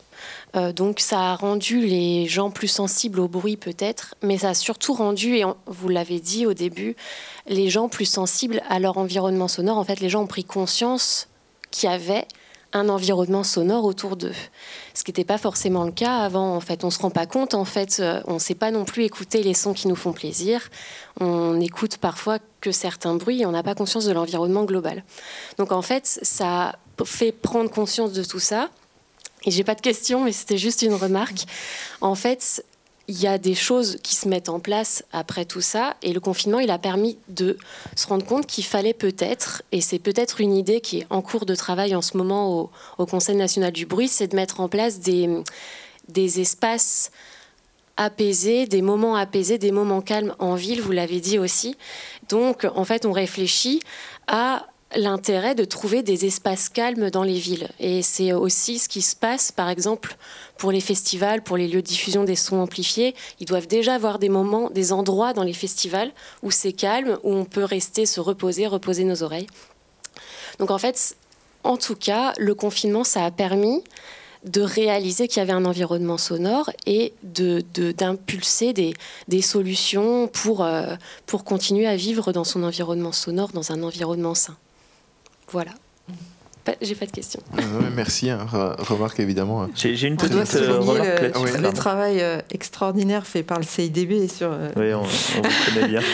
[0.54, 4.54] Euh, donc ça a rendu les gens plus sensibles au bruit peut-être, mais ça a
[4.54, 6.96] surtout rendu, et vous l'avez dit au début,
[7.46, 9.78] les gens plus sensibles à leur environnement sonore.
[9.78, 11.28] En fait, les gens ont pris conscience
[11.70, 12.26] qu'il y avait
[12.72, 14.34] un environnement sonore autour d'eux.
[14.94, 16.54] Ce qui n'était pas forcément le cas avant.
[16.54, 17.54] En fait, on se rend pas compte.
[17.54, 20.12] En fait, euh, on ne sait pas non plus écouter les sons qui nous font
[20.12, 20.68] plaisir.
[21.20, 25.04] On écoute parfois que certains bruits et on n'a pas conscience de l'environnement global.
[25.58, 28.70] Donc en fait, ça fait prendre conscience de tout ça.
[29.44, 31.44] Et j'ai pas de question, mais c'était juste une remarque.
[32.00, 32.64] En fait,
[33.08, 35.96] il y a des choses qui se mettent en place après tout ça.
[36.02, 37.56] Et le confinement, il a permis de
[37.94, 41.46] se rendre compte qu'il fallait peut-être, et c'est peut-être une idée qui est en cours
[41.46, 44.98] de travail en ce moment au, Conseil national du bruit, c'est de mettre en place
[44.98, 45.28] des,
[46.08, 47.12] des espaces
[47.96, 51.76] apaisés, des moments apaisés, des moments calmes en ville, vous l'avez dit aussi.
[52.28, 53.80] Donc, en fait, on réfléchit
[54.26, 54.66] à
[54.96, 57.68] l'intérêt de trouver des espaces calmes dans les villes.
[57.78, 60.16] Et c'est aussi ce qui se passe, par exemple,
[60.58, 63.14] pour les festivals, pour les lieux de diffusion des sons amplifiés.
[63.40, 66.12] Ils doivent déjà avoir des moments, des endroits dans les festivals
[66.42, 69.48] où c'est calme, où on peut rester, se reposer, reposer nos oreilles.
[70.58, 71.16] Donc en fait,
[71.64, 73.82] en tout cas, le confinement, ça a permis
[74.44, 78.94] de réaliser qu'il y avait un environnement sonore et d'impulser de, des,
[79.26, 80.94] des, solutions pour, euh,
[81.26, 84.56] pour continuer à vivre dans son environnement sonore, dans un environnement sain.
[85.48, 85.72] Voilà.
[86.82, 87.40] J'ai pas de questions.
[87.94, 88.30] merci.
[88.30, 88.46] Hein.
[88.78, 89.68] remarque évidemment.
[89.74, 94.50] J'ai une petite euh, remarque le, travail euh, extraordinaire fait par le CIDB sur.
[94.52, 96.00] Euh, oui, on, vous connaît bien.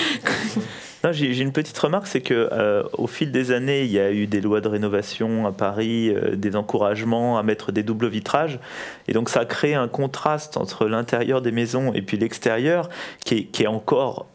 [1.11, 2.49] J'ai une petite remarque, c'est que
[2.97, 6.55] au fil des années, il y a eu des lois de rénovation à Paris, des
[6.55, 8.61] encouragements à mettre des doubles vitrages,
[9.09, 12.89] et donc ça a créé un contraste entre l'intérieur des maisons et puis l'extérieur,
[13.25, 14.29] qui est, encore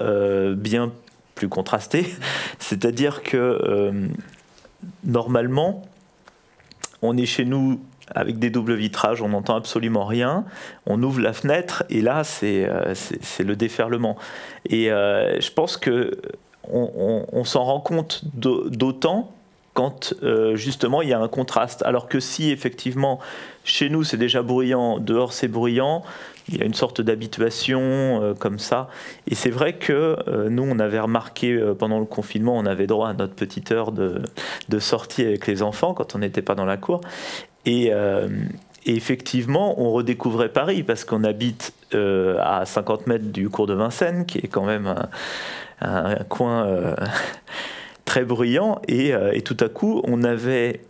[0.58, 0.92] bien
[1.36, 2.14] plus contrasté.
[2.60, 4.10] C'est-à-dire que
[5.04, 5.84] normalement,
[7.02, 7.80] on est chez nous
[8.16, 10.46] avec des doubles vitrages, on n'entend absolument rien.
[10.86, 12.94] On ouvre la fenêtre et là, c'est euh,
[13.40, 14.18] le déferlement.
[14.66, 16.22] Et euh, je pense que
[16.70, 19.32] on, s'en rend compte d'autant
[19.78, 21.84] quand euh, justement il y a un contraste.
[21.86, 23.20] Alors que si effectivement
[23.64, 26.02] chez nous c'est déjà bruyant, dehors c'est bruyant,
[26.50, 28.90] il y a une sorte d'habituation euh, comme ça.
[29.30, 33.10] Et c'est vrai que euh, nous, on avait remarqué pendant le confinement, on avait droit
[33.10, 36.78] à notre petite heure de sortie avec les enfants quand on n'était pas dans la
[36.78, 37.02] cour.
[37.68, 37.92] Et,
[38.86, 44.40] effectivement, on redécouvrait Paris parce qu'on habite à 50 mètres du cours de Vincennes, qui
[44.40, 44.96] est quand même
[45.82, 46.96] un, coin
[48.08, 48.82] très bruyant.
[48.88, 50.82] Et, et, tout à coup, on avait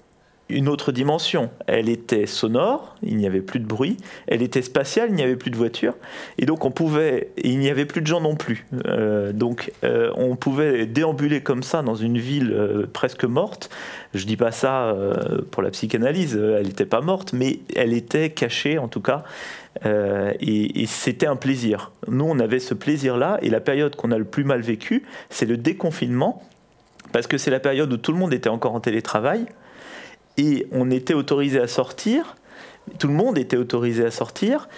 [0.49, 1.49] une autre dimension.
[1.67, 3.97] Elle était sonore, il n'y avait plus de bruit.
[4.27, 5.95] Elle était spatiale, il n'y avait plus de voitures.
[6.37, 8.65] Et donc on pouvait, il n'y avait plus de gens non plus.
[8.87, 13.69] Euh, donc euh, on pouvait déambuler comme ça dans une ville euh, presque morte.
[14.13, 14.95] Je dis pas ça
[15.51, 19.23] pour la psychanalyse, elle n'était pas morte, mais elle était cachée en tout cas.
[19.83, 21.91] et c'était un plaisir.
[22.07, 25.45] Nous, on avait ce plaisir-là, et la période qu'on a le plus mal vécue, c'est
[25.45, 26.41] le déconfinement,
[27.11, 29.45] parce que c'est la période où tout le monde était encore en télétravail
[30.37, 32.35] et on était autorisé à sortir,
[32.99, 34.69] tout le monde était autorisé à sortir,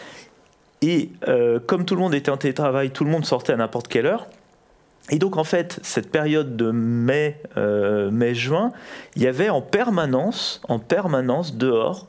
[0.82, 3.88] et euh, comme tout le monde était en télétravail, tout le monde sortait à n'importe
[3.88, 4.28] quelle heure.
[5.10, 8.72] Et donc en fait, cette période de mai, euh, mai-juin,
[9.16, 12.08] il y avait en permanence, en permanence dehors,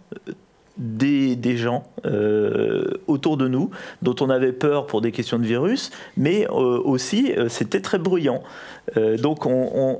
[0.80, 3.70] des, gens euh, autour de nous
[4.02, 8.42] dont on avait peur pour des questions de virus, mais aussi c'était très bruyant.
[8.96, 9.98] Euh, donc on,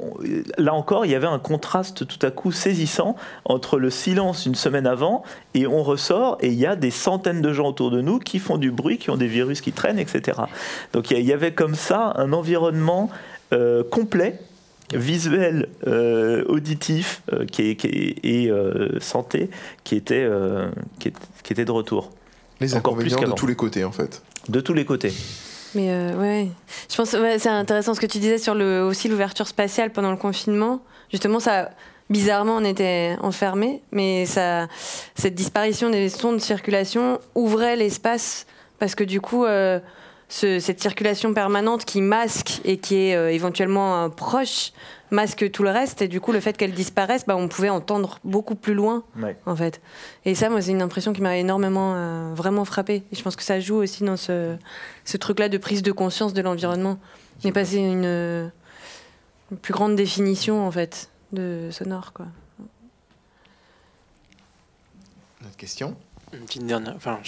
[0.59, 4.55] là encore, il y avait un contraste tout à coup saisissant entre le silence une
[4.55, 5.23] semaine avant
[5.55, 8.39] et on ressort et il y a des centaines de gens autour de nous qui
[8.39, 10.39] font du bruit, qui ont des virus qui traînent, etc.
[10.93, 13.11] Donc il y avait comme ça un environnement
[13.53, 14.39] euh, complet
[14.93, 17.77] visuel, euh, auditif qui
[18.23, 18.51] et
[19.01, 19.51] santé
[19.85, 20.29] qui était,
[20.99, 21.13] qui,
[21.53, 22.11] était de retour.
[22.61, 24.23] Les inconvénients de tous les côtés en fait.
[24.49, 25.13] De tous les côtés.
[25.75, 26.49] Mais euh, ouais,
[26.91, 30.11] je pense ouais, c'est intéressant ce que tu disais sur le, aussi l'ouverture spatiale pendant
[30.11, 30.83] le confinement.
[31.11, 31.71] Justement, ça,
[32.09, 34.67] bizarrement, on était enfermés, mais ça,
[35.15, 38.47] cette disparition des sons de circulation ouvrait l'espace
[38.79, 39.79] parce que du coup, euh,
[40.31, 44.73] cette circulation permanente qui masque et qui est euh, éventuellement proche
[45.11, 46.03] masque tout le reste.
[46.03, 49.03] Et du coup le fait qu'elle disparaisse bah, on pouvait entendre beaucoup plus loin
[49.47, 49.81] en fait.
[50.25, 53.37] Et ça moi c'est une impression qui m'a énormément euh, vraiment frappé et je pense
[53.37, 54.57] que ça joue aussi dans ce,
[55.05, 56.99] ce truc là de prise de conscience de l'environnement.
[57.43, 62.27] J'ai passé une, une, plus grande définition en fait de sonore quoi.
[65.43, 65.97] Une question?
[66.33, 67.19] Une dernière enfin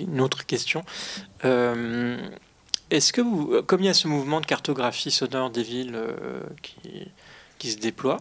[0.00, 0.84] une autre question
[1.44, 2.16] euh,
[2.90, 6.40] est-ce que vous, comme il y a ce mouvement de cartographie sonore des villes euh,
[6.62, 7.08] qui,
[7.58, 8.18] qui, se déploie,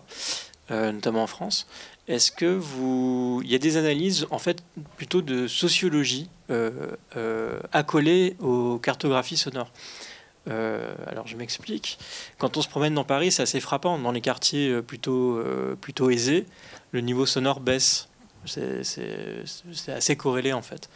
[0.71, 1.67] euh, notamment en France,
[2.07, 4.63] est-ce que vous, il y a des analyses en fait
[4.97, 9.71] plutôt de sociologie euh, accolées aux cartographies sonores?
[10.47, 11.97] Alors je m'explique.
[12.37, 13.97] Quand on se promène dans Paris, c'est assez frappant.
[13.97, 15.41] Dans les quartiers plutôt,
[15.81, 16.45] plutôt aisés,
[16.91, 18.09] le niveau sonore baisse.
[18.45, 20.89] C'est assez corrélé en fait.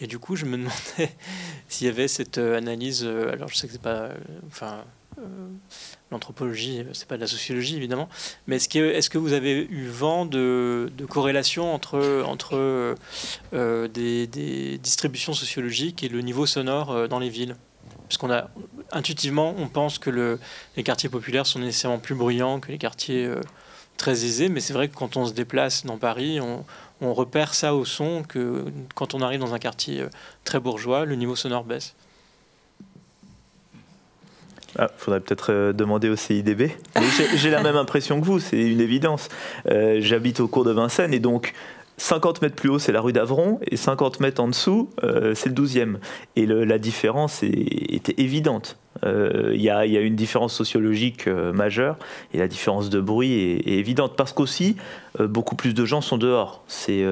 [0.00, 1.14] Et du coup, je me demandais
[1.68, 3.04] s'il y avait cette analyse.
[3.04, 4.10] Alors je sais que c'est pas.
[4.46, 4.84] Enfin.
[6.10, 8.08] L'anthropologie, c'est pas de la sociologie évidemment,
[8.46, 12.96] mais est-ce que, est que vous avez eu vent de, de corrélation entre, entre
[13.52, 17.56] des, des, distributions sociologiques et le niveau sonore dans les villes?
[18.12, 18.50] Parce qu'on a
[18.92, 20.38] intuitivement, on pense que le,
[20.76, 23.40] les quartiers populaires sont nécessairement plus bruyants que les quartiers euh,
[23.96, 26.64] très aisés, mais c'est vrai que quand on se déplace dans Paris, on,
[27.10, 28.64] repère ça au son, que
[28.94, 30.08] quand on arrive dans un quartier euh,
[30.44, 31.94] très bourgeois, le niveau sonore baisse.
[34.78, 36.70] Ah, faudrait peut-être euh, demander au CIDB.
[37.34, 39.28] J'ai la même impression que vous, c'est une évidence.
[39.66, 41.52] J'habite au cours de Vincennes et donc
[42.02, 45.48] 50 mètres plus haut, c'est la rue d'Avron, et 50 mètres en dessous, euh, c'est
[45.48, 45.96] le 12e.
[46.36, 48.76] Et la différence était évidente.
[49.04, 51.96] Euh, il y, a une différence sociologique euh, majeure,
[52.32, 54.76] et la différence de bruit est, évidente, parce qu'aussi,
[55.18, 56.62] beaucoup plus de gens sont dehors.
[56.68, 57.04] C'est,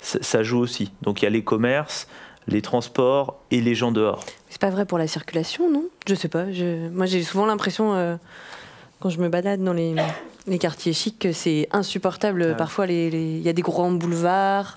[0.00, 0.92] ça joue aussi.
[1.02, 2.08] Donc il y a les commerces,
[2.46, 4.24] les transports et les gens dehors.
[4.48, 5.84] C'est pas vrai pour la circulation, non?
[6.06, 6.44] Je sais pas.
[6.92, 8.18] moi, j'ai souvent l'impression,
[9.00, 9.94] quand je me balade dans les
[10.46, 12.54] les quartiers chics, c'est insupportable.
[12.56, 14.76] Parfois, il y a des grands boulevards.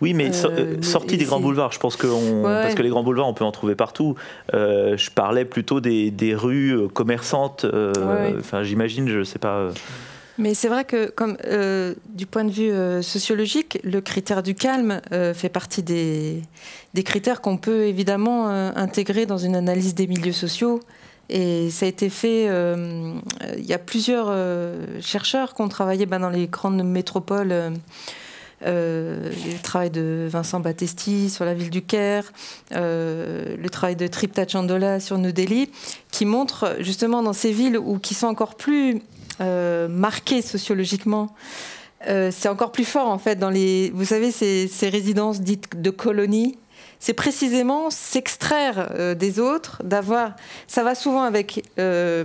[0.00, 2.06] Oui, mais euh, sorti des grands boulevards, je pense que
[2.42, 4.14] parce que les grands boulevards, on peut en trouver partout.
[4.54, 7.66] Euh, je parlais plutôt des, rues euh, commerçantes.
[8.38, 9.68] Enfin, j'imagine, je sais pas.
[10.38, 11.36] Mais c'est vrai que, comme
[12.08, 15.00] du point de vue sociologique, le critère du calme
[15.34, 16.42] fait partie des,
[16.94, 20.80] des critères qu'on peut évidemment intégrer dans une analyse des milieux sociaux.
[21.28, 22.46] Et ça a été fait.
[22.48, 23.14] Euh,
[23.56, 27.72] il y a plusieurs euh, chercheurs qui ont travaillé ben, dans les grandes métropoles.
[28.64, 32.32] Euh, le travail de Vincent Battesti sur la ville du Caire,
[32.72, 35.70] le travail de Tripta Chandola sur New Delhi,
[36.10, 39.02] qui montrent justement dans ces villes où qui sont encore plus
[39.40, 41.34] marquées sociologiquement.
[42.06, 45.90] c'est encore plus fort en fait dans les, vous savez, ces, ces résidences dites de
[45.90, 46.56] colonies
[46.98, 50.34] c'est précisément s'extraire euh, des autres, d'avoir.
[50.66, 52.24] Ça va souvent avec euh,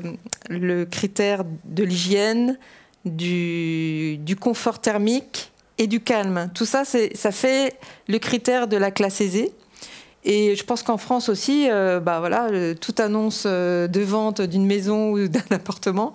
[0.50, 2.58] le critère de l'hygiène,
[3.04, 5.51] du, confort thermique
[5.82, 6.52] et du calme.
[6.54, 7.74] Tout ça, ça fait
[8.08, 9.52] le critère de la classe aisée.
[10.24, 12.50] Et je pense qu'en France aussi, euh, bah voilà,
[12.80, 16.14] toute annonce de vente d'une maison ou d'un appartement,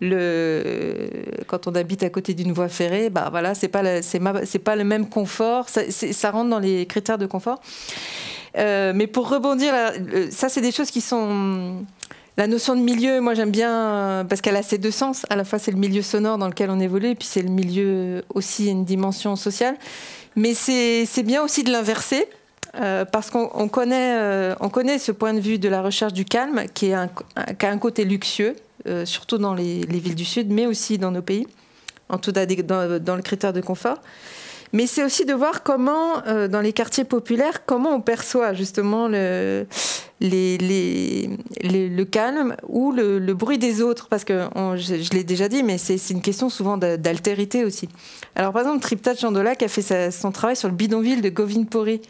[0.00, 4.82] quand on habite à côté d'une voie ferrée, bah voilà, c'est pas c'est pas le
[4.82, 5.68] même confort.
[5.68, 7.60] Ça, ça, rentre dans les critères de confort.
[8.56, 9.72] Euh, mais pour rebondir,
[10.30, 11.84] ça c'est des choses qui sont
[12.36, 15.24] la notion de milieu, moi j'aime bien parce qu'elle a ces deux sens.
[15.30, 17.50] À la fois c'est le milieu sonore dans lequel on évolue, et puis c'est le
[17.50, 19.76] milieu aussi une dimension sociale.
[20.36, 22.28] Mais c'est bien aussi de l'inverser.
[22.80, 26.24] Euh, parce qu'on connaît, euh, on connaît ce point de vue de la recherche du
[26.24, 27.08] calme qui, est a
[27.62, 28.56] un côté luxueux,
[28.88, 31.46] euh, surtout dans les, villes du Sud, mais aussi dans nos pays,
[32.08, 33.98] en tout cas dans le critère de confort.
[34.74, 39.06] Mais c'est aussi de voir comment, euh, dans les quartiers populaires, comment on perçoit justement
[39.06, 39.64] le,
[42.10, 44.08] calme ou le, bruit des autres.
[44.08, 47.88] Parce que je, l'ai déjà dit, mais c'est une question souvent d'altérité aussi.
[48.34, 51.70] Alors par exemple, Tripta Chandola qui a fait son travail sur le bidonville de Govind
[51.70, 52.00] Puri.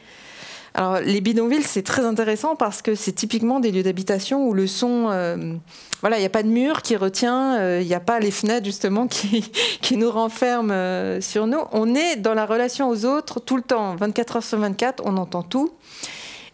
[0.76, 4.66] Alors, les bidonvilles, c'est très intéressant parce que c'est typiquement des lieux d'habitation où le
[4.66, 5.54] son, euh,
[6.00, 8.32] voilà, il n'y a pas de mur qui retient, euh, il n'y a pas les
[8.32, 11.60] fenêtres justement qui, nous renferment euh, sur nous.
[11.70, 15.16] On est dans la relation aux autres tout le temps, 24 heures sur 24, on
[15.16, 15.70] entend tout.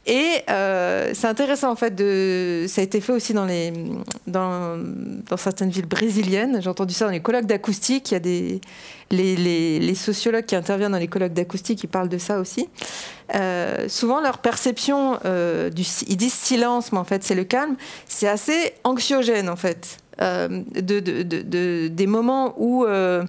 [0.07, 3.73] Et euh, c'est intéressant en fait de, ça a été fait aussi dans les,
[4.27, 4.79] dans,
[5.37, 6.61] certaines villes brésiliennes.
[6.63, 8.11] J'ai entendu ça dans les colloques d'acoustique.
[8.11, 8.61] Il y a des,
[9.11, 12.69] les, les, sociologues qui interviennent dans les colloques d'acoustique, qui parlent de ça aussi.
[13.35, 17.77] Euh, souvent leur perception euh, du, ils disent silence, mais en fait c'est le calme.
[18.07, 20.00] C'est assez anxiogène en fait.
[20.23, 23.25] Euh, de, de, de, des moments où, euh,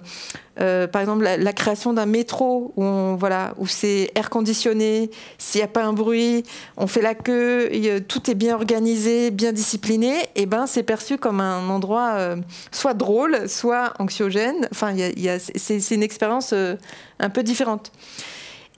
[0.60, 5.64] euh, par exemple, la, création d'un métro où, voilà, où c'est air conditionné, s'il n'y
[5.64, 6.42] a pas un bruit,
[6.76, 7.70] on fait la queue,
[8.08, 12.36] tout est bien organisé, bien discipliné, et ben c'est perçu comme un endroit
[12.70, 14.68] soit drôle, soit anxiogène.
[14.70, 14.94] Enfin,
[15.56, 16.52] c'est une expérience
[17.18, 17.90] un peu différente.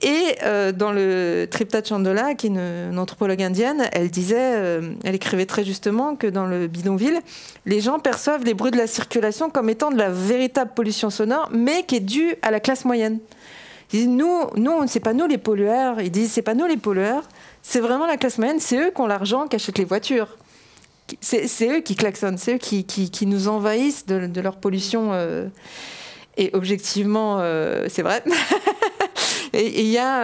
[0.01, 5.15] Et euh, dans le Tripta Chandola, qui est une, anthropologue indienne, elle disait, euh, elle
[5.15, 7.19] écrivait très justement que dans le bidonville,
[7.65, 11.49] les gens perçoivent les bruits de la circulation comme étant de la véritable pollution sonore,
[11.53, 13.19] mais qui est due à la classe moyenne.
[13.93, 16.01] Ils disent, nous, nous, c'est pas nous les pollueurs.
[16.01, 17.23] Ils disent, c'est pas nous les pollueurs,
[17.61, 20.37] c'est vraiment la classe moyenne, c'est eux qui ont l'argent, qui achètent les voitures.
[21.21, 25.11] C'est eux qui klaxonnent, c'est eux qui, nous envahissent de, de leur pollution.
[25.13, 25.47] Euh,
[26.35, 27.39] Et objectivement,
[27.87, 28.23] c'est vrai.
[29.55, 30.23] et il y a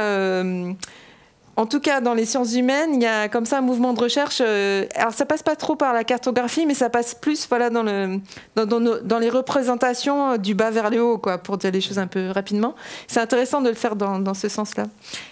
[1.58, 4.00] en tout cas, dans les sciences humaines, il y a comme ça un mouvement de
[4.00, 4.42] recherche.
[4.42, 7.84] Euh, alors, ça passe pas trop par la cartographie, mais ça passe plus, voilà, dans
[7.84, 8.20] le,
[8.56, 12.08] dans, dans, les représentations du bas vers le haut, quoi, pour dire les choses un
[12.08, 12.74] peu rapidement.
[13.08, 14.86] C'est intéressant de le faire dans, ce sens-là.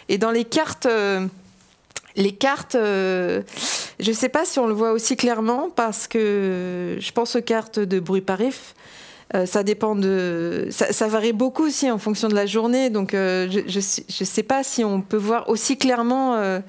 [0.09, 1.25] Et dans les cartes, euh,
[2.17, 3.41] les cartes, euh,
[3.99, 7.79] je sais pas si on le voit aussi clairement parce que je pense aux cartes
[7.79, 8.75] de bruit parif.
[9.35, 9.45] Euh,
[10.71, 12.89] ça varie beaucoup aussi en fonction de la journée.
[12.89, 16.59] Donc, euh, je ne sais pas si on peut voir aussi clairement euh,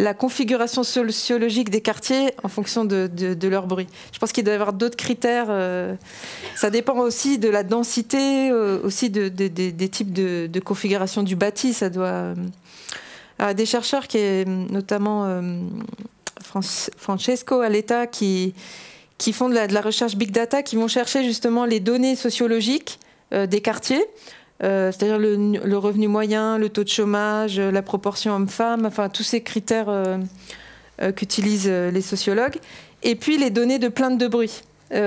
[0.00, 3.86] la configuration sociologique des quartiers en fonction de, leur bruit.
[4.12, 5.48] Je pense qu'il doit y avoir d'autres critères.
[6.56, 11.72] ça dépend aussi de la densité, aussi de, des types de, configuration du bâti.
[11.72, 12.34] Ça doit.
[13.54, 15.40] des chercheurs qui notamment
[16.96, 18.54] Francesco Aleta qui
[19.18, 23.00] qui font de la, recherche big data, qui vont chercher justement les données sociologiques
[23.34, 24.04] euh, des quartiers,
[24.62, 29.42] euh, c'est-à-dire le, revenu moyen, le taux de chômage, la proportion homme-femme, enfin tous ces
[29.42, 30.18] critères euh,
[31.14, 32.58] qu'utilisent les sociologues,
[33.02, 34.62] et puis les données de plaintes de bruit.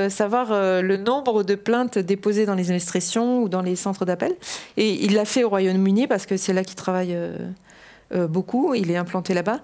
[0.09, 0.51] savoir
[0.81, 4.33] le nombre de plaintes déposées dans les administrations ou dans les centres d'appel.
[4.77, 7.17] Et il l'a fait au Royaume-Uni parce que c'est là qu'il travaille
[8.29, 9.59] beaucoup, il est implanté là-bas.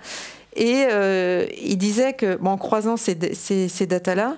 [0.57, 4.37] Et euh, il disait que, en croisant ces, ces, datas-là,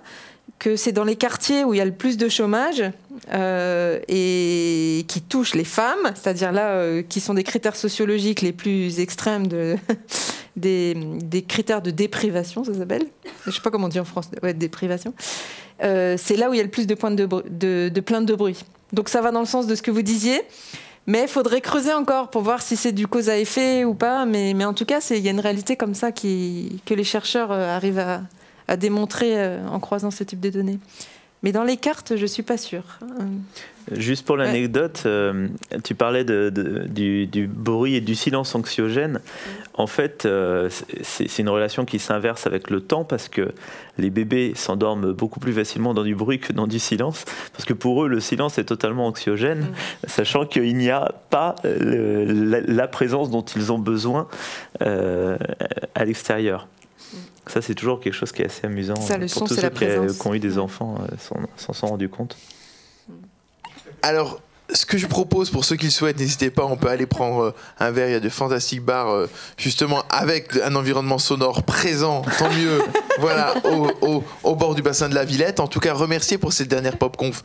[0.60, 2.84] que c'est dans les quartiers où il y a le plus de chômage
[3.32, 8.52] euh, et qui touchent les femmes, c'est-à-dire là, euh, qui sont des critères sociologiques les
[8.52, 9.78] plus extrêmes de,
[10.58, 13.06] des, critères de déprivation, ça s'appelle.
[13.46, 15.14] Je ne sais pas comment on dit en France, ouais, déprivation.
[15.80, 18.66] c'est là où il y a le plus de de, de, de plaintes de bruit.
[18.91, 20.41] Donc ça va dans le sens de ce que vous disiez.
[21.10, 24.27] Mais il faudrait creuser encore pour voir si c'est du cause à effet ou pas.
[24.27, 27.76] Mais, en tout cas, il y a une réalité comme ça que les chercheurs euh,
[27.76, 28.22] arrivent à,
[28.68, 30.77] à démontrer euh, en croisant ce type de données.
[31.41, 32.99] Mais dans les cartes, je ne suis pas sûre.
[33.91, 35.48] Juste pour l'anecdote, euh,
[35.84, 39.20] tu parlais de, du, bruit et du silence anxiogène.
[39.74, 40.70] En fait, euh,
[41.02, 43.53] c'est une relation qui s'inverse avec le temps parce que
[43.98, 47.26] les bébés s'endorment beaucoup plus facilement dans du bruit que dans du silence.
[47.53, 49.68] Parce que pour eux, le silence est totalement anxiogène,
[50.07, 54.28] sachant qu'il n'y a pas euh, la, présence dont ils ont besoin
[54.80, 56.68] à l'extérieur.
[57.49, 58.95] Ça, c'est toujours quelque chose qui est assez amusant.
[58.95, 62.38] Ça, le pour tous ceux qui, ont eu des enfants, euh, s'en sont rendus compte.
[64.01, 64.39] Alors,
[64.71, 67.41] ce que je propose pour ceux qui le souhaitent, n'hésitez pas, on peut aller prendre
[67.41, 68.09] euh, un verre.
[68.09, 72.80] Il y a de fantastiques bars, euh, justement, avec un environnement sonore présent, tant mieux,
[73.19, 73.55] voilà,
[74.43, 75.59] au, bord du bassin de la Villette.
[75.59, 77.41] En tout cas, remercier pour cette dernière Pop Conf.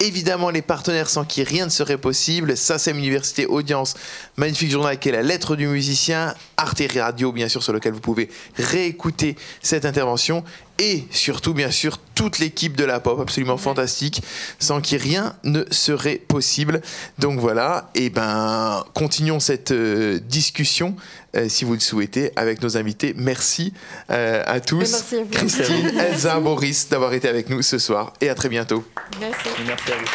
[0.00, 2.56] Évidemment, les partenaires sans qui rien ne serait possible.
[2.56, 3.94] SACEM Université Audience,
[4.36, 8.00] magnifique journal qui est la lettre du musicien, Arte Radio, bien sûr, sur lequel vous
[8.00, 10.44] pouvez réécouter cette intervention
[10.78, 14.22] et surtout, bien sûr, toute l'équipe de la pop, absolument fantastique,
[14.60, 16.80] sans qui rien ne serait possible.
[17.18, 20.94] Donc voilà, et ben, continuons cette euh, discussion,
[21.36, 23.12] euh, si vous le souhaitez, avec nos invités.
[23.16, 23.72] Merci
[24.10, 24.78] euh, à tous.
[24.78, 25.30] Merci à vous.
[25.30, 28.84] Christine, Elsa, Boris, d'avoir été avec nous ce soir, et à très bientôt.
[29.20, 29.48] Merci.
[29.66, 30.06] Merci à vous.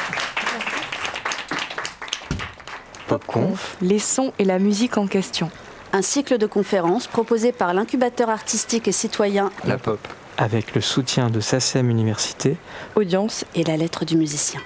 [3.08, 5.52] PopConf, les sons et la musique en question.
[5.92, 10.00] Un cycle de conférences proposé par l'incubateur artistique et citoyen La Pop
[10.38, 12.58] avec le soutien de SACEM Université,
[12.96, 14.62] Audience et la lettre du musicien.